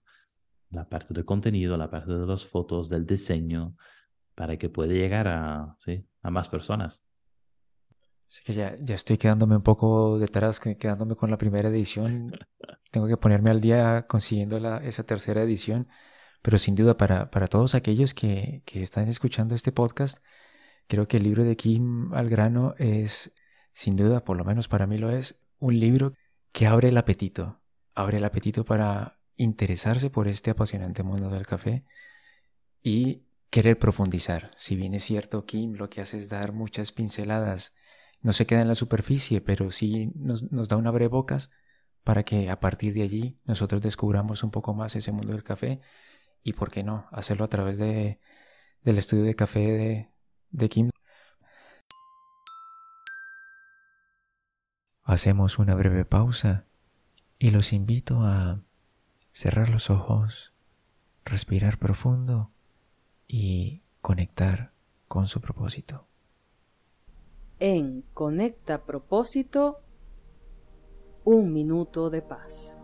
la 0.71 0.87
parte 0.87 1.13
de 1.13 1.25
contenido, 1.25 1.77
la 1.77 1.89
parte 1.89 2.13
de 2.13 2.25
las 2.25 2.45
fotos, 2.45 2.89
del 2.89 3.05
diseño, 3.05 3.75
para 4.35 4.57
que 4.57 4.69
pueda 4.69 4.93
llegar 4.93 5.27
a, 5.27 5.75
¿sí? 5.79 6.05
a 6.21 6.31
más 6.31 6.49
personas. 6.49 7.05
Así 8.27 8.43
que 8.43 8.53
ya, 8.53 8.75
ya 8.79 8.93
estoy 8.93 9.17
quedándome 9.17 9.55
un 9.55 9.63
poco 9.63 10.19
detrás, 10.19 10.59
quedándome 10.59 11.15
con 11.15 11.31
la 11.31 11.37
primera 11.37 11.69
edición. 11.69 12.31
Tengo 12.91 13.07
que 13.07 13.17
ponerme 13.17 13.49
al 13.49 13.59
día 13.59 14.05
consiguiendo 14.07 14.59
la, 14.59 14.77
esa 14.77 15.03
tercera 15.03 15.41
edición. 15.41 15.87
Pero 16.41 16.57
sin 16.57 16.75
duda, 16.75 16.97
para, 16.97 17.31
para 17.31 17.47
todos 17.47 17.75
aquellos 17.75 18.13
que, 18.13 18.63
que 18.65 18.81
están 18.81 19.07
escuchando 19.07 19.55
este 19.55 19.71
podcast, 19.71 20.23
creo 20.87 21.07
que 21.07 21.17
el 21.17 21.23
libro 21.23 21.43
de 21.43 21.55
Kim 21.55 22.13
al 22.13 22.29
grano 22.29 22.75
es, 22.77 23.31
sin 23.73 23.95
duda, 23.95 24.23
por 24.23 24.37
lo 24.37 24.45
menos 24.45 24.67
para 24.67 24.87
mí 24.87 24.97
lo 24.97 25.11
es, 25.11 25.39
un 25.59 25.79
libro 25.79 26.13
que 26.51 26.67
abre 26.67 26.89
el 26.89 26.97
apetito. 26.97 27.61
Abre 27.93 28.17
el 28.17 28.23
apetito 28.23 28.65
para 28.65 29.19
interesarse 29.35 30.09
por 30.09 30.27
este 30.27 30.51
apasionante 30.51 31.03
mundo 31.03 31.29
del 31.29 31.45
café 31.45 31.85
y 32.81 33.25
querer 33.49 33.77
profundizar. 33.77 34.51
Si 34.57 34.75
bien 34.75 34.93
es 34.93 35.03
cierto, 35.03 35.45
Kim 35.45 35.73
lo 35.73 35.89
que 35.89 36.01
hace 36.01 36.17
es 36.17 36.29
dar 36.29 36.53
muchas 36.53 36.91
pinceladas, 36.91 37.73
no 38.21 38.33
se 38.33 38.45
queda 38.45 38.61
en 38.61 38.67
la 38.67 38.75
superficie, 38.75 39.41
pero 39.41 39.71
sí 39.71 40.11
nos, 40.15 40.51
nos 40.51 40.69
da 40.69 40.77
un 40.77 40.87
abrebocas 40.87 41.49
para 42.03 42.23
que 42.23 42.49
a 42.49 42.59
partir 42.59 42.93
de 42.93 43.03
allí 43.03 43.39
nosotros 43.45 43.81
descubramos 43.81 44.43
un 44.43 44.51
poco 44.51 44.73
más 44.73 44.95
ese 44.95 45.11
mundo 45.11 45.33
del 45.33 45.43
café 45.43 45.81
y, 46.43 46.53
¿por 46.53 46.71
qué 46.71 46.83
no?, 46.83 47.07
hacerlo 47.11 47.45
a 47.45 47.49
través 47.49 47.77
de, 47.77 48.19
del 48.83 48.97
estudio 48.97 49.23
de 49.23 49.35
café 49.35 49.59
de, 49.59 50.09
de 50.51 50.69
Kim. 50.69 50.89
Hacemos 55.03 55.57
una 55.57 55.75
breve 55.75 56.05
pausa 56.05 56.65
y 57.39 57.51
los 57.51 57.73
invito 57.73 58.21
a 58.21 58.61
cerrar 59.31 59.69
los 59.69 59.89
ojos, 59.89 60.53
respirar 61.25 61.77
profundo 61.77 62.51
y 63.27 63.81
conectar 64.01 64.71
con 65.07 65.27
su 65.27 65.41
propósito. 65.41 66.07
En 67.59 68.03
Conecta 68.13 68.85
Propósito, 68.85 69.81
un 71.25 71.51
minuto 71.51 72.09
de 72.09 72.21
paz. 72.21 72.78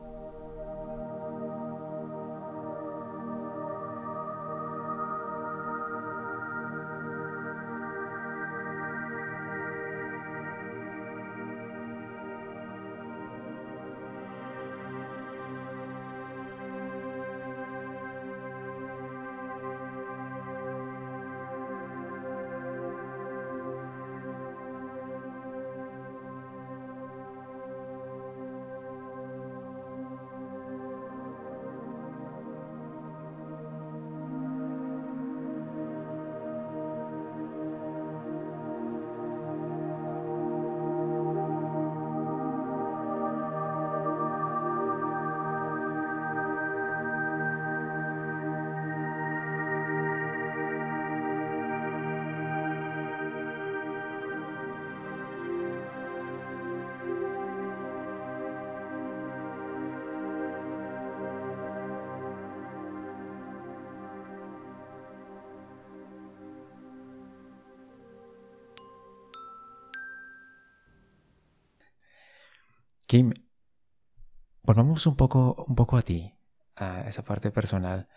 Volvamos 74.66 75.06
un 75.08 75.16
poco, 75.16 75.66
un 75.68 75.76
poco 75.76 75.98
a 75.98 76.02
ti, 76.02 76.34
a 76.76 77.08
esa 77.08 77.24
parte 77.24 77.52
personal, 77.52 78.08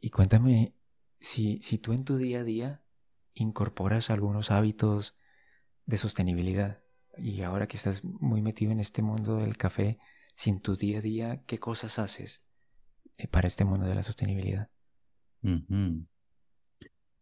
y 0.00 0.10
cuéntame 0.10 0.74
si, 1.20 1.60
si 1.62 1.78
tú 1.78 1.92
en 1.92 2.04
tu 2.04 2.16
día 2.16 2.40
a 2.40 2.44
día 2.44 2.84
incorporas 3.34 4.10
algunos 4.10 4.50
hábitos 4.50 5.16
de 5.86 5.96
sostenibilidad. 5.96 6.82
Y 7.16 7.42
ahora 7.42 7.68
que 7.68 7.76
estás 7.76 8.04
muy 8.04 8.42
metido 8.42 8.72
en 8.72 8.80
este 8.80 9.02
mundo 9.02 9.36
del 9.36 9.56
café, 9.56 9.98
si 10.34 10.50
en 10.50 10.60
tu 10.60 10.76
día 10.76 10.98
a 10.98 11.00
día, 11.00 11.44
¿qué 11.46 11.58
cosas 11.58 11.98
haces 11.98 12.44
eh, 13.16 13.28
para 13.28 13.46
este 13.46 13.64
mundo 13.64 13.86
de 13.86 13.94
la 13.94 14.02
sostenibilidad? 14.02 14.70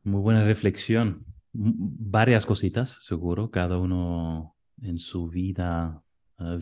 Muy 0.04 0.20
buena 0.20 0.44
reflexión. 0.44 1.26
Varias 1.52 2.46
cositas, 2.46 3.04
seguro, 3.04 3.50
cada 3.50 3.78
uno 3.78 4.56
en 4.80 4.98
su 4.98 5.28
vida 5.28 6.02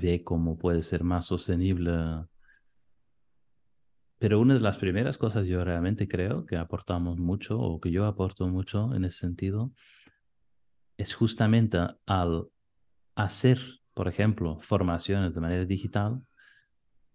ve 0.00 0.22
cómo 0.24 0.56
puede 0.58 0.82
ser 0.82 1.04
más 1.04 1.26
sostenible. 1.26 1.92
Pero 4.18 4.40
una 4.40 4.54
de 4.54 4.60
las 4.60 4.76
primeras 4.76 5.16
cosas 5.16 5.46
yo 5.46 5.64
realmente 5.64 6.06
creo 6.06 6.44
que 6.44 6.56
aportamos 6.56 7.18
mucho 7.18 7.58
o 7.58 7.80
que 7.80 7.90
yo 7.90 8.04
aporto 8.06 8.46
mucho 8.48 8.94
en 8.94 9.04
ese 9.04 9.18
sentido 9.18 9.72
es 10.96 11.14
justamente 11.14 11.78
al 12.06 12.48
hacer, 13.14 13.58
por 13.94 14.08
ejemplo, 14.08 14.58
formaciones 14.60 15.34
de 15.34 15.40
manera 15.40 15.64
digital, 15.64 16.22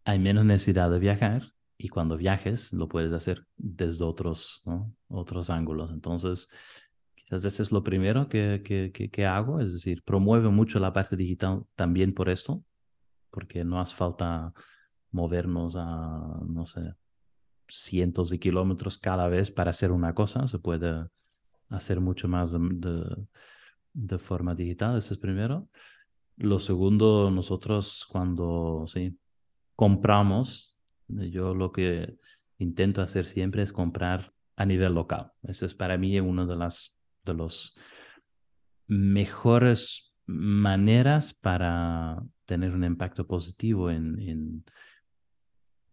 hay 0.04 0.20
menos 0.20 0.46
necesidad 0.46 0.90
de 0.90 1.00
viajar 1.00 1.44
y 1.78 1.90
cuando 1.90 2.18
viajes 2.18 2.74
lo 2.74 2.88
puedes 2.88 3.14
hacer 3.14 3.46
desde 3.58 4.04
otros, 4.04 4.64
otros 5.08 5.50
ángulos. 5.50 5.92
Entonces, 5.92 6.50
Quizás 7.26 7.60
es 7.60 7.72
lo 7.72 7.84
primero 7.84 8.30
que, 8.30 8.62
que, 8.64 8.92
que, 9.10 9.26
hago, 9.26 9.60
es 9.60 9.74
decir, 9.74 10.04
promuevo 10.04 10.52
mucho 10.52 10.80
la 10.80 10.94
parte 10.94 11.16
digital 11.16 11.64
también 11.74 12.14
por 12.14 12.30
esto, 12.30 12.64
porque 13.32 13.64
no 13.66 13.82
hace 13.82 13.96
falta 13.96 14.54
movernos 15.10 15.76
a, 15.76 16.40
no 16.48 16.68
sé, 16.68 16.94
cientos 17.68 18.30
de 18.30 18.38
kilómetros 18.40 19.00
cada 19.00 19.28
vez 19.28 19.50
para 19.50 19.72
hacer 19.72 19.92
una 19.92 20.14
cosa, 20.14 20.48
se 20.48 20.60
puede 20.60 21.08
hacer 21.70 22.00
mucho 22.00 22.28
más 22.28 22.54
de, 22.54 24.20
forma 24.20 24.54
digital, 24.54 24.96
eso 24.96 25.16
es 25.16 25.20
primero. 25.20 25.68
Lo 26.38 26.60
segundo, 26.60 27.32
nosotros 27.32 28.06
cuando 28.08 28.86
sí, 28.86 29.18
compramos, 29.76 30.78
yo 31.08 31.56
lo 31.56 31.72
que 31.72 32.18
intento 32.60 33.02
hacer 33.02 33.26
siempre 33.26 33.64
es 33.64 33.74
comprar 33.74 34.32
a 34.56 34.64
nivel 34.68 34.94
local. 34.94 35.32
Eso 35.42 35.66
es 35.66 35.74
para 35.74 35.98
mí 35.98 36.20
una 36.20 36.46
de 36.46 36.56
las 36.56 37.02
de 37.26 37.34
las 37.34 37.76
mejores 38.88 40.16
maneras 40.26 41.34
para 41.34 42.24
tener 42.46 42.74
un 42.74 42.84
impacto 42.84 43.28
positivo 43.28 43.90
en, 43.90 44.64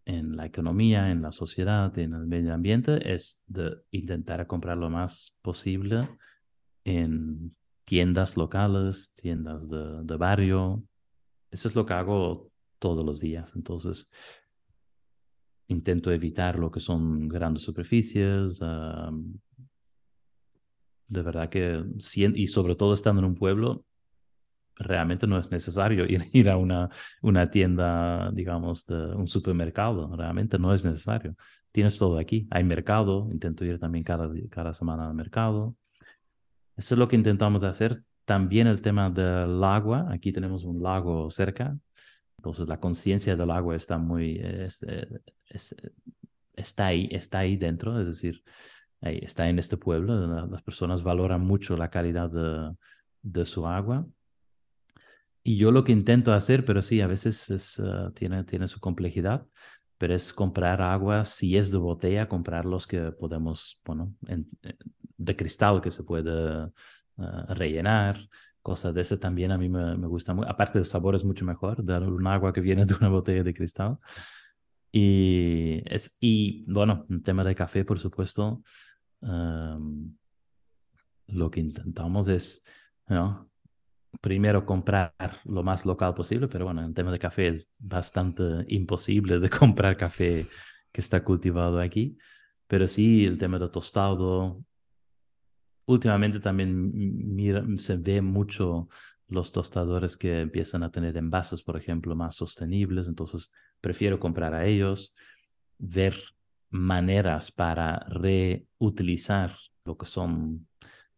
en, 0.04 0.36
la 0.36 0.46
economía, 0.46 1.10
en 1.10 1.22
la 1.22 1.32
sociedad, 1.32 1.96
en 1.98 2.14
el 2.14 2.26
medio 2.26 2.52
ambiente, 2.52 3.12
es 3.12 3.44
de 3.46 3.76
intentar 3.90 4.46
comprar 4.46 4.76
lo 4.76 4.90
más 4.90 5.38
posible 5.42 6.08
en 6.84 7.56
tiendas 7.84 8.36
locales, 8.36 9.12
tiendas 9.14 9.68
de, 9.68 10.02
de 10.02 10.16
barrio. 10.16 10.82
Eso 11.50 11.68
es 11.68 11.74
lo 11.74 11.86
que 11.86 11.94
hago 11.94 12.50
todos 12.78 13.04
los 13.04 13.20
días. 13.20 13.54
Entonces, 13.54 14.10
intento 15.68 16.10
evitar 16.12 16.58
lo 16.58 16.70
que 16.70 16.80
son 16.80 17.28
grandes 17.28 17.62
superficies, 17.64 18.60
de 21.12 21.22
verdad 21.22 21.48
que, 21.48 21.84
y 22.34 22.46
sobre 22.46 22.74
todo 22.74 22.94
estando 22.94 23.20
en 23.20 23.26
un 23.26 23.34
pueblo, 23.34 23.84
realmente 24.76 25.26
no 25.26 25.38
es 25.38 25.50
necesario 25.50 26.06
ir, 26.08 26.28
ir 26.32 26.48
a 26.48 26.56
una, 26.56 26.88
una 27.20 27.50
tienda, 27.50 28.30
digamos, 28.32 28.86
de 28.86 29.14
un 29.14 29.26
supermercado. 29.26 30.14
Realmente 30.16 30.58
no 30.58 30.72
es 30.72 30.84
necesario. 30.84 31.36
Tienes 31.70 31.98
todo 31.98 32.18
aquí. 32.18 32.46
Hay 32.50 32.64
mercado. 32.64 33.28
Intento 33.30 33.64
ir 33.64 33.78
también 33.78 34.04
cada, 34.04 34.30
cada 34.50 34.74
semana 34.74 35.06
al 35.06 35.14
mercado. 35.14 35.76
Eso 36.76 36.94
es 36.94 36.98
lo 36.98 37.08
que 37.08 37.16
intentamos 37.16 37.62
hacer. 37.64 38.02
También 38.24 38.66
el 38.66 38.80
tema 38.80 39.10
del 39.10 39.62
agua. 39.62 40.06
Aquí 40.10 40.32
tenemos 40.32 40.64
un 40.64 40.82
lago 40.82 41.30
cerca. 41.30 41.76
Entonces 42.38 42.66
la 42.68 42.80
conciencia 42.80 43.36
del 43.36 43.50
agua 43.50 43.76
está 43.76 43.98
muy... 43.98 44.40
está 46.54 46.86
ahí, 46.86 47.08
está 47.10 47.40
ahí 47.40 47.56
dentro. 47.56 48.00
Es 48.00 48.06
decir, 48.06 48.42
está 49.02 49.48
en 49.48 49.58
este 49.58 49.76
pueblo, 49.76 50.46
las 50.46 50.62
personas 50.62 51.02
valoran 51.02 51.40
mucho 51.40 51.76
la 51.76 51.90
calidad 51.90 52.30
de, 53.22 53.44
su 53.44 53.66
agua. 53.66 54.06
Y 55.44 55.56
yo 55.56 55.72
lo 55.72 55.82
que 55.82 55.92
intento 55.92 56.32
hacer, 56.32 56.64
pero 56.64 56.82
sí, 56.82 57.00
a 57.00 57.08
veces 57.08 57.50
es, 57.50 57.78
eh, 57.80 58.10
tiene, 58.14 58.44
tiene 58.44 58.68
su 58.68 58.78
complejidad, 58.78 59.44
pero 59.98 60.14
es 60.14 60.32
comprar 60.32 60.80
agua, 60.80 61.24
si 61.24 61.56
es 61.56 61.72
de 61.72 61.78
botella, 61.78 62.28
comprar 62.28 62.64
los 62.64 62.86
que 62.86 63.10
podemos, 63.12 63.80
bueno, 63.84 64.14
de 65.16 65.36
cristal 65.36 65.80
que 65.80 65.90
se 65.90 66.04
puede 66.04 66.64
eh, 66.64 67.44
rellenar, 67.48 68.16
cosas 68.62 68.94
de 68.94 69.00
ese 69.00 69.18
también 69.18 69.50
a 69.52 69.58
mí 69.58 69.68
me, 69.68 69.94
gusta 70.06 70.34
mucho. 70.34 70.48
Aparte 70.48 70.78
el 70.78 70.84
sabor 70.84 71.14
es 71.14 71.24
mucho 71.24 71.44
mejor, 71.44 71.84
dar 71.84 72.04
un 72.04 72.26
agua 72.26 72.52
que 72.52 72.60
viene 72.60 72.84
de 72.86 72.94
una 72.94 73.08
botella 73.08 73.42
de 73.42 73.54
cristal. 73.54 73.98
Y, 74.92 75.82
es, 75.86 76.16
y 76.20 76.64
bueno, 76.70 77.06
en 77.08 77.22
tema 77.22 77.44
de 77.44 77.54
café, 77.54 77.84
por 77.84 77.98
supuesto, 77.98 78.62
em, 79.22 80.14
lo 81.28 81.50
que 81.50 81.60
intentamos 81.60 82.28
es, 82.28 82.64
¿no? 83.08 83.52
primero 84.20 84.66
comprar 84.66 85.14
lo 85.44 85.62
más 85.62 85.86
local 85.86 86.14
posible, 86.14 86.48
pero 86.48 86.66
bueno, 86.66 86.84
en 86.84 86.94
tema 86.94 87.10
de 87.10 87.18
café 87.18 87.48
es 87.48 87.68
bastante 87.78 88.42
imposible 88.68 89.38
de 89.38 89.50
comprar 89.50 89.96
café 89.96 90.46
que 90.92 91.00
está 91.00 91.24
cultivado 91.24 91.80
aquí. 91.80 92.18
Pero 92.66 92.86
sí, 92.86 93.24
el 93.24 93.38
tema 93.38 93.58
de 93.58 93.68
tostado, 93.68 94.64
últimamente 95.86 96.40
también 96.40 97.78
se 97.78 97.96
ve 97.96 98.20
mucho 98.20 98.88
los 99.28 99.52
tostadores 99.52 100.16
que 100.16 100.40
empiezan 100.40 100.82
a 100.82 100.90
tener 100.90 101.16
envases, 101.16 101.62
por 101.62 101.76
ejemplo, 101.76 102.14
más 102.14 102.34
sostenibles, 102.36 103.08
entonces 103.08 103.52
prefiero 103.80 104.20
comprar 104.20 104.54
a 104.54 104.66
ellos, 104.66 105.14
ver 105.78 106.14
maneras 106.72 107.52
para 107.52 108.00
reutilizar 108.08 109.56
lo 109.84 109.96
que 109.96 110.06
son 110.06 110.66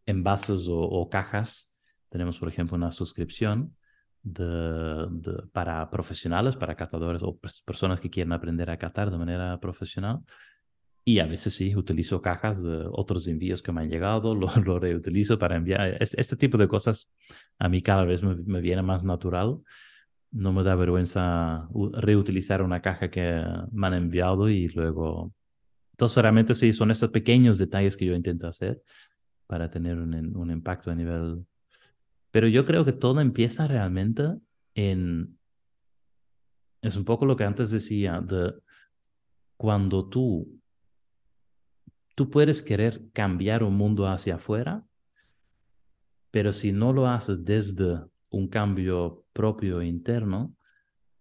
envases 0.07 0.67
o, 0.69 1.09
cajas. 1.11 1.79
Tenemos, 2.11 2.39
por 2.39 2.49
ejemplo, 2.49 2.77
una 2.77 2.91
suscripción 2.91 3.75
de, 4.23 5.09
para 5.53 5.91
profesionales, 5.91 6.57
para 6.57 6.77
catadores 6.77 7.23
o 7.23 7.39
personas 7.65 8.01
que 8.01 8.11
quieren 8.11 8.33
aprender 8.33 8.71
a 8.71 8.79
catar 8.79 9.11
de 9.11 9.19
manera 9.19 9.59
profesional 9.61 10.21
y 11.05 11.19
a 11.19 11.27
veces 11.27 11.55
sí, 11.55 11.77
utilizo 11.77 12.23
cajas 12.23 12.63
de 12.63 12.87
otros 12.91 13.29
envíos 13.29 13.63
que 13.63 13.73
me 13.73 13.83
han 13.83 13.91
llegado, 13.91 14.35
lo, 14.35 14.49
lo 14.65 14.79
reutilizo 14.79 15.39
para 15.39 15.57
enviar. 15.57 15.99
este 16.01 16.37
tipo 16.37 16.57
de 16.57 16.69
cosas 16.69 17.13
a 17.59 17.69
mí 17.69 17.83
cada 17.83 18.05
vez 18.05 18.23
me, 18.23 18.35
me, 18.37 18.61
viene 18.61 18.83
más 18.83 19.05
natural. 19.05 19.59
No 20.31 20.53
me 20.53 20.65
da 20.65 20.75
vergüenza 20.75 21.69
reutilizar 21.93 22.63
una 22.63 22.81
caja 22.81 23.09
que 23.11 23.45
me 23.73 23.87
han 23.87 23.95
enviado 23.95 24.49
y 24.49 24.69
luego... 24.69 25.33
Entonces, 25.95 26.23
realmente 26.23 26.55
sí, 26.55 26.73
son 26.73 26.91
estos 26.91 27.11
pequeños 27.11 27.59
detalles 27.59 27.97
que 27.97 28.05
yo 28.05 28.15
intento 28.15 28.47
hacer 28.49 28.83
para 29.47 29.71
tener 29.71 29.99
un, 29.99 30.51
impacto 30.51 30.91
a 30.91 30.95
nivel... 30.95 31.47
Pero 32.31 32.49
yo 32.49 32.65
creo 32.65 32.85
que 32.85 32.93
todo 32.93 33.21
empieza 33.21 33.67
realmente 33.67 34.25
en... 34.75 35.39
Es 36.83 36.97
un 36.97 37.05
poco 37.05 37.25
lo 37.27 37.37
que 37.37 37.45
antes 37.45 37.71
decía, 37.71 38.21
de 38.21 38.55
cuando 39.57 40.09
tú 40.09 40.61
Tú 42.15 42.31
puedes 42.31 42.63
querer 42.63 43.11
cambiar 43.13 43.65
un 43.65 43.77
mundo 43.77 44.07
hacia 44.07 44.37
afuera, 44.37 44.87
pero 46.31 46.53
si 46.53 46.73
no 46.73 46.93
lo 46.93 47.09
haces 47.09 47.45
desde 47.45 48.01
un 48.31 48.49
cambio 48.49 49.25
propio 49.33 49.83
interno, 49.83 50.55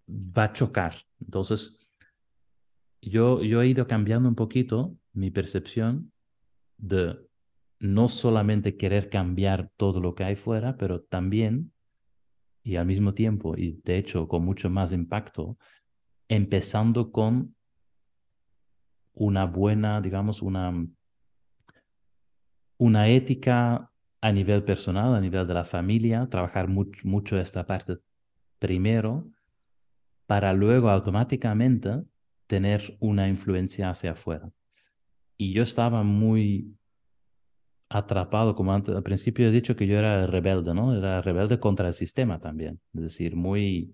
va 0.08 0.46
a 0.46 0.54
chocar. 0.54 0.96
Entonces, 1.20 1.83
yo, 3.10 3.42
yo 3.42 3.62
he 3.62 3.68
ido 3.68 3.88
cambiando 3.88 4.30
un 4.30 4.36
poquito 4.36 4.98
mi 5.14 5.32
percepción 5.32 6.12
de 6.78 7.18
no 7.80 8.08
solamente 8.08 8.78
querer 8.78 9.10
cambiar 9.10 9.70
todo 9.76 10.00
lo 10.00 10.16
que 10.16 10.24
hay 10.24 10.36
fuera, 10.36 10.78
pero 10.78 11.02
también, 11.02 11.74
y 12.64 12.78
al 12.78 12.86
mismo 12.86 13.14
tiempo, 13.14 13.58
y 13.58 13.82
de 13.84 13.98
hecho 13.98 14.28
con 14.28 14.46
mucho 14.46 14.70
más 14.70 14.94
impacto, 14.94 15.58
empezando 16.30 17.12
con 17.12 17.56
una 19.14 19.46
buena, 19.46 20.02
digamos, 20.02 20.42
una, 20.42 20.74
una 22.78 23.08
ética 23.10 23.92
a 24.22 24.32
nivel 24.32 24.64
personal, 24.64 25.14
a 25.14 25.22
nivel 25.22 25.46
de 25.46 25.54
la 25.54 25.66
familia, 25.66 26.28
trabajar 26.30 26.70
mucho, 26.70 27.02
mucho 27.04 27.38
esta 27.38 27.66
parte 27.66 27.98
primero, 28.60 29.30
para 30.26 30.54
luego 30.54 30.90
automáticamente 30.90 32.06
tener 32.48 32.98
una 33.00 33.28
influencia 33.28 33.90
hacia 33.90 34.12
afuera. 34.12 34.50
Y 35.38 35.54
yo 35.54 35.64
estaba 35.64 36.04
muy 36.04 36.76
atrapado, 37.90 38.56
como 38.56 38.74
antes, 38.74 38.96
al 38.96 39.04
principio 39.04 39.48
he 39.48 39.52
dicho 39.52 39.76
que 39.76 39.88
yo 39.88 39.98
era 39.98 40.26
rebelde, 40.26 40.74
¿no? 40.74 40.96
Era 40.96 41.22
rebelde 41.22 41.60
contra 41.60 41.88
el 41.88 41.94
sistema 41.94 42.40
también, 42.40 42.80
es 42.94 43.02
decir, 43.02 43.36
muy, 43.36 43.92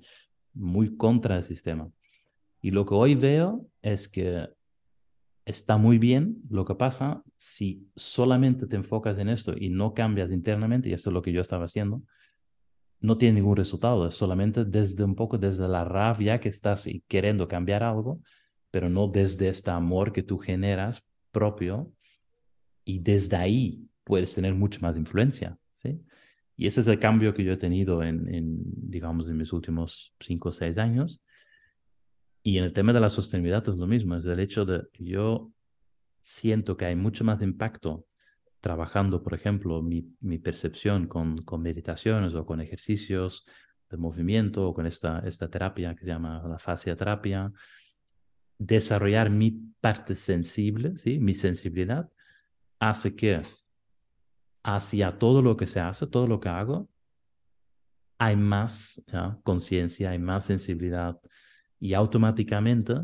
muy 0.53 0.95
contra 0.95 1.37
el 1.37 1.43
sistema. 1.43 1.91
Y 2.61 2.71
lo 2.71 2.85
que 2.85 2.93
hoy 2.93 3.15
veo 3.15 3.67
es 3.81 4.07
que 4.07 4.47
está 5.45 5.77
muy 5.77 5.97
bien. 5.97 6.41
Lo 6.49 6.65
que 6.65 6.75
pasa, 6.75 7.23
si 7.35 7.89
solamente 7.95 8.67
te 8.67 8.75
enfocas 8.75 9.17
en 9.17 9.29
esto 9.29 9.53
y 9.57 9.69
no 9.69 9.93
cambias 9.93 10.31
internamente, 10.31 10.89
y 10.89 10.93
esto 10.93 11.09
es 11.09 11.13
lo 11.13 11.21
que 11.21 11.33
yo 11.33 11.41
estaba 11.41 11.65
haciendo, 11.65 12.03
no 12.99 13.17
tiene 13.17 13.35
ningún 13.35 13.55
resultado. 13.55 14.07
Es 14.07 14.15
solamente 14.15 14.65
desde 14.65 15.03
un 15.03 15.15
poco, 15.15 15.37
desde 15.37 15.67
la 15.67 15.83
rabia 15.83 16.39
que 16.39 16.49
estás 16.49 16.87
queriendo 17.07 17.47
cambiar 17.47 17.83
algo, 17.83 18.21
pero 18.71 18.89
no 18.89 19.07
desde 19.07 19.47
este 19.47 19.71
amor 19.71 20.11
que 20.11 20.23
tú 20.23 20.37
generas 20.37 21.03
propio. 21.31 21.91
Y 22.83 22.99
desde 22.99 23.35
ahí 23.35 23.87
puedes 24.03 24.33
tener 24.33 24.53
mucha 24.55 24.79
más 24.79 24.97
influencia, 24.97 25.57
¿sí? 25.71 26.01
Y 26.55 26.65
ese 26.65 26.81
es 26.81 26.87
el 26.87 26.99
cambio 26.99 27.33
que 27.33 27.43
yo 27.43 27.53
he 27.53 27.57
tenido 27.57 28.03
en, 28.03 28.33
en 28.33 28.57
digamos, 28.65 29.29
en 29.29 29.37
mis 29.37 29.53
últimos 29.53 30.13
cinco 30.19 30.49
o 30.49 30.51
seis 30.51 30.77
años 30.77 31.23
y 32.43 32.57
en 32.57 32.63
el 32.63 32.73
tema 32.73 32.93
de 32.93 32.99
la 32.99 33.09
sostenibilidad 33.09 33.67
es 33.67 33.75
lo 33.75 33.87
mismo, 33.87 34.15
es 34.15 34.25
el 34.25 34.39
hecho 34.39 34.65
de 34.65 34.83
yo 34.97 35.51
siento 36.21 36.77
que 36.77 36.85
hay 36.85 36.95
mucho 36.95 37.23
más 37.23 37.41
impacto 37.41 38.05
trabajando, 38.59 39.23
por 39.23 39.33
ejemplo, 39.33 39.81
mi, 39.81 40.15
mi 40.19 40.37
percepción 40.37 41.07
con, 41.07 41.37
con, 41.43 41.61
meditaciones 41.61 42.33
o 42.35 42.45
con 42.45 42.61
ejercicios 42.61 43.45
de 43.89 43.97
movimiento 43.97 44.67
o 44.67 44.73
con 44.73 44.85
esta, 44.85 45.19
esta 45.19 45.49
terapia 45.49 45.95
que 45.95 46.03
se 46.03 46.11
llama 46.11 46.43
la 46.47 46.59
fascia 46.59 46.95
terapia, 46.95 47.51
desarrollar 48.57 49.29
mi 49.29 49.51
parte 49.79 50.15
sensible, 50.15 50.97
¿sí? 50.97 51.19
mi 51.19 51.33
sensibilidad, 51.33 52.09
hace 52.79 53.15
que 53.15 53.41
hacia 54.63 55.17
todo 55.17 55.41
lo 55.41 55.55
que 55.55 55.65
se 55.65 55.79
hace, 55.79 56.07
todo 56.07 56.27
lo 56.27 56.39
que 56.39 56.49
hago, 56.49 56.89
hay 58.17 58.35
más 58.35 59.05
conciencia, 59.43 60.11
hay 60.11 60.19
más 60.19 60.45
sensibilidad, 60.45 61.19
y 61.79 61.93
automáticamente 61.93 62.95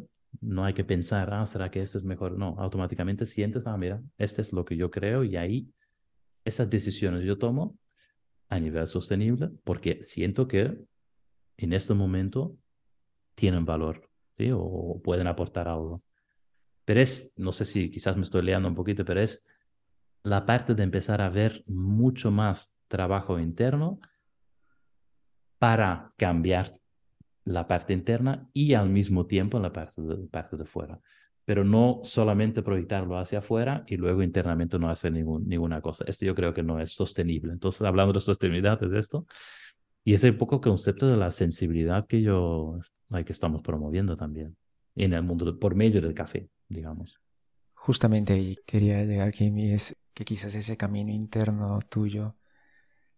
no 0.41 0.65
hay 0.65 0.73
que 0.73 0.83
pensar, 0.83 1.33
ah, 1.33 1.45
¿será 1.45 1.69
que 1.71 1.81
esto 1.81 1.97
es 1.97 2.03
mejor? 2.03 2.37
No, 2.37 2.55
automáticamente 2.59 3.25
sientes, 3.25 3.67
ah, 3.67 3.77
mira, 3.77 4.01
este 4.17 4.41
es 4.41 4.53
lo 4.53 4.65
que 4.65 4.77
yo 4.77 4.91
creo 4.91 5.23
y 5.23 5.35
ahí 5.35 5.73
esas 6.43 6.69
decisiones 6.69 7.23
yo 7.23 7.37
tomo 7.37 7.77
a 8.49 8.59
nivel 8.59 8.85
sostenible 8.87 9.49
porque 9.63 9.99
siento 10.03 10.47
que 10.47 10.77
en 11.57 11.73
este 11.73 11.93
momento 11.93 12.57
tienen 13.33 13.65
valor 13.65 14.09
¿sí? 14.37 14.49
o 14.53 15.01
pueden 15.03 15.27
aportar 15.27 15.67
algo. 15.67 16.03
Pero 16.85 17.01
es, 17.01 17.33
no 17.37 17.51
sé 17.51 17.65
si 17.65 17.89
quizás 17.89 18.15
me 18.15 18.21
estoy 18.21 18.43
leando 18.43 18.69
un 18.69 18.75
poquito, 18.75 19.03
pero 19.03 19.21
es 19.21 19.47
la 20.23 20.45
parte 20.45 20.75
de 20.75 20.83
empezar 20.83 21.21
a 21.21 21.29
ver 21.29 21.63
mucho 21.67 22.31
más 22.31 22.77
trabajo 22.87 23.39
interno 23.39 23.99
para 25.57 26.13
cambiar 26.17 26.79
la 27.45 27.67
parte 27.67 27.93
interna 27.93 28.49
y 28.53 28.73
al 28.73 28.89
mismo 28.89 29.25
tiempo 29.27 29.59
la 29.59 29.71
parte 29.71 30.01
de, 30.01 30.27
parte 30.27 30.57
de 30.57 30.65
fuera. 30.65 30.99
Pero 31.45 31.63
no 31.63 32.01
solamente 32.03 32.63
proyectarlo 32.63 33.17
hacia 33.17 33.39
afuera 33.39 33.83
y 33.87 33.97
luego 33.97 34.23
internamente 34.23 34.79
no 34.79 34.89
hacer 34.89 35.11
ningún, 35.11 35.47
ninguna 35.47 35.79
cosa. 35.79 36.03
Esto 36.07 36.25
yo 36.25 36.33
creo 36.33 36.53
que 36.53 36.63
no 36.63 36.79
es 36.79 36.91
sostenible. 36.91 37.53
Entonces, 37.53 37.83
hablando 37.83 38.13
de 38.13 38.19
sostenibilidad, 38.19 38.81
es 38.83 38.93
esto. 38.93 39.27
Y 40.03 40.13
ese 40.13 40.33
poco 40.33 40.59
concepto 40.59 41.07
de 41.07 41.17
la 41.17 41.29
sensibilidad 41.29 42.05
que 42.05 42.21
yo, 42.21 42.79
que 43.11 43.31
estamos 43.31 43.61
promoviendo 43.61 44.15
también 44.15 44.55
en 44.95 45.13
el 45.13 45.21
mundo, 45.21 45.59
por 45.59 45.75
medio 45.75 46.01
del 46.01 46.15
café, 46.15 46.49
digamos. 46.67 47.19
Justamente 47.73 48.33
ahí 48.33 48.57
quería 48.65 49.03
llegar, 49.03 49.31
Kimi, 49.31 49.71
es 49.71 49.95
que 50.13 50.25
quizás 50.25 50.55
ese 50.55 50.77
camino 50.77 51.11
interno 51.11 51.79
tuyo 51.89 52.35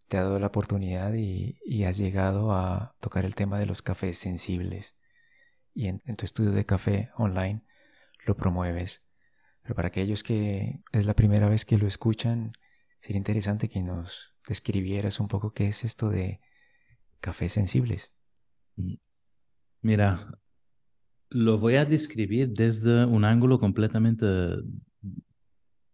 te 0.08 0.16
ha 0.16 0.22
dado 0.22 0.38
la 0.38 0.48
oportunidad 0.48 1.14
y, 1.14 1.84
has 1.84 1.98
llegado 1.98 2.52
a 2.52 2.96
tocar 3.00 3.24
el 3.24 3.34
tema 3.34 3.58
de 3.58 3.66
los 3.66 3.82
cafés 3.82 4.18
sensibles. 4.18 4.96
Y 5.74 5.86
en, 5.86 6.00
tu 6.16 6.24
estudio 6.24 6.50
de 6.50 6.66
café 6.66 7.10
online 7.16 7.62
lo 8.26 8.36
promueves. 8.36 9.04
Pero 9.62 9.74
para 9.74 9.88
aquellos 9.88 10.22
que 10.22 10.80
es 10.92 11.06
la 11.06 11.14
primera 11.14 11.48
vez 11.48 11.64
que 11.64 11.78
lo 11.78 11.86
escuchan, 11.86 12.52
sería 12.98 13.18
interesante 13.18 13.68
que 13.68 13.82
nos 13.82 14.34
describieras 14.46 15.20
un 15.20 15.28
poco 15.28 15.52
qué 15.52 15.68
es 15.68 15.84
esto 15.84 16.08
de 16.08 16.40
cafés 17.20 17.52
sensibles. 17.52 18.14
Mira, 19.82 20.40
lo 21.30 21.58
voy 21.58 21.76
a 21.76 21.84
describir 21.84 22.52
desde 22.54 23.04
un 23.04 23.24
ángulo 23.24 23.58
completamente 23.58 24.26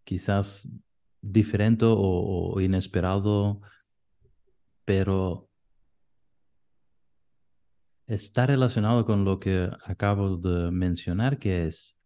quizás 0.05 0.71
diferente 1.21 1.87
o, 1.89 2.61
inesperado, 2.61 3.61
pero 4.85 5.49
está 8.07 8.47
relacionado 8.47 9.05
con 9.05 9.25
lo 9.25 9.41
que 9.41 9.71
acabo 9.85 10.37
de 10.37 10.71
mencionar, 10.71 11.39
que 11.39 11.67
es, 11.67 11.99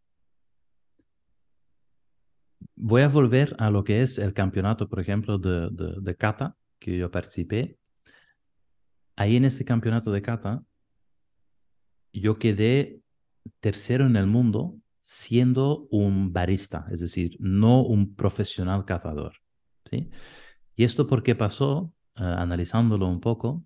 voy 2.77 3.03
a 3.03 3.09
volver 3.09 3.57
a 3.59 3.71
lo 3.71 3.85
que 3.85 4.03
es 4.03 4.19
el 4.19 4.33
campeonato, 4.33 4.89
por 4.89 5.01
ejemplo, 5.01 5.39
de, 5.39 5.69
de, 5.71 6.17
kata, 6.17 6.57
que 6.79 6.97
yo 6.97 7.11
participé. 7.11 7.79
Ahí 9.17 9.37
en 9.37 9.45
este 9.45 9.65
campeonato 9.65 10.13
de 10.13 10.23
kata, 10.23 10.63
yo 12.13 12.39
quedé 12.39 13.03
tercero 13.61 14.07
en 14.07 14.17
el 14.17 14.27
mundo 14.27 14.77
siendo 15.01 15.89
un 15.91 16.33
barista, 16.33 16.87
es 16.93 17.01
decir, 17.01 17.37
no 17.41 17.83
un 17.83 18.15
profesional 18.15 18.85
cazador. 18.85 19.35
¿sí? 19.85 20.11
¿Y 20.77 20.85
esto 20.85 21.07
por 21.07 21.23
qué 21.23 21.35
pasó? 21.35 21.93
Eh, 22.19 22.25
analizándolo 22.25 23.07
un 23.07 23.21
poco, 23.21 23.65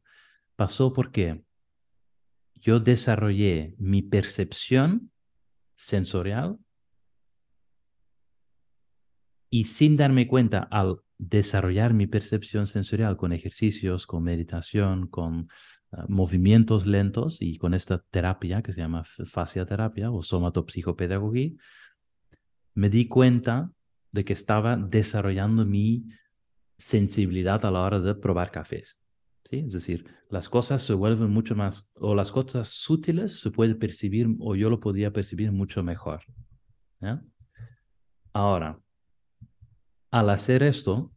pasó 0.56 0.92
porque 0.92 1.42
yo 2.54 2.80
desarrollé 2.80 3.74
mi 3.78 4.02
percepción 4.02 5.10
sensorial 5.74 6.58
y 9.48 9.64
sin 9.64 9.96
darme 9.96 10.28
cuenta 10.28 10.60
al 10.70 11.00
desarrollar 11.18 11.94
mi 11.94 12.06
percepción 12.06 12.66
sensorial 12.66 13.16
con 13.16 13.32
ejercicios, 13.32 14.06
con 14.06 14.22
meditación, 14.24 15.06
con 15.06 15.48
ah, 15.92 16.04
movimientos 16.08 16.84
lentos 16.84 17.40
y 17.40 17.56
con 17.58 17.74
esta 17.74 18.02
terapia 18.10 18.62
que 18.62 18.72
se 18.72 18.82
llama 18.82 19.02
fasciaterapia 19.04 20.10
o 20.10 20.22
somatopsicopedagogía, 20.22 21.52
me 22.74 22.90
di 22.90 23.08
cuenta 23.08 23.70
de 24.10 24.24
que 24.24 24.32
estaba 24.32 24.76
desarrollando 24.76 25.64
mi 25.64 26.04
sensibilidad 26.82 27.64
a 27.64 27.70
la 27.70 27.82
hora 27.82 28.00
de 28.00 28.14
probar 28.14 28.50
cafés. 28.50 29.00
¿sí? 29.44 29.60
Es 29.60 29.72
decir, 29.72 30.04
las 30.28 30.48
cosas 30.48 30.82
se 30.82 30.94
vuelven 30.94 31.30
mucho 31.30 31.54
más, 31.54 31.90
o 31.94 32.14
las 32.14 32.32
cosas 32.32 32.68
sutiles 32.68 33.40
se 33.40 33.50
puede 33.50 33.76
percibir, 33.76 34.26
o 34.40 34.56
yo 34.56 34.68
lo 34.68 34.80
podía 34.80 35.12
percibir 35.12 35.52
mucho 35.52 35.82
mejor. 35.82 36.22
Ahora, 38.32 38.80
al 40.10 40.30
hacer 40.30 40.62
esto, 40.62 41.12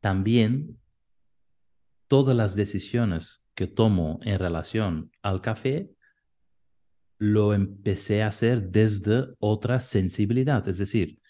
también 0.00 0.80
todas 2.06 2.34
las 2.34 2.56
decisiones 2.56 3.50
que 3.54 3.66
tomo 3.66 4.20
en 4.22 4.38
relación 4.38 5.10
al 5.22 5.42
café 5.42 5.90
lo 7.18 7.52
empecé 7.52 8.22
a 8.22 8.28
hacer 8.28 8.70
desde 8.70 9.26
otra 9.38 9.80
sensibilidad, 9.80 10.66
es 10.68 10.78
decir, 10.78 11.20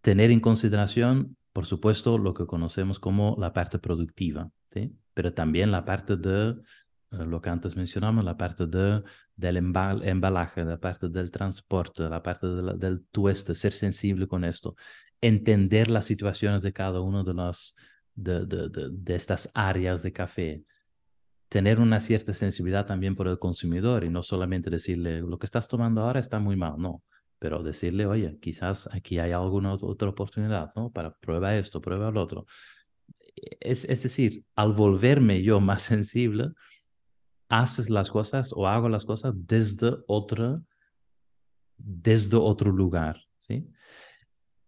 tener 0.00 0.30
en 0.30 0.40
consideración, 0.40 1.36
por 1.52 1.66
supuesto, 1.66 2.18
lo 2.18 2.34
que 2.34 2.46
conocemos 2.46 2.98
como 2.98 3.36
la 3.38 3.52
parte 3.52 3.78
productiva, 3.78 4.50
¿sí? 4.70 4.96
pero 5.14 5.32
también 5.34 5.70
la 5.70 5.84
parte 5.84 6.16
de 6.16 6.50
eh, 6.50 6.56
lo 7.10 7.40
que 7.40 7.50
antes 7.50 7.76
mencionamos, 7.76 8.24
la 8.24 8.36
parte 8.36 8.66
de, 8.66 9.02
del 9.36 9.56
embalaje, 9.56 10.64
la 10.64 10.78
parte 10.78 11.08
del 11.08 11.30
transporte, 11.30 12.08
la 12.08 12.22
parte 12.22 12.46
del 12.46 13.04
tueste, 13.10 13.54
ser 13.54 13.72
sensible 13.72 14.26
con 14.28 14.44
esto, 14.44 14.76
entender 15.20 15.90
las 15.90 16.06
situaciones 16.06 16.62
de 16.62 16.72
cada 16.72 17.00
uno 17.00 17.24
de, 17.24 17.34
las, 17.34 17.76
de, 18.14 18.46
de, 18.46 18.68
de, 18.90 19.14
estas 19.14 19.50
áreas 19.54 20.02
de 20.02 20.12
café, 20.12 20.64
tener 21.48 21.80
una 21.80 21.98
cierta 21.98 22.32
sensibilidad 22.32 22.86
también 22.86 23.16
por 23.16 23.26
el 23.26 23.38
consumidor 23.38 24.04
y 24.04 24.08
no 24.08 24.22
solamente 24.22 24.70
decirle, 24.70 25.20
lo 25.20 25.38
que 25.38 25.46
estás 25.46 25.68
tomando 25.68 26.02
ahora 26.02 26.20
está 26.20 26.38
muy 26.38 26.56
mal, 26.56 26.74
no, 26.78 27.02
pero 27.40 27.62
decirle, 27.62 28.06
oye, 28.06 28.38
quizás 28.38 28.88
aquí 28.92 29.18
hay 29.18 29.32
alguna 29.32 29.72
otra 29.72 30.10
oportunidad, 30.10 30.72
¿no? 30.76 30.92
Para 30.92 31.16
prueba 31.16 31.56
esto, 31.56 31.80
prueba 31.80 32.10
lo 32.10 32.22
otro. 32.22 32.46
Es, 33.60 33.86
es 33.86 34.02
decir, 34.02 34.44
al 34.54 34.74
volverme 34.74 35.42
yo 35.42 35.58
más 35.58 35.82
sensible, 35.94 36.52
haces 37.48 37.88
las 37.88 38.10
cosas 38.10 38.52
o 38.54 38.68
hago 38.68 38.90
las 38.90 39.06
cosas 39.06 39.32
desde 39.34 39.96
otro, 40.06 40.62
desde 41.78 42.36
otro 42.36 42.70
lugar, 42.70 43.16
¿sí? 43.38 43.66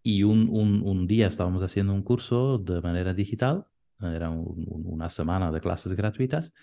Y 0.03 0.23
un, 0.23 0.49
un, 0.51 0.83
un 0.83 1.07
día 1.07 1.27
estábamos 1.27 1.62
haciendo 1.62 1.93
un 1.93 2.03
curso 2.03 2.57
de 2.57 2.81
manera 2.81 3.12
digital, 3.12 3.66
era 4.01 4.31
una 4.31 5.11
semana 5.11 5.53
de 5.53 5.61
clases 5.61 5.93
gratuitas, 5.93 6.55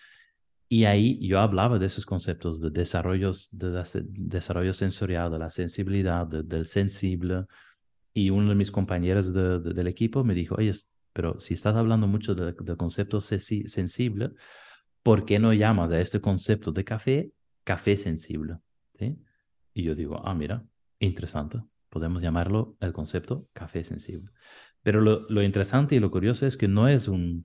y 0.72 0.86
ahí 0.86 1.18
yo 1.28 1.40
hablaba 1.40 1.80
de 1.80 1.88
esos 1.88 2.06
conceptos 2.06 2.62
de 2.62 2.70
desarrollo, 2.70 3.32
de 3.52 3.84
desarrollo 4.12 4.72
sensorial, 4.74 5.32
de 5.32 5.40
la 5.40 5.50
sensibilidad, 5.50 6.28
del 6.28 6.64
sensible, 6.64 7.46
y 8.14 8.30
uno 8.30 8.50
de 8.50 8.56
mis 8.56 8.70
compañeros 8.70 9.34
del 9.34 9.88
equipo 9.88 10.24
me 10.24 10.36
dijo, 10.36 10.56
oye, 10.56 10.72
pero 11.12 11.40
si 11.40 11.56
estás 11.56 11.76
hablando 11.76 12.08
mucho 12.08 12.36
del 12.36 12.56
concepto 12.78 13.20
sensible, 13.20 14.32
¿por 15.02 15.26
qué 15.26 15.40
no 15.40 15.54
llamas 15.54 15.92
a 15.92 16.00
este 16.00 16.22
concepto 16.22 16.72
de 16.72 16.84
café 16.84 17.32
café 17.64 17.98
sensible? 17.98 18.58
¿Sí? 18.94 19.18
Y 19.74 19.84
yo 19.84 19.96
digo, 19.96 20.22
ah, 20.24 20.36
mira, 20.36 20.64
interesante, 21.00 21.60
podemos 21.90 22.22
llamarlo 22.22 22.78
el 22.80 22.94
concepto 22.94 23.48
café 23.54 23.84
sensible. 23.84 24.30
Pero 24.84 25.02
lo, 25.02 25.42
interesante 25.42 25.96
y 25.96 26.00
lo 26.00 26.12
curioso 26.12 26.46
es 26.46 26.58
que 26.58 26.68
no 26.68 26.88
es 26.88 27.08
un, 27.08 27.44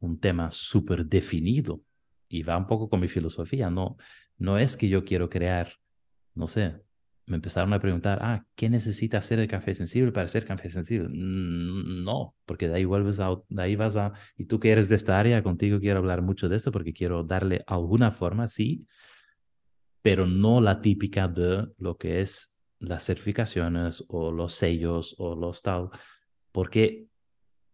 un 0.00 0.20
tema 0.20 0.50
súper 0.50 1.06
definido 1.06 1.82
y 2.28 2.42
va 2.42 2.56
un 2.56 2.66
poco 2.66 2.88
con 2.88 3.00
mi 3.00 3.08
filosofía, 3.08 3.70
no, 3.70 3.96
no 4.38 4.58
es 4.58 4.76
que 4.76 4.88
yo 4.88 5.04
quiero 5.04 5.28
crear, 5.28 5.72
no 6.34 6.46
sé, 6.46 6.82
me 7.26 7.36
empezaron 7.36 7.72
a 7.72 7.80
preguntar, 7.80 8.18
ah, 8.22 8.44
¿qué 8.54 8.70
necesita 8.70 9.18
hacer 9.18 9.38
el 9.38 9.48
café 9.48 9.74
sensible 9.74 10.12
para 10.12 10.28
ser 10.28 10.46
café 10.46 10.70
sensible? 10.70 11.08
Mm, 11.08 12.04
no, 12.04 12.34
porque 12.46 12.68
de 12.68 12.76
ahí 12.76 12.84
vuelves 12.84 13.20
a, 13.20 13.36
de 13.48 13.62
ahí 13.62 13.76
vas 13.76 13.96
a, 13.96 14.12
y 14.36 14.46
tú 14.46 14.58
que 14.60 14.70
eres 14.70 14.88
de 14.88 14.96
esta 14.96 15.18
área, 15.18 15.42
contigo 15.42 15.78
quiero 15.80 15.98
hablar 15.98 16.22
mucho 16.22 16.48
de 16.48 16.56
esto 16.56 16.72
porque 16.72 16.92
quiero 16.92 17.24
darle 17.24 17.62
alguna 17.66 18.10
forma, 18.10 18.48
sí, 18.48 18.86
pero 20.02 20.26
no 20.26 20.60
la 20.60 20.80
típica 20.80 21.28
de 21.28 21.68
lo 21.78 21.96
que 21.96 22.20
es 22.20 22.58
las 22.78 23.04
certificaciones 23.04 24.04
o 24.08 24.30
los 24.32 24.54
sellos 24.54 25.14
o 25.18 25.34
los 25.34 25.62
tal, 25.62 25.90
porque 26.52 27.08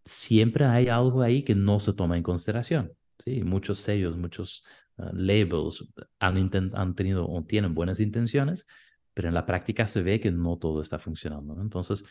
siempre 0.05 0.65
hay 0.65 0.89
algo 0.89 1.23
ahí 1.23 1.43
que 1.43 1.55
no 1.55 1.79
se 1.79 1.93
toma 1.93 2.17
en 2.17 2.23
consideración. 2.23 2.93
Sí, 3.19 3.43
muchos 3.45 3.81
sellos, 3.81 4.17
muchos 4.17 4.65
ah, 4.99 5.11
labels 5.13 5.93
han, 6.19 6.51
han 6.75 6.95
tenido 6.95 7.29
o 7.29 7.45
tienen 7.45 7.75
buenas 7.75 8.01
intenciones, 8.01 8.67
pero 9.13 9.29
en 9.29 9.35
la 9.35 9.47
práctica 9.47 9.87
se 9.87 10.03
ve 10.03 10.21
que 10.21 10.31
no 10.31 10.59
todo 10.59 10.83
está 10.83 10.99
funcionando. 10.99 11.61
Entonces, 11.61 12.05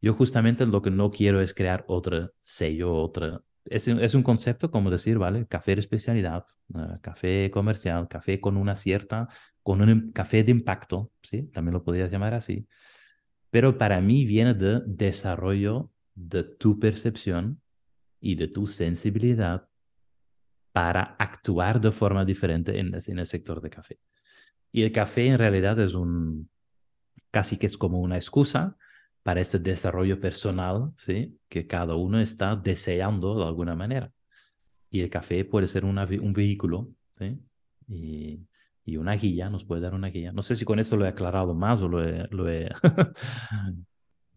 yo 0.00 0.14
justamente 0.14 0.66
lo 0.66 0.82
que 0.82 0.90
no 0.90 1.10
quiero 1.10 1.40
es 1.40 1.54
crear 1.54 1.84
otro 1.88 2.30
sello, 2.38 2.94
otra... 2.94 3.42
Es, 3.64 3.88
es 3.88 4.14
un 4.14 4.22
concepto 4.22 4.70
como 4.70 4.90
decir, 4.90 5.16
¿vale? 5.16 5.46
Café 5.46 5.74
de 5.74 5.80
especialidad, 5.80 6.44
eh, 6.74 6.98
café 7.00 7.50
comercial, 7.50 8.06
café 8.08 8.38
con 8.38 8.58
una 8.58 8.76
cierta, 8.76 9.26
con 9.62 9.80
un 9.80 10.12
café 10.12 10.44
de 10.44 10.50
impacto, 10.50 11.10
¿sí? 11.22 11.44
También 11.44 11.72
lo 11.72 11.82
podrías 11.82 12.10
llamar 12.12 12.34
así. 12.34 12.68
Pero 13.50 13.78
para 13.78 14.00
mí 14.02 14.26
viene 14.26 14.52
de 14.52 14.82
desarrollo 14.84 15.90
de 16.14 16.44
tu 16.44 16.78
percepción 16.78 17.62
y 18.20 18.34
de 18.34 18.48
tu 18.48 18.66
sensibilidad 18.66 19.66
para 20.74 21.14
actuar 21.20 21.80
de 21.80 21.92
forma 21.92 22.24
diferente 22.24 22.80
en, 22.80 22.92
el 22.94 23.26
sector 23.26 23.60
de 23.60 23.70
café. 23.70 24.00
Y 24.72 24.82
el 24.82 24.90
café 24.90 25.28
en 25.28 25.38
realidad 25.38 25.78
es 25.78 25.94
un, 25.94 26.50
casi 27.30 27.58
que 27.58 27.66
es 27.66 27.78
como 27.78 28.00
una 28.00 28.16
excusa 28.16 28.76
para 29.22 29.40
este 29.40 29.60
desarrollo 29.60 30.18
personal, 30.18 30.92
¿sí? 30.96 31.38
Que 31.48 31.68
cada 31.68 31.94
uno 31.94 32.18
está 32.18 32.56
deseando 32.56 33.38
de 33.38 33.44
alguna 33.44 33.76
manera. 33.76 34.12
Y 34.90 35.00
el 35.02 35.10
café 35.10 35.44
puede 35.44 35.68
ser 35.68 35.84
un 35.84 36.32
vehículo, 36.32 36.90
¿sí? 37.18 37.38
Y, 37.86 38.96
una 38.96 39.12
guía, 39.12 39.48
nos 39.50 39.64
puede 39.64 39.80
dar 39.80 39.94
una 39.94 40.08
guía. 40.08 40.32
No 40.32 40.42
sé 40.42 40.56
si 40.56 40.64
con 40.64 40.80
esto 40.80 40.96
lo 40.96 41.04
he 41.04 41.08
aclarado 41.08 41.54
más 41.54 41.82
o 41.82 41.88
lo 41.88 42.02
he... 42.02 42.26
Lo 42.32 42.50
he... 42.50 42.68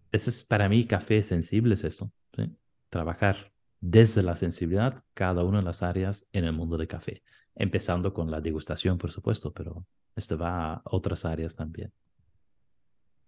Es 0.10 0.46
para 0.46 0.70
mí 0.70 0.86
café 0.86 1.22
sensible, 1.22 1.74
es 1.74 1.84
esto, 1.84 2.12
¿sí? 2.34 2.56
Trabajar 2.90 3.52
desde 3.80 4.24
la 4.24 4.36
sensibilidad 4.36 5.04
cada 5.14 5.44
una 5.44 5.60
de 5.60 5.64
las 5.64 5.84
áreas 5.84 6.28
en 6.34 6.46
el 6.46 6.54
mundo 6.54 6.78
del 6.78 6.88
café, 6.88 7.24
empezando 7.56 8.14
con 8.14 8.32
la 8.32 8.42
degustación, 8.42 8.98
por 8.98 9.12
supuesto, 9.12 9.54
pero 9.54 9.86
esto 10.16 10.38
va 10.38 10.74
a 10.74 10.82
otras 10.86 11.26
áreas 11.26 11.56
también. 11.56 11.94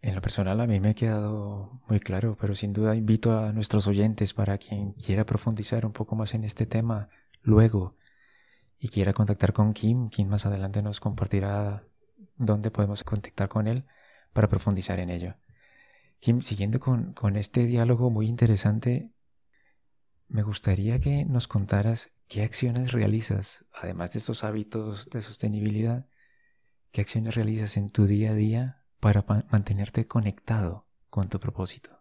En 0.01 0.15
lo 0.15 0.21
personal 0.21 0.61
a 0.61 0.67
mí 0.67 0.79
me 0.79 0.89
ha 0.89 0.93
quedado 0.93 1.81
muy 1.89 1.99
claro, 1.99 2.37
pero 2.39 2.55
sin 2.55 2.71
duda 2.71 2.95
invito 2.95 3.37
a 3.37 3.51
nuestros 3.51 3.85
oyentes 3.85 4.33
para 4.33 4.57
quien 4.57 4.93
quiera 4.93 5.25
profundizar 5.25 5.85
un 5.85 5.91
poco 5.91 6.15
más 6.15 6.33
en 6.33 6.45
este 6.45 6.65
tema 6.65 7.09
luego 7.41 7.97
y 8.79 8.87
quiera 8.87 9.13
contactar 9.13 9.51
con 9.51 9.73
Kim, 9.73 10.09
Kim 10.09 10.29
más 10.29 10.45
adelante 10.45 10.81
nos 10.81 11.01
compartirá 11.01 11.83
dónde 12.37 12.71
podemos 12.71 13.03
contactar 13.03 13.49
con 13.49 13.67
él 13.67 13.83
para 14.31 14.47
profundizar 14.47 14.99
en 14.99 15.09
ello. 15.09 15.35
Kim, 16.19 16.41
siguiendo 16.41 16.79
con, 16.79 17.13
con 17.13 17.35
este 17.35 17.65
diálogo 17.65 18.09
muy 18.09 18.27
interesante, 18.27 19.11
me 20.29 20.43
gustaría 20.43 20.99
que 20.99 21.25
nos 21.25 21.47
contaras 21.47 22.11
qué 22.27 22.43
acciones 22.43 22.91
realizas, 22.91 23.65
además 23.73 24.13
de 24.13 24.19
estos 24.19 24.43
hábitos 24.43 25.09
de 25.09 25.21
sostenibilidad, 25.21 26.07
¿Qué 26.91 27.01
acciones 27.01 27.35
realizas 27.35 27.77
en 27.77 27.87
tu 27.89 28.07
día 28.07 28.31
a 28.31 28.33
día 28.33 28.83
para 28.99 29.23
mantenerte 29.51 30.07
conectado 30.07 30.87
con 31.09 31.29
tu 31.29 31.39
propósito? 31.39 31.91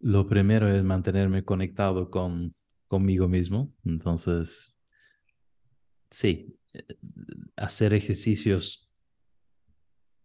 Lo 0.00 0.26
primero 0.26 0.68
es 0.68 0.84
mantenerme 0.84 1.44
conectado 1.44 2.10
con 2.10 2.52
conmigo 2.86 3.28
mismo. 3.28 3.72
Entonces, 3.84 4.78
sí, 6.10 6.58
eh, 6.74 6.84
hacer 7.56 7.94
ejercicios 7.94 8.90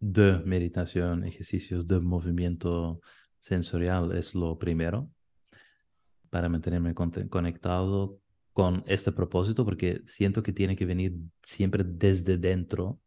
de 0.00 0.40
meditación, 0.40 1.24
ejercicios 1.24 1.86
de 1.86 2.00
movimiento 2.00 3.00
sensorial 3.40 4.16
es 4.16 4.34
lo 4.34 4.58
primero 4.58 5.10
para 6.30 6.48
mantenerme 6.48 6.94
conectado 6.94 8.20
con 8.52 8.82
este 8.86 9.12
propósito, 9.12 9.64
porque 9.64 10.02
siento 10.04 10.42
que 10.42 10.52
tiene 10.52 10.76
que 10.76 10.84
venir 10.84 11.14
siempre 11.42 11.84
desde 11.84 12.36
dentro. 12.36 13.00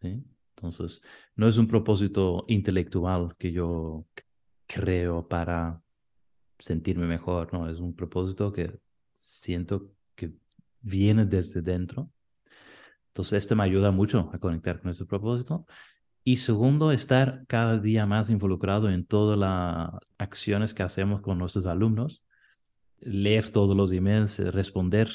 Entonces, 0.00 1.02
no 1.34 1.48
es 1.48 1.56
un 1.56 1.66
propósito 1.66 2.44
intelectual 2.48 3.34
que 3.38 3.52
yo 3.52 4.06
creo 4.66 5.26
para 5.26 5.82
sentirme 6.58 7.06
mejor, 7.06 7.52
no, 7.52 7.68
es 7.68 7.78
un 7.78 7.94
propósito 7.94 8.52
que 8.52 8.78
siento 9.12 9.90
que 10.14 10.30
viene 10.80 11.24
desde 11.24 11.62
dentro. 11.62 12.10
Entonces, 13.08 13.44
esto 13.44 13.56
me 13.56 13.64
ayuda 13.64 13.90
mucho 13.90 14.30
a 14.32 14.38
conectar 14.38 14.80
con 14.80 14.90
ese 14.90 15.04
propósito. 15.04 15.66
Y 16.24 16.36
segundo, 16.36 16.92
estar 16.92 17.44
cada 17.48 17.78
día 17.78 18.06
más 18.06 18.30
involucrado 18.30 18.88
en 18.88 19.04
todas 19.04 19.36
las 19.36 19.90
acciones 20.18 20.72
que 20.72 20.84
hacemos 20.84 21.20
con 21.20 21.38
nuestros 21.38 21.66
alumnos, 21.66 22.24
leer 23.00 23.50
todos 23.50 23.76
los 23.76 23.90
emails, 23.92 24.38
eh, 24.38 24.52
responder 24.52 25.08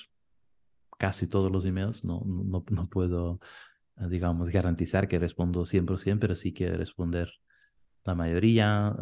casi 0.97 1.29
todos 1.29 1.49
los 1.49 1.63
emails. 1.63 2.03
No, 2.03 2.21
no, 2.25 2.65
no 2.69 2.89
puedo, 2.89 3.39
eh, 3.97 4.07
digamos, 4.09 4.49
garantizar 4.49 5.07
que 5.07 5.17
respondo 5.17 5.63
100%, 5.63 6.19
pero 6.19 6.35
sí 6.35 6.53
que 6.53 6.69
responder 6.71 7.31
la 8.03 8.13
mayoría, 8.13 8.93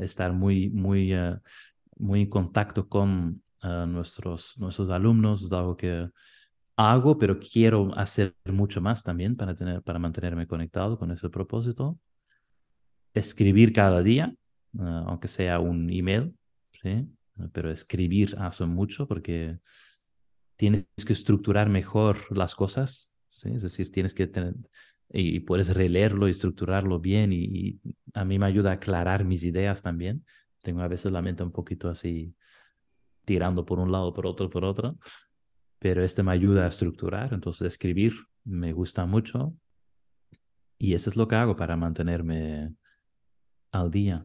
eh, 0.00 0.04
estar 0.04 0.32
muy, 0.32 0.68
muy, 0.70 1.14
muy 1.96 2.22
en 2.22 2.28
contacto 2.28 2.88
con 2.88 3.42
nuestros, 3.62 4.58
nuestros 4.58 4.90
alumnos, 4.90 5.44
es 5.44 5.52
algo 5.52 5.76
que 5.76 6.08
hago, 6.76 7.18
pero 7.18 7.38
quiero 7.38 7.94
hacer 7.96 8.34
mucho 8.46 8.80
más 8.80 9.02
también 9.02 9.36
para, 9.36 9.54
tener, 9.54 9.82
para 9.82 9.98
mantenerme 9.98 10.46
conectado 10.46 10.98
con 10.98 11.10
ese 11.10 11.28
propósito. 11.28 11.98
Escribir 13.14 13.72
cada 13.72 14.02
día, 14.02 14.34
ah, 14.78 15.04
aunque 15.06 15.28
sea 15.28 15.60
un 15.60 15.90
email, 15.90 16.34
¿sí? 16.72 17.06
pero 17.52 17.70
escribir 17.70 18.36
hace 18.38 18.64
mucho 18.66 19.06
porque 19.06 19.58
tienes 20.56 20.86
que 21.06 21.12
estructurar 21.12 21.68
mejor 21.68 22.18
las 22.36 22.54
cosas, 22.54 23.14
¿sí? 23.28 23.50
es 23.54 23.62
decir, 23.62 23.90
tienes 23.90 24.14
que 24.14 24.26
tener, 24.26 24.54
y 25.10 25.40
puedes 25.40 25.74
releerlo 25.74 26.28
y 26.28 26.30
estructurarlo 26.30 27.00
bien 27.00 27.32
y, 27.32 27.44
y, 27.44 27.80
a 28.14 28.24
mí 28.24 28.38
me 28.38 28.46
ayuda 28.46 28.70
a 28.70 28.74
aclarar 28.74 29.24
mis 29.24 29.42
ideas 29.42 29.82
también. 29.82 30.24
Tengo 30.60 30.82
a 30.82 30.88
veces 30.88 31.12
la 31.12 31.22
mente 31.22 31.42
un 31.42 31.50
poquito 31.50 31.88
así 31.88 32.34
tirando 33.24 33.64
por 33.64 33.78
un 33.78 33.90
lado, 33.90 34.12
por 34.12 34.26
otro, 34.26 34.50
por 34.50 34.64
otro, 34.64 34.98
pero 35.82 36.04
este 36.04 36.22
me 36.22 36.30
ayuda 36.30 36.64
a 36.64 36.68
estructurar, 36.68 37.34
entonces 37.34 37.66
escribir 37.66 38.12
me 38.44 38.72
gusta 38.72 39.04
mucho 39.04 39.52
y 40.78 40.94
eso 40.94 41.10
es 41.10 41.16
lo 41.16 41.26
que 41.26 41.34
hago 41.34 41.56
para 41.56 41.76
mantenerme 41.76 42.76
al 43.72 43.90
día. 43.90 44.24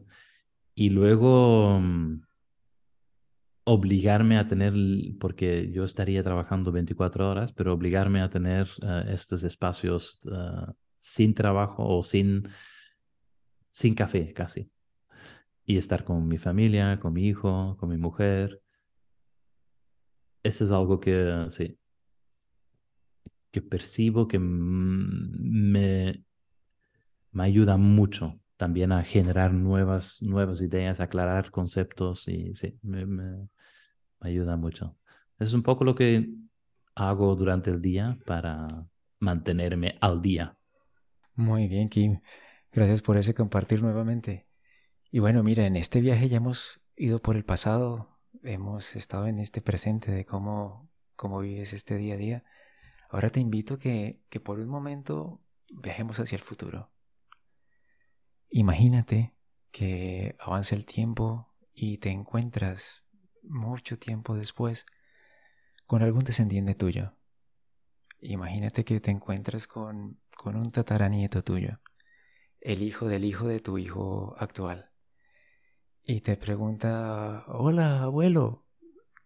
Y 0.76 0.90
luego 0.90 1.80
mm, 1.80 2.22
obligarme 3.64 4.38
a 4.38 4.46
tener, 4.46 4.72
porque 5.18 5.68
yo 5.72 5.82
estaría 5.82 6.22
trabajando 6.22 6.70
24 6.70 7.28
horas, 7.28 7.52
pero 7.52 7.74
obligarme 7.74 8.20
a 8.20 8.30
tener 8.30 8.68
eh, 8.82 9.06
estos 9.08 9.42
espacios 9.42 10.20
eh, 10.30 10.72
sin 10.98 11.34
trabajo 11.34 11.84
o 11.88 12.04
sin, 12.04 12.48
sin 13.68 13.96
café 13.96 14.32
casi. 14.32 14.70
Y 15.64 15.76
estar 15.76 16.04
con 16.04 16.28
mi 16.28 16.38
familia, 16.38 17.00
con 17.00 17.14
mi 17.14 17.26
hijo, 17.26 17.76
con 17.80 17.88
mi 17.88 17.96
mujer, 17.96 18.62
eso 20.48 20.64
es 20.64 20.70
algo 20.70 21.00
que, 21.00 21.46
sí, 21.50 21.78
que 23.50 23.62
percibo 23.62 24.28
que 24.28 24.38
me, 24.38 26.24
me 27.32 27.44
ayuda 27.44 27.76
mucho 27.76 28.40
también 28.56 28.92
a 28.92 29.04
generar 29.04 29.52
nuevas, 29.52 30.22
nuevas 30.22 30.60
ideas, 30.60 31.00
aclarar 31.00 31.50
conceptos 31.50 32.26
y 32.28 32.54
sí, 32.54 32.78
me, 32.82 33.06
me, 33.06 33.48
ayuda 34.20 34.56
mucho. 34.56 34.96
Es 35.38 35.54
un 35.54 35.62
poco 35.62 35.84
lo 35.84 35.94
que 35.94 36.28
hago 36.96 37.36
durante 37.36 37.70
el 37.70 37.80
día 37.80 38.18
para 38.26 38.86
mantenerme 39.20 39.96
al 40.00 40.20
día. 40.20 40.58
Muy 41.36 41.68
bien, 41.68 41.88
Kim. 41.88 42.18
Gracias 42.72 43.00
por 43.00 43.16
ese 43.16 43.32
compartir 43.32 43.80
nuevamente. 43.80 44.48
Y 45.12 45.20
bueno, 45.20 45.42
mira, 45.44 45.64
en 45.66 45.76
este 45.76 46.00
viaje 46.00 46.28
ya 46.28 46.38
hemos 46.38 46.80
ido 46.96 47.22
por 47.22 47.36
el 47.36 47.44
pasado, 47.44 48.17
hemos 48.52 48.96
estado 48.96 49.26
en 49.26 49.38
este 49.38 49.60
presente 49.60 50.10
de 50.10 50.24
cómo, 50.24 50.90
cómo 51.16 51.40
vives 51.40 51.72
este 51.74 51.96
día 51.96 52.14
a 52.14 52.16
día. 52.16 52.44
Ahora 53.10 53.30
te 53.30 53.40
invito 53.40 53.78
que, 53.78 54.22
que 54.30 54.40
por 54.40 54.58
un 54.58 54.68
momento 54.68 55.42
viajemos 55.70 56.18
hacia 56.18 56.36
el 56.36 56.42
futuro. 56.42 56.90
Imagínate 58.48 59.34
que 59.70 60.34
avance 60.40 60.74
el 60.74 60.86
tiempo 60.86 61.54
y 61.74 61.98
te 61.98 62.10
encuentras 62.10 63.04
mucho 63.42 63.98
tiempo 63.98 64.34
después 64.34 64.86
con 65.86 66.02
algún 66.02 66.24
descendiente 66.24 66.74
tuyo. 66.74 67.14
Imagínate 68.20 68.84
que 68.84 69.00
te 69.00 69.10
encuentras 69.10 69.66
con, 69.66 70.20
con 70.36 70.56
un 70.56 70.70
tataranieto 70.72 71.44
tuyo, 71.44 71.80
el 72.60 72.82
hijo 72.82 73.06
del 73.06 73.24
hijo 73.24 73.46
de 73.46 73.60
tu 73.60 73.78
hijo 73.78 74.34
actual 74.38 74.87
y 76.08 76.22
te 76.22 76.38
pregunta, 76.38 77.44
hola 77.48 78.02
abuelo, 78.02 78.64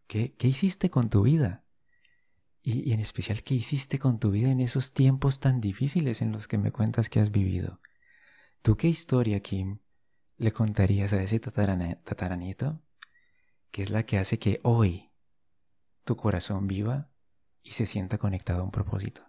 ¿qué, 0.09 0.35
qué 0.35 0.49
hiciste 0.49 0.91
con 0.91 1.11
tu 1.11 1.23
vida? 1.23 1.65
Y, 2.61 2.93
en 2.93 2.99
especial, 2.99 3.45
¿qué 3.45 3.55
hiciste 3.55 4.01
con 4.01 4.19
tu 4.19 4.33
vida 4.33 4.51
en 4.51 4.61
esos 4.61 4.93
tiempos 4.93 5.39
tan 5.39 5.61
difíciles 5.61 6.23
en 6.23 6.33
los 6.33 6.49
que 6.49 6.59
me 6.59 6.73
cuentas 6.73 7.09
que 7.09 7.21
has 7.21 7.31
vivido? 7.31 7.81
¿Tú 8.63 8.77
qué 8.77 8.89
historia, 8.89 9.39
Kim, 9.39 9.79
le 10.39 10.51
contarías 10.51 11.13
a 11.13 11.23
ese 11.23 11.39
tataranieto? 11.39 12.83
Que 13.71 13.83
es 13.83 13.91
la 13.91 14.05
que 14.05 14.19
hace 14.19 14.41
que 14.41 14.59
hoy 14.65 15.13
tu 16.03 16.17
corazón 16.17 16.67
viva 16.67 17.13
y 17.63 17.71
se 17.71 17.87
sienta 17.87 18.19
conectado 18.19 18.63
a 18.63 18.65
un 18.65 18.73
propósito. 18.73 19.23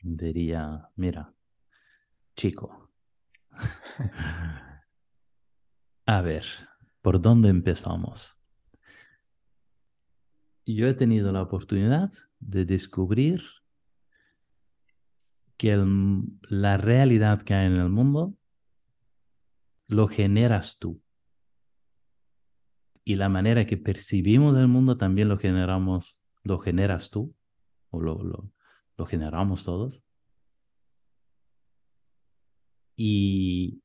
Diría, 0.00 0.90
mira, 0.94 1.34
chico, 2.36 2.89
a 6.06 6.20
ver, 6.20 6.44
¿por 7.02 7.20
dónde 7.20 7.48
empezamos? 7.48 8.36
Yo 10.66 10.86
he 10.86 10.94
tenido 10.94 11.32
la 11.32 11.42
oportunidad 11.42 12.10
de 12.38 12.64
descubrir 12.64 13.42
que 15.56 15.76
la 16.48 16.76
realidad 16.76 17.42
que 17.42 17.54
hay 17.54 17.66
en 17.66 17.76
el 17.76 17.90
mundo 17.90 18.34
lo 19.88 20.08
generas 20.08 20.78
tú. 20.78 21.02
Y 23.04 23.14
la 23.14 23.28
manera 23.28 23.66
que 23.66 23.76
percibimos 23.76 24.56
el 24.56 24.68
mundo 24.68 24.96
también 24.96 25.28
lo 25.28 25.36
generamos, 25.36 26.22
lo 26.44 26.58
generas 26.60 27.10
tú, 27.10 27.34
o 27.90 28.00
lo, 28.00 28.52
lo 28.96 29.06
generamos 29.06 29.64
todos. 29.64 30.04
Y 33.02 33.80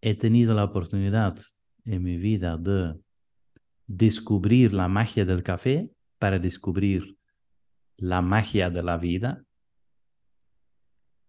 he 0.00 0.14
tenido 0.14 0.54
la 0.54 0.64
oportunidad 0.64 1.38
en 1.84 2.02
mi 2.02 2.16
vida 2.16 2.56
de 2.56 2.98
descubrir 3.86 4.72
la 4.72 4.88
magia 4.88 5.26
del 5.26 5.42
café 5.42 5.90
para 6.18 6.38
descubrir 6.38 7.18
la 7.98 8.22
magia 8.22 8.70
de 8.70 8.82
la 8.82 8.96
vida. 8.96 9.44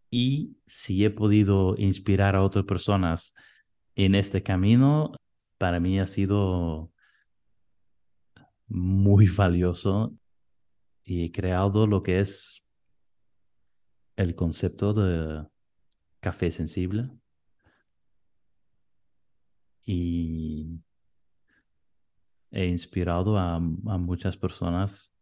Y 0.09 0.55
si 0.65 1.03
he 1.03 1.09
podido 1.09 1.75
inspirar 1.77 2.37
a 2.37 2.41
otras 2.41 2.63
personas 2.63 3.35
en 3.95 4.15
este 4.15 4.41
camino, 4.41 5.11
para 5.57 5.81
mí 5.81 5.99
ha 5.99 6.05
sido 6.05 6.89
muy 8.69 9.27
valioso 9.27 10.15
y 11.03 11.25
he 11.25 11.31
creado 11.33 11.85
lo 11.85 12.01
que 12.01 12.21
es 12.21 12.63
el 14.15 14.35
concepto 14.35 14.93
de 14.93 15.50
café 16.21 16.49
sensible. 16.51 17.09
Y 19.85 20.79
he 22.51 22.65
inspirado 22.65 23.37
a, 23.37 23.59
muchas 23.59 24.37
personas 24.37 25.15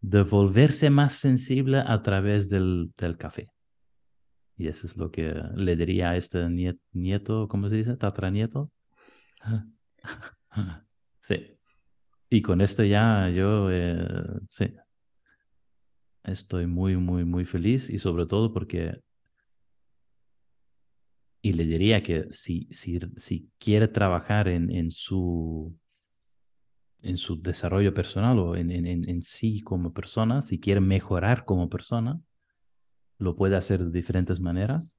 de 0.00 0.22
volverse 0.22 0.90
más 0.90 1.14
sensible 1.14 1.78
a 1.78 2.02
través 2.02 2.48
del, 2.48 2.92
café. 3.18 3.50
Y 4.56 4.68
eso 4.68 4.86
es 4.86 4.96
lo 4.96 5.10
que 5.10 5.34
le 5.56 5.76
diría 5.76 6.10
a 6.10 6.16
este 6.16 6.46
nieto, 6.92 7.48
¿cómo 7.48 7.68
se 7.68 7.76
dice? 7.76 7.96
Tatranieto. 7.96 8.70
sí. 11.20 11.58
Y 12.30 12.42
con 12.42 12.60
esto 12.60 12.84
ya 12.84 13.28
yo, 13.30 13.70
eh, 13.70 14.06
sí. 14.48 14.74
estoy 16.22 16.66
muy, 16.66 16.96
muy, 16.96 17.24
muy 17.24 17.44
feliz 17.44 17.90
y 17.90 17.98
sobre 17.98 18.26
todo 18.26 18.52
porque, 18.52 19.02
y 21.44 21.52
le 21.52 21.66
diría 21.66 22.00
que 22.00 22.26
si, 22.30 22.66
si, 22.70 22.98
si 23.16 23.50
quiere 23.58 23.86
trabajar 23.86 24.48
en, 24.48 24.70
en, 24.70 24.90
su, 24.90 25.78
en 27.02 27.18
su 27.18 27.42
desarrollo 27.42 27.92
personal 27.92 28.38
o 28.38 28.56
en, 28.56 28.70
en, 28.70 28.86
en 28.86 29.20
sí 29.20 29.60
como 29.60 29.92
persona, 29.92 30.40
si 30.40 30.58
quiere 30.58 30.80
mejorar 30.80 31.44
como 31.44 31.68
persona, 31.68 32.18
lo 33.18 33.36
puede 33.36 33.56
hacer 33.56 33.80
de 33.80 33.90
diferentes 33.90 34.40
maneras. 34.40 34.96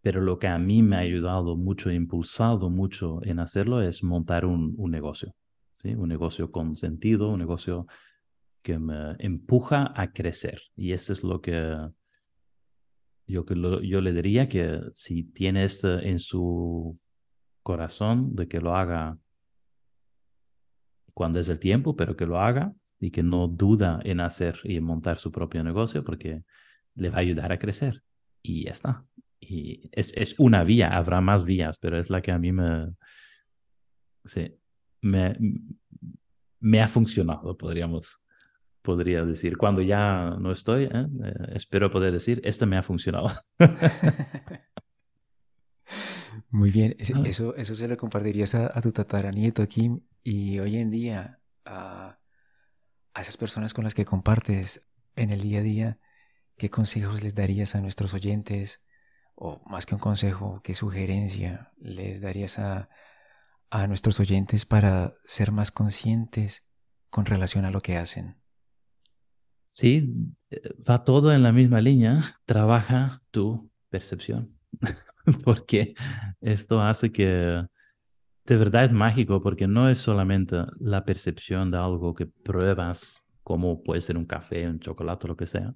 Pero 0.00 0.22
lo 0.22 0.38
que 0.38 0.46
a 0.46 0.56
mí 0.56 0.82
me 0.82 0.96
ha 0.96 1.00
ayudado 1.00 1.58
mucho, 1.58 1.90
impulsado 1.90 2.70
mucho 2.70 3.22
en 3.24 3.38
hacerlo 3.38 3.82
es 3.82 4.02
montar 4.02 4.46
un, 4.46 4.74
un 4.78 4.90
negocio. 4.90 5.34
¿sí? 5.82 5.94
Un 5.94 6.08
negocio 6.08 6.50
con 6.50 6.74
sentido, 6.74 7.28
un 7.28 7.40
negocio 7.40 7.86
que 8.62 8.78
me 8.78 9.14
empuja 9.18 9.92
a 9.94 10.10
crecer. 10.10 10.58
Y 10.74 10.92
eso 10.92 11.12
es 11.12 11.22
lo 11.22 11.42
que 11.42 11.76
yo, 13.30 13.44
yo 13.80 14.00
le 14.00 14.12
diría 14.12 14.48
que 14.48 14.80
si 14.92 15.24
tiene 15.24 15.64
esto 15.64 15.98
en 15.98 16.18
su 16.18 16.98
corazón 17.62 18.34
de 18.34 18.48
que 18.48 18.60
lo 18.60 18.76
haga 18.76 19.18
cuando 21.14 21.38
es 21.38 21.48
el 21.48 21.58
tiempo, 21.58 21.96
pero 21.96 22.16
que 22.16 22.26
lo 22.26 22.40
haga 22.40 22.72
y 22.98 23.10
que 23.10 23.22
no 23.22 23.48
duda 23.48 24.00
en 24.04 24.20
hacer 24.20 24.58
y 24.64 24.80
montar 24.80 25.18
su 25.18 25.30
propio 25.30 25.62
negocio 25.62 26.04
porque 26.04 26.44
le 26.94 27.10
va 27.10 27.16
a 27.16 27.20
ayudar 27.20 27.52
a 27.52 27.58
crecer. 27.58 28.02
Y 28.42 28.64
ya 28.64 28.70
está. 28.70 29.04
Y 29.38 29.88
es, 29.92 30.16
es 30.16 30.38
una 30.38 30.64
vía, 30.64 30.96
habrá 30.96 31.20
más 31.20 31.44
vías, 31.44 31.78
pero 31.78 31.98
es 31.98 32.10
la 32.10 32.20
que 32.20 32.32
a 32.32 32.38
mí 32.38 32.52
me, 32.52 32.94
sí, 34.24 34.54
me, 35.00 35.36
me 36.58 36.80
ha 36.80 36.88
funcionado, 36.88 37.56
podríamos 37.56 38.22
podría 38.82 39.24
decir. 39.24 39.56
Cuando 39.56 39.82
ya 39.82 40.36
no 40.38 40.52
estoy, 40.52 40.84
¿eh? 40.84 40.90
Eh, 41.24 41.32
espero 41.54 41.90
poder 41.90 42.12
decir, 42.12 42.40
esto 42.44 42.66
me 42.66 42.76
ha 42.76 42.82
funcionado. 42.82 43.30
Muy 46.50 46.70
bien, 46.70 46.96
ah. 46.98 47.22
eso, 47.24 47.54
eso 47.54 47.74
se 47.74 47.88
lo 47.88 47.96
compartirías 47.96 48.54
a, 48.54 48.76
a 48.76 48.80
tu 48.80 48.92
tataranieto, 48.92 49.66
Kim, 49.66 50.00
y 50.22 50.58
hoy 50.58 50.78
en 50.78 50.90
día 50.90 51.40
a, 51.64 52.18
a 53.14 53.20
esas 53.20 53.36
personas 53.36 53.72
con 53.74 53.84
las 53.84 53.94
que 53.94 54.04
compartes 54.04 54.90
en 55.16 55.30
el 55.30 55.42
día 55.42 55.60
a 55.60 55.62
día, 55.62 56.00
¿qué 56.56 56.70
consejos 56.70 57.22
les 57.22 57.34
darías 57.34 57.74
a 57.74 57.80
nuestros 57.80 58.14
oyentes? 58.14 58.84
O 59.34 59.62
más 59.66 59.86
que 59.86 59.94
un 59.94 60.00
consejo, 60.00 60.60
¿qué 60.62 60.74
sugerencia 60.74 61.72
les 61.78 62.20
darías 62.20 62.58
a, 62.58 62.88
a 63.70 63.86
nuestros 63.86 64.20
oyentes 64.20 64.66
para 64.66 65.14
ser 65.24 65.52
más 65.52 65.70
conscientes 65.70 66.66
con 67.08 67.26
relación 67.26 67.64
a 67.64 67.70
lo 67.70 67.80
que 67.80 67.96
hacen? 67.96 68.39
Sí, 69.72 70.12
va 70.88 71.04
todo 71.04 71.32
en 71.32 71.44
la 71.44 71.52
misma 71.52 71.80
línea. 71.80 72.36
Trabaja 72.44 73.22
tu 73.30 73.70
percepción, 73.88 74.52
porque 75.44 75.94
esto 76.40 76.82
hace 76.82 77.12
que 77.12 77.64
de 78.46 78.56
verdad 78.56 78.82
es 78.84 78.92
mágico, 78.92 79.40
porque 79.40 79.68
no 79.68 79.88
es 79.88 79.98
solamente 79.98 80.56
la 80.80 81.04
percepción 81.04 81.70
de 81.70 81.78
algo 81.78 82.14
que 82.14 82.26
pruebas, 82.26 83.24
como 83.44 83.82
puede 83.84 84.00
ser 84.00 84.16
un 84.16 84.26
café, 84.26 84.68
un 84.68 84.80
chocolate, 84.80 85.28
lo 85.28 85.36
que 85.36 85.46
sea, 85.46 85.72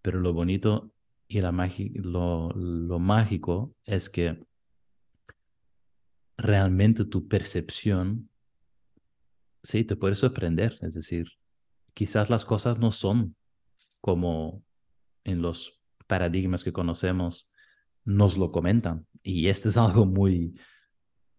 pero 0.00 0.18
lo 0.18 0.32
bonito 0.32 0.90
y 1.28 1.42
la 1.42 1.52
lo, 1.52 2.50
lo 2.54 2.98
mágico 2.98 3.74
es 3.84 4.08
que 4.08 4.42
realmente 6.38 7.04
tu 7.04 7.28
percepción, 7.28 8.30
sí, 9.62 9.84
te 9.84 9.96
puede 9.96 10.14
sorprender. 10.14 10.78
Es 10.80 10.94
decir, 10.94 11.39
quizás 11.94 12.30
las 12.30 12.44
cosas 12.44 12.78
no 12.78 12.90
son 12.90 13.36
como 14.00 14.62
en 15.24 15.42
los 15.42 15.80
paradigmas 16.06 16.64
que 16.64 16.72
conocemos 16.72 17.52
nos 18.04 18.38
lo 18.38 18.50
comentan. 18.50 19.06
Y 19.22 19.48
este 19.48 19.68
es 19.68 19.76
algo 19.76 20.06
muy 20.06 20.54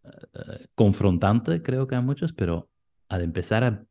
eh, 0.03 0.67
confrontante, 0.75 1.61
creo 1.61 1.87
que 1.87 1.95
a 1.95 2.01
muchos, 2.01 2.33
pero 2.33 2.69
al 3.09 3.21
empezar 3.23 3.63
a 3.63 3.85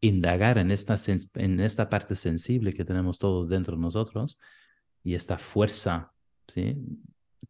indagar 0.00 0.58
en 0.58 0.70
esta, 0.70 0.96
en 1.34 1.60
esta 1.60 1.88
parte 1.88 2.14
sensible 2.14 2.72
que 2.72 2.84
tenemos 2.84 3.18
todos 3.18 3.48
dentro 3.48 3.76
de 3.76 3.82
nosotros 3.82 4.38
y 5.02 5.14
esta 5.14 5.38
fuerza, 5.38 6.12
¿sí? 6.46 6.76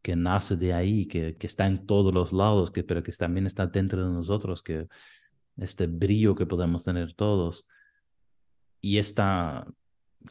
que 0.00 0.14
nace 0.14 0.56
de 0.56 0.72
ahí, 0.72 1.06
que, 1.06 1.36
que 1.36 1.46
está 1.46 1.66
en 1.66 1.86
todos 1.86 2.14
los 2.14 2.32
lados, 2.32 2.70
que, 2.70 2.84
pero 2.84 3.02
que 3.02 3.12
también 3.12 3.46
está 3.46 3.66
dentro 3.66 4.06
de 4.06 4.14
nosotros, 4.14 4.62
que 4.62 4.86
este 5.56 5.86
brillo 5.86 6.34
que 6.34 6.46
podemos 6.46 6.84
tener 6.84 7.14
todos, 7.14 7.68
y 8.80 8.98
está 8.98 9.66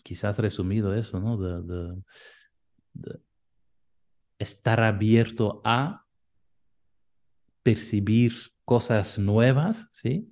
quizás 0.04 0.40
resumido 0.40 0.94
eso, 0.94 1.20
¿no? 1.20 1.38
De, 1.38 2.02
estar 4.38 4.82
abierto 4.82 5.62
a 5.64 6.06
percibir 7.64 8.34
cosas 8.66 9.18
nuevas, 9.18 9.90
¿sí? 9.92 10.32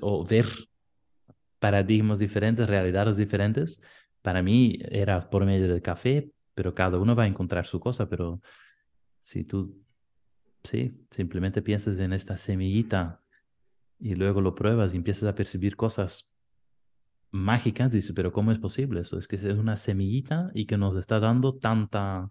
o 0.00 0.24
ver 0.24 0.46
paradigmas 1.58 2.18
diferentes, 2.18 2.68
realidades 2.68 3.16
diferentes. 3.16 3.82
Para 4.22 4.42
mí 4.42 4.78
era 4.90 5.20
por 5.30 5.44
medio 5.44 5.68
del 5.68 5.82
café, 5.82 6.32
pero 6.54 6.74
cada 6.74 6.98
uno 6.98 7.14
va 7.14 7.24
a 7.24 7.28
encontrar 7.28 7.66
su 7.66 7.78
cosa, 7.80 8.08
pero 8.08 8.40
si 9.22 9.44
tú, 9.44 9.82
sí, 10.64 11.06
simplemente 11.10 11.62
piensas 11.62 11.98
en 11.98 12.12
esta 12.12 12.36
semillita 12.36 13.22
y 13.98 14.14
luego 14.14 14.40
lo 14.40 14.54
pruebas 14.54 14.94
y 14.94 14.96
empiezas 14.96 15.28
a 15.28 15.34
percibir 15.34 15.76
cosas 15.76 16.34
mágicas, 17.30 17.92
dice, 17.92 18.12
pero 18.14 18.32
¿cómo 18.32 18.52
es 18.52 18.58
posible 18.58 19.00
eso? 19.00 19.18
Es 19.18 19.28
que 19.28 19.36
es 19.36 19.44
una 19.44 19.76
semillita 19.76 20.50
y 20.54 20.66
que 20.66 20.76
nos 20.76 20.96
está 20.96 21.20
dando 21.20 21.56
tanta 21.56 22.30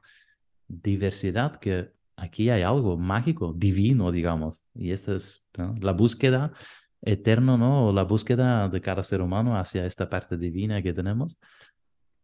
diversidad 0.68 1.56
que 1.58 1.92
aquí 2.16 2.50
hay 2.50 2.62
algo 2.62 2.98
mágico, 2.98 3.54
divino, 3.56 4.12
digamos. 4.12 4.66
Y 4.74 4.92
esta 4.92 5.16
es 5.16 5.50
la 5.80 5.94
búsqueda 5.94 6.52
eterna, 7.02 7.58
¿no? 7.58 7.94
La 7.94 8.04
búsqueda 8.04 8.68
de 8.68 8.82
cada 8.82 9.04
ser 9.04 9.22
humano 9.22 9.58
hacia 9.58 9.86
esta 9.86 10.10
parte 10.10 10.38
divina 10.38 10.82
que 10.82 10.94
tenemos, 10.94 11.38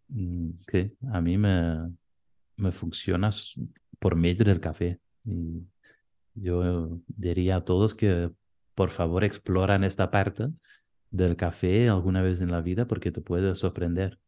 mm, 0.10 0.50
que 0.68 0.96
a 1.12 1.22
mí 1.22 1.38
me, 1.38 1.92
me 2.58 2.72
funciona 2.72 3.30
por 4.00 4.16
medio 4.16 4.46
del 4.46 4.60
café. 4.60 5.00
Y 5.24 5.64
yo 6.36 7.02
diría 7.08 7.58
a 7.58 7.66
todos 7.66 7.96
que 7.96 8.32
por 8.76 8.90
favor 8.90 9.24
exploran 9.24 9.84
esta 9.84 10.12
parte 10.12 10.50
del 11.16 11.36
café 11.36 11.90
alguna 11.90 12.22
vez 12.22 12.42
en 12.42 12.52
la 12.52 12.62
vida 12.62 12.88
porque 12.88 13.12
te 13.12 13.22
puede 13.22 13.56
sorprender. 13.56 14.20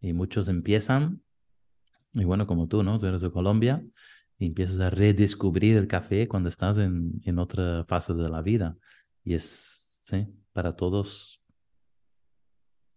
Y 0.00 0.12
muchos 0.12 0.48
empiezan, 0.48 1.22
y 2.14 2.24
bueno, 2.24 2.46
como 2.46 2.68
tú, 2.68 2.82
¿no? 2.82 2.98
Tú 2.98 3.06
eres 3.06 3.20
de 3.22 3.30
Colombia 3.30 3.84
y 4.38 4.46
empiezas 4.46 4.80
a 4.80 4.90
redescubrir 4.90 5.76
el 5.76 5.86
café 5.86 6.26
cuando 6.26 6.48
estás 6.48 6.78
en, 6.78 7.20
en 7.24 7.38
otra 7.38 7.84
fase 7.86 8.14
de 8.14 8.28
la 8.28 8.42
vida. 8.42 8.76
Y 9.24 9.34
es, 9.34 10.00
sí, 10.02 10.26
para 10.52 10.72
todos 10.72 11.42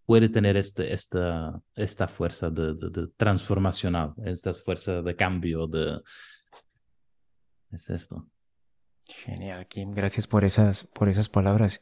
puede 0.05 0.29
tener 0.29 0.57
este, 0.57 0.93
esta, 0.93 1.61
esta 1.75 2.07
fuerza 2.07 2.49
de, 2.49 2.73
de, 2.73 3.07
transformacional, 3.15 4.13
esta 4.25 4.53
fuerza 4.53 5.01
de 5.01 5.15
cambio, 5.15 5.67
de... 5.67 6.01
Es 7.71 7.89
esto. 7.89 8.29
Genial, 9.05 9.67
Kim. 9.67 9.91
Gracias 9.91 10.27
por 10.27 10.45
esas, 10.45 10.85
por 10.93 11.09
esas 11.09 11.29
palabras. 11.29 11.81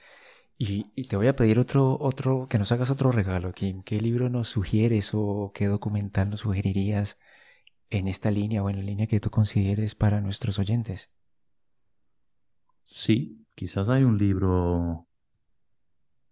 Y, 0.64 0.84
te 1.08 1.16
voy 1.16 1.26
a 1.26 1.36
pedir 1.36 1.58
otro, 1.58 1.98
otro, 2.00 2.46
que 2.48 2.60
nos 2.60 2.72
hagas 2.72 2.92
otro 2.92 3.12
regalo, 3.12 3.52
Kim. 3.52 3.82
¿Qué 3.82 4.00
libro 4.00 4.30
nos 4.30 4.48
sugieres 4.48 5.10
o 5.16 5.52
qué 5.56 5.66
documental 5.66 6.30
nos 6.30 6.42
sugerirías 6.42 7.20
en 7.90 8.08
esta 8.08 8.30
línea 8.30 8.62
o 8.62 8.70
en 8.70 8.76
la 8.76 8.84
línea 8.84 9.08
que 9.08 9.20
tú 9.20 9.32
consideres 9.32 9.96
para 9.96 10.22
nuestros 10.22 10.60
oyentes? 10.60 11.12
Sí, 12.84 13.44
quizás 13.56 13.90
hay 13.90 14.04
un 14.04 14.20
libro 14.20 15.08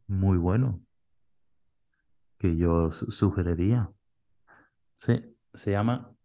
muy 0.06 0.38
bueno 0.38 0.80
que 2.38 2.56
yo 2.56 2.92
sugeriría. 2.92 3.92
Sí, 5.00 5.36
se 5.56 5.72
llama 5.72 6.16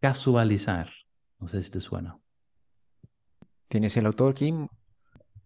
Casualizar. 0.00 0.90
No 1.38 1.48
sé 1.48 1.62
si 1.62 1.70
te 1.70 1.80
suena. 1.80 2.18
¿Tienes 3.68 3.96
el 3.96 4.04
autor, 4.04 4.34
Kim? 4.34 4.68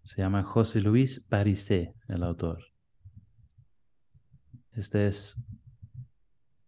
Se 0.09 0.23
llama 0.23 0.43
José 0.43 0.81
Luis 0.81 1.21
Parisé, 1.21 1.95
el 2.09 2.23
autor. 2.23 2.65
Este 4.73 5.07
es 5.07 5.45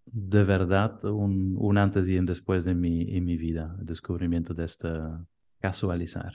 de 0.05 0.45
verdad 0.45 1.03
un, 1.07 1.78
antes 1.78 2.07
y 2.07 2.18
un 2.18 2.26
después 2.26 2.66
de 2.66 2.74
mi, 2.74 3.16
en 3.16 3.24
mi 3.24 3.38
vida, 3.38 3.74
el 3.80 3.86
descubrimiento 3.86 4.53
de 4.53 4.66
esta 4.66 5.26
casualizar. 5.59 6.34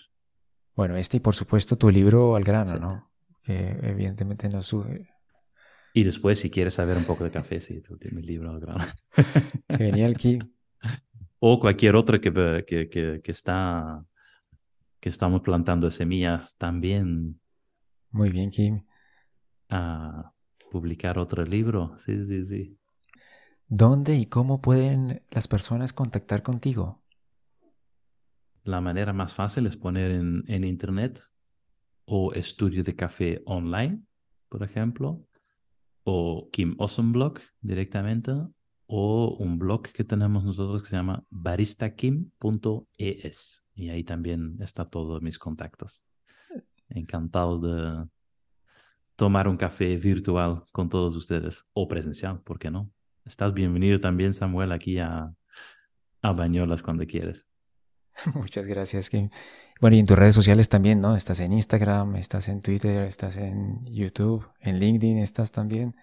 Bueno, 0.76 0.95
este 0.95 1.18
y 1.18 1.20
por 1.20 1.36
supuesto 1.36 1.76
tu 1.76 1.91
libro 1.91 2.36
al 2.36 2.43
grano, 2.43 2.80
¿no? 2.80 3.12
Que 3.43 3.78
evidentemente 3.84 4.49
no 4.49 4.64
sube. 4.64 5.08
Y 5.93 6.06
después, 6.06 6.39
si 6.39 6.49
quieres 6.49 6.74
saber 6.74 6.97
un 6.97 7.06
poco 7.06 7.24
de 7.24 7.30
café, 7.30 7.60
sí, 7.60 7.82
tú 7.82 7.97
tienes 7.97 8.20
mi 8.20 8.26
libro 8.26 8.49
al 8.49 8.60
grano. 8.60 8.84
Genial, 9.70 10.18
Kim. 10.18 10.39
O 11.38 11.60
cualquier 11.60 11.95
otro 11.95 12.20
que, 12.20 12.66
que, 12.66 12.89
que 12.89 13.32
está 13.32 14.03
que 15.06 15.10
estamos 15.10 15.41
plantando 15.41 15.91
semillas 15.91 16.56
también. 16.58 17.39
Muy 18.10 18.32
bien, 18.32 18.49
Kim. 18.49 18.88
Ah, 19.70 20.34
publicar 20.72 21.20
otro 21.20 21.43
libro. 21.43 21.93
Sí, 21.99 22.26
sí, 22.26 22.43
sí. 22.43 22.80
¿Dónde 23.68 24.18
y 24.18 24.26
cómo 24.26 24.64
pueden 24.64 25.22
las 25.30 25.47
personas 25.47 25.93
contactar 25.93 26.41
contigo? 26.41 27.03
La 28.64 28.82
manera 28.82 29.14
más 29.14 29.36
fácil 29.36 29.68
es 29.68 29.78
poner 29.78 30.10
en, 30.10 30.43
en 30.47 30.64
internet 30.64 31.20
o 32.06 32.34
estudio 32.34 32.84
de 32.84 32.95
café 32.95 33.43
online, 33.45 34.01
por 34.49 34.64
ejemplo, 34.64 35.24
o 36.03 36.49
Kim 36.51 36.76
Awesome 36.80 37.12
Blog 37.12 37.41
directamente, 37.62 38.32
o 38.88 39.36
un 39.39 39.57
blog 39.57 39.83
que 39.83 40.03
tenemos 40.03 40.43
nosotros 40.43 40.83
que 40.83 40.89
se 40.89 40.95
llama 40.95 41.23
baristakim.es. 41.29 43.65
Y 43.73 43.89
ahí 43.89 44.03
también 44.03 44.57
está 44.61 44.86
todos 44.86 45.21
mis 45.21 45.39
contactos. 45.39 46.05
Encantado 46.89 47.57
de 47.57 48.07
tomar 49.15 49.47
un 49.47 49.57
café 49.57 49.95
virtual 49.97 50.63
con 50.71 50.89
todos 50.89 51.15
ustedes, 51.15 51.65
o 51.73 51.88
presencial, 51.88 52.41
¿por 52.41 52.59
qué 52.59 52.69
no? 52.69 52.91
Estás 53.23 53.53
bienvenido 53.53 53.99
también, 53.99 54.33
Samuel, 54.33 54.71
aquí 54.71 54.99
a, 54.99 55.33
a 56.21 56.33
Bañolas 56.33 56.83
cuando 56.83 57.05
quieres. 57.05 57.47
Muchas 58.36 58.67
gracias, 58.67 59.09
Kim. 59.09 59.29
Bueno, 59.81 59.97
y 59.97 59.99
en 59.99 60.05
tus 60.05 60.17
redes 60.17 60.36
sociales 60.36 60.69
también, 60.69 61.01
¿no? 61.01 61.15
Estás 61.15 61.39
en 61.39 61.53
Instagram, 61.53 62.15
estás 62.15 62.47
en 62.47 62.61
Twitter, 62.61 63.03
estás 63.03 63.38
en 63.38 63.83
YouTube, 63.86 64.47
en 64.59 64.79
LinkedIn, 64.79 65.17
estás 65.17 65.51
también. 65.51 65.95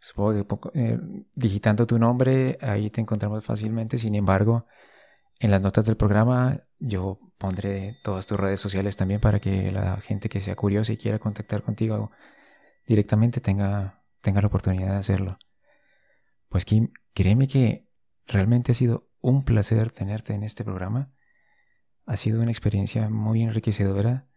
Supongo 0.00 0.70
que 0.72 0.80
eh, 0.80 0.98
digitando 1.34 1.86
tu 1.86 1.98
nombre, 1.98 2.58
ahí 2.60 2.90
te 2.90 3.00
encontramos 3.00 3.44
fácilmente. 3.44 3.98
Sin 3.98 4.14
embargo, 4.14 4.66
en 5.40 5.50
las 5.50 5.62
notas 5.62 5.84
del 5.86 5.96
programa 5.96 6.62
yo 6.78 7.18
pondré 7.38 7.98
todas 8.02 8.26
tus 8.26 8.38
redes 8.38 8.60
sociales 8.60 8.96
también 8.96 9.20
para 9.20 9.40
que 9.40 9.70
la 9.72 9.98
gente 9.98 10.28
que 10.28 10.40
sea 10.40 10.56
curiosa 10.56 10.92
y 10.92 10.96
quiera 10.96 11.18
contactar 11.18 11.62
contigo 11.62 12.10
directamente 12.86 13.40
tenga, 13.40 14.02
tenga 14.20 14.40
la 14.40 14.48
oportunidad 14.48 14.90
de 14.90 14.98
hacerlo. 14.98 15.38
Pues 16.48 16.64
Kim, 16.64 16.92
créeme 17.14 17.46
que 17.46 17.88
realmente 18.26 18.72
ha 18.72 18.74
sido 18.74 19.08
un 19.20 19.42
placer 19.42 19.90
tenerte 19.90 20.34
en 20.34 20.42
este 20.42 20.64
programa. 20.64 21.12
Ha 22.06 22.16
sido 22.16 22.40
una 22.40 22.50
experiencia 22.50 23.08
muy 23.10 23.42
enriquecedora. 23.42 24.28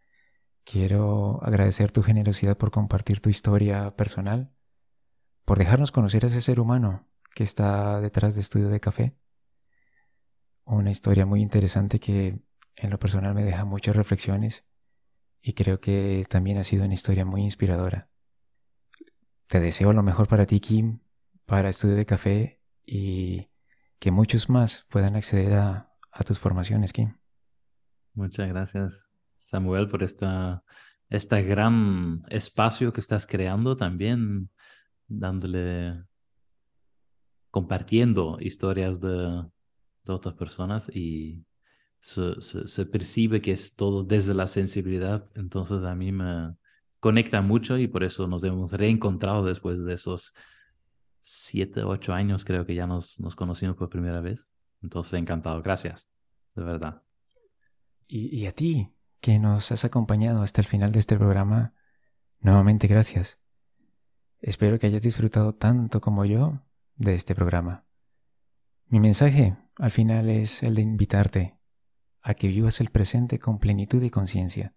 Quiero 0.63 1.41
agradecer 1.43 1.91
tu 1.91 2.03
generosidad 2.03 2.57
por 2.57 2.71
compartir 2.71 3.21
tu 3.21 3.29
historia 3.29 3.95
personal, 3.95 4.53
por 5.51 5.57
dejarnos 5.57 5.91
conocer 5.91 6.23
a 6.23 6.27
ese 6.27 6.39
ser 6.39 6.61
humano 6.61 7.09
que 7.35 7.43
está 7.43 7.99
detrás 7.99 8.35
de 8.35 8.39
Estudio 8.39 8.69
de 8.69 8.79
Café. 8.79 9.17
Una 10.63 10.91
historia 10.91 11.25
muy 11.25 11.41
interesante 11.41 11.99
que 11.99 12.39
en 12.77 12.89
lo 12.89 12.97
personal 12.97 13.35
me 13.35 13.43
deja 13.43 13.65
muchas 13.65 13.97
reflexiones 13.97 14.65
y 15.41 15.51
creo 15.51 15.81
que 15.81 16.25
también 16.29 16.57
ha 16.57 16.63
sido 16.63 16.85
una 16.85 16.93
historia 16.93 17.25
muy 17.25 17.41
inspiradora. 17.41 18.09
Te 19.47 19.59
deseo 19.59 19.91
lo 19.91 20.03
mejor 20.03 20.29
para 20.29 20.45
ti, 20.45 20.61
Kim, 20.61 20.99
para 21.45 21.67
Estudio 21.67 21.97
de 21.97 22.05
Café 22.05 22.61
y 22.85 23.49
que 23.99 24.11
muchos 24.11 24.49
más 24.49 24.85
puedan 24.89 25.17
acceder 25.17 25.55
a, 25.55 25.91
tus 26.25 26.39
formaciones, 26.39 26.93
Kim. 26.93 27.17
Muchas 28.13 28.47
gracias, 28.47 29.11
Samuel, 29.35 29.89
por 29.89 30.01
esta, 30.01 30.63
este 31.09 31.43
gran 31.43 32.23
espacio 32.29 32.93
que 32.93 33.01
estás 33.01 33.27
creando 33.27 33.75
también, 33.75 34.49
dándole, 35.19 36.03
compartiendo 37.49 38.37
historias 38.39 38.99
de, 38.99 39.45
otras 40.07 40.35
personas 40.35 40.89
y 40.93 41.45
se, 42.01 42.41
se, 42.41 42.85
percibe 42.85 43.41
que 43.41 43.51
es 43.51 43.75
todo 43.75 44.03
desde 44.03 44.33
la 44.33 44.47
sensibilidad. 44.47 45.25
Entonces 45.35 45.83
a 45.83 45.95
mí 45.95 46.11
me 46.11 46.55
conecta 46.99 47.41
mucho 47.41 47.77
y 47.77 47.87
por 47.87 48.03
eso 48.03 48.27
nos 48.27 48.43
hemos 48.43 48.73
reencontrado 48.73 49.45
después 49.45 49.83
de 49.85 49.93
esos 49.93 50.35
siete, 51.19 51.83
ocho 51.83 52.13
años, 52.13 52.43
creo 52.43 52.65
que 52.65 52.75
ya 52.75 52.87
nos, 52.87 53.19
nos 53.19 53.35
conocimos 53.35 53.77
por 53.77 53.89
primera 53.89 54.21
vez. 54.21 54.49
Entonces 54.81 55.13
encantado. 55.13 55.61
Gracias, 55.61 56.09
de 56.55 56.63
verdad. 56.63 57.03
Y, 58.07 58.45
a 58.45 58.51
ti, 58.51 58.91
que 59.21 59.39
nos 59.39 59.71
has 59.71 59.85
acompañado 59.85 60.41
hasta 60.41 60.59
el 60.59 60.67
final 60.67 60.91
de 60.91 60.99
este 60.99 61.17
programa, 61.17 61.73
nuevamente 62.41 62.87
gracias. 62.87 63.40
Espero 64.41 64.79
que 64.79 64.87
hayas 64.87 65.03
disfrutado 65.03 65.53
tanto 65.53 66.01
como 66.01 66.25
yo 66.25 66.63
de 66.95 67.13
este 67.13 67.35
programa. 67.35 67.85
Mi 68.87 68.99
mensaje 68.99 69.55
al 69.77 69.91
final 69.91 70.29
es 70.29 70.63
el 70.63 70.75
de 70.75 70.81
invitarte 70.81 71.57
a 72.21 72.33
que 72.33 72.47
vivas 72.47 72.81
el 72.81 72.89
presente 72.89 73.39
con 73.39 73.59
plenitud 73.59 74.01
y 74.01 74.09
conciencia, 74.09 74.75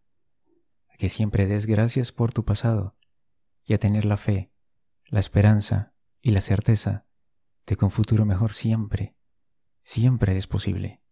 a 0.88 0.96
que 0.96 1.08
siempre 1.08 1.46
des 1.46 1.66
gracias 1.66 2.12
por 2.12 2.32
tu 2.32 2.44
pasado 2.44 2.96
y 3.64 3.72
a 3.72 3.78
tener 3.78 4.04
la 4.04 4.18
fe, 4.18 4.52
la 5.06 5.20
esperanza 5.20 5.94
y 6.20 6.30
la 6.30 6.42
certeza 6.42 7.06
de 7.66 7.76
que 7.76 7.84
un 7.84 7.90
futuro 7.90 8.26
mejor 8.26 8.52
siempre, 8.52 9.16
siempre 9.82 10.36
es 10.36 10.46
posible. 10.46 11.02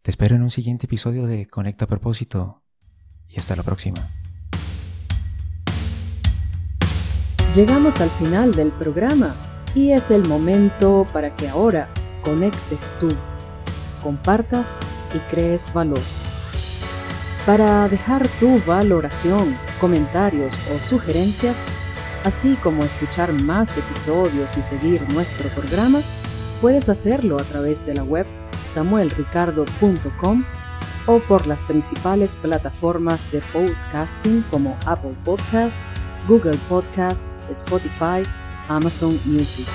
Te 0.00 0.10
espero 0.10 0.36
en 0.36 0.42
un 0.42 0.50
siguiente 0.50 0.86
episodio 0.86 1.26
de 1.26 1.46
Conecta 1.46 1.84
a 1.84 1.88
Propósito 1.88 2.64
y 3.28 3.38
hasta 3.38 3.56
la 3.56 3.62
próxima. 3.62 4.10
Llegamos 7.54 8.00
al 8.00 8.10
final 8.10 8.50
del 8.50 8.72
programa 8.72 9.32
y 9.76 9.92
es 9.92 10.10
el 10.10 10.26
momento 10.26 11.06
para 11.12 11.36
que 11.36 11.48
ahora 11.48 11.88
conectes 12.22 12.92
tú, 12.98 13.08
compartas 14.02 14.74
y 15.14 15.18
crees 15.32 15.72
valor. 15.72 16.00
Para 17.46 17.86
dejar 17.88 18.26
tu 18.40 18.58
valoración, 18.66 19.56
comentarios 19.80 20.58
o 20.74 20.80
sugerencias, 20.80 21.62
así 22.24 22.56
como 22.56 22.82
escuchar 22.82 23.32
más 23.42 23.76
episodios 23.76 24.56
y 24.56 24.62
seguir 24.62 25.06
nuestro 25.12 25.48
programa, 25.50 26.00
puedes 26.60 26.88
hacerlo 26.88 27.36
a 27.36 27.44
través 27.44 27.86
de 27.86 27.94
la 27.94 28.02
web 28.02 28.26
samuelricardo.com 28.64 30.44
o 31.06 31.18
por 31.20 31.46
las 31.46 31.64
principales 31.64 32.34
plataformas 32.34 33.30
de 33.30 33.42
podcasting 33.52 34.42
como 34.50 34.76
Apple 34.86 35.14
Podcast, 35.22 35.80
Google 36.26 36.58
Podcast, 36.68 37.24
Spotify, 37.50 38.22
Amazon 38.68 39.20
Music. 39.24 39.66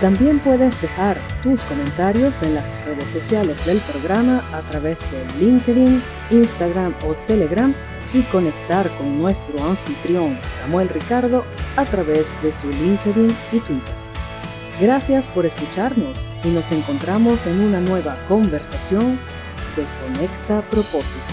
También 0.00 0.40
puedes 0.40 0.80
dejar 0.82 1.18
tus 1.42 1.64
comentarios 1.64 2.42
en 2.42 2.54
las 2.54 2.76
redes 2.84 3.08
sociales 3.08 3.64
del 3.64 3.78
programa 3.78 4.42
a 4.52 4.60
través 4.62 5.00
de 5.10 5.26
LinkedIn, 5.40 6.02
Instagram 6.30 6.94
o 7.06 7.14
Telegram 7.26 7.72
y 8.12 8.22
conectar 8.24 8.90
con 8.98 9.18
nuestro 9.18 9.62
anfitrión 9.64 10.38
Samuel 10.44 10.88
Ricardo 10.90 11.44
a 11.76 11.84
través 11.84 12.34
de 12.42 12.52
su 12.52 12.68
LinkedIn 12.68 13.34
y 13.52 13.60
Twitter. 13.60 13.94
Gracias 14.80 15.30
por 15.30 15.46
escucharnos 15.46 16.24
y 16.44 16.48
nos 16.48 16.70
encontramos 16.72 17.46
en 17.46 17.58
una 17.60 17.80
nueva 17.80 18.16
conversación 18.28 19.18
de 19.74 19.86
Conecta 20.02 20.62
Propósito. 20.70 21.24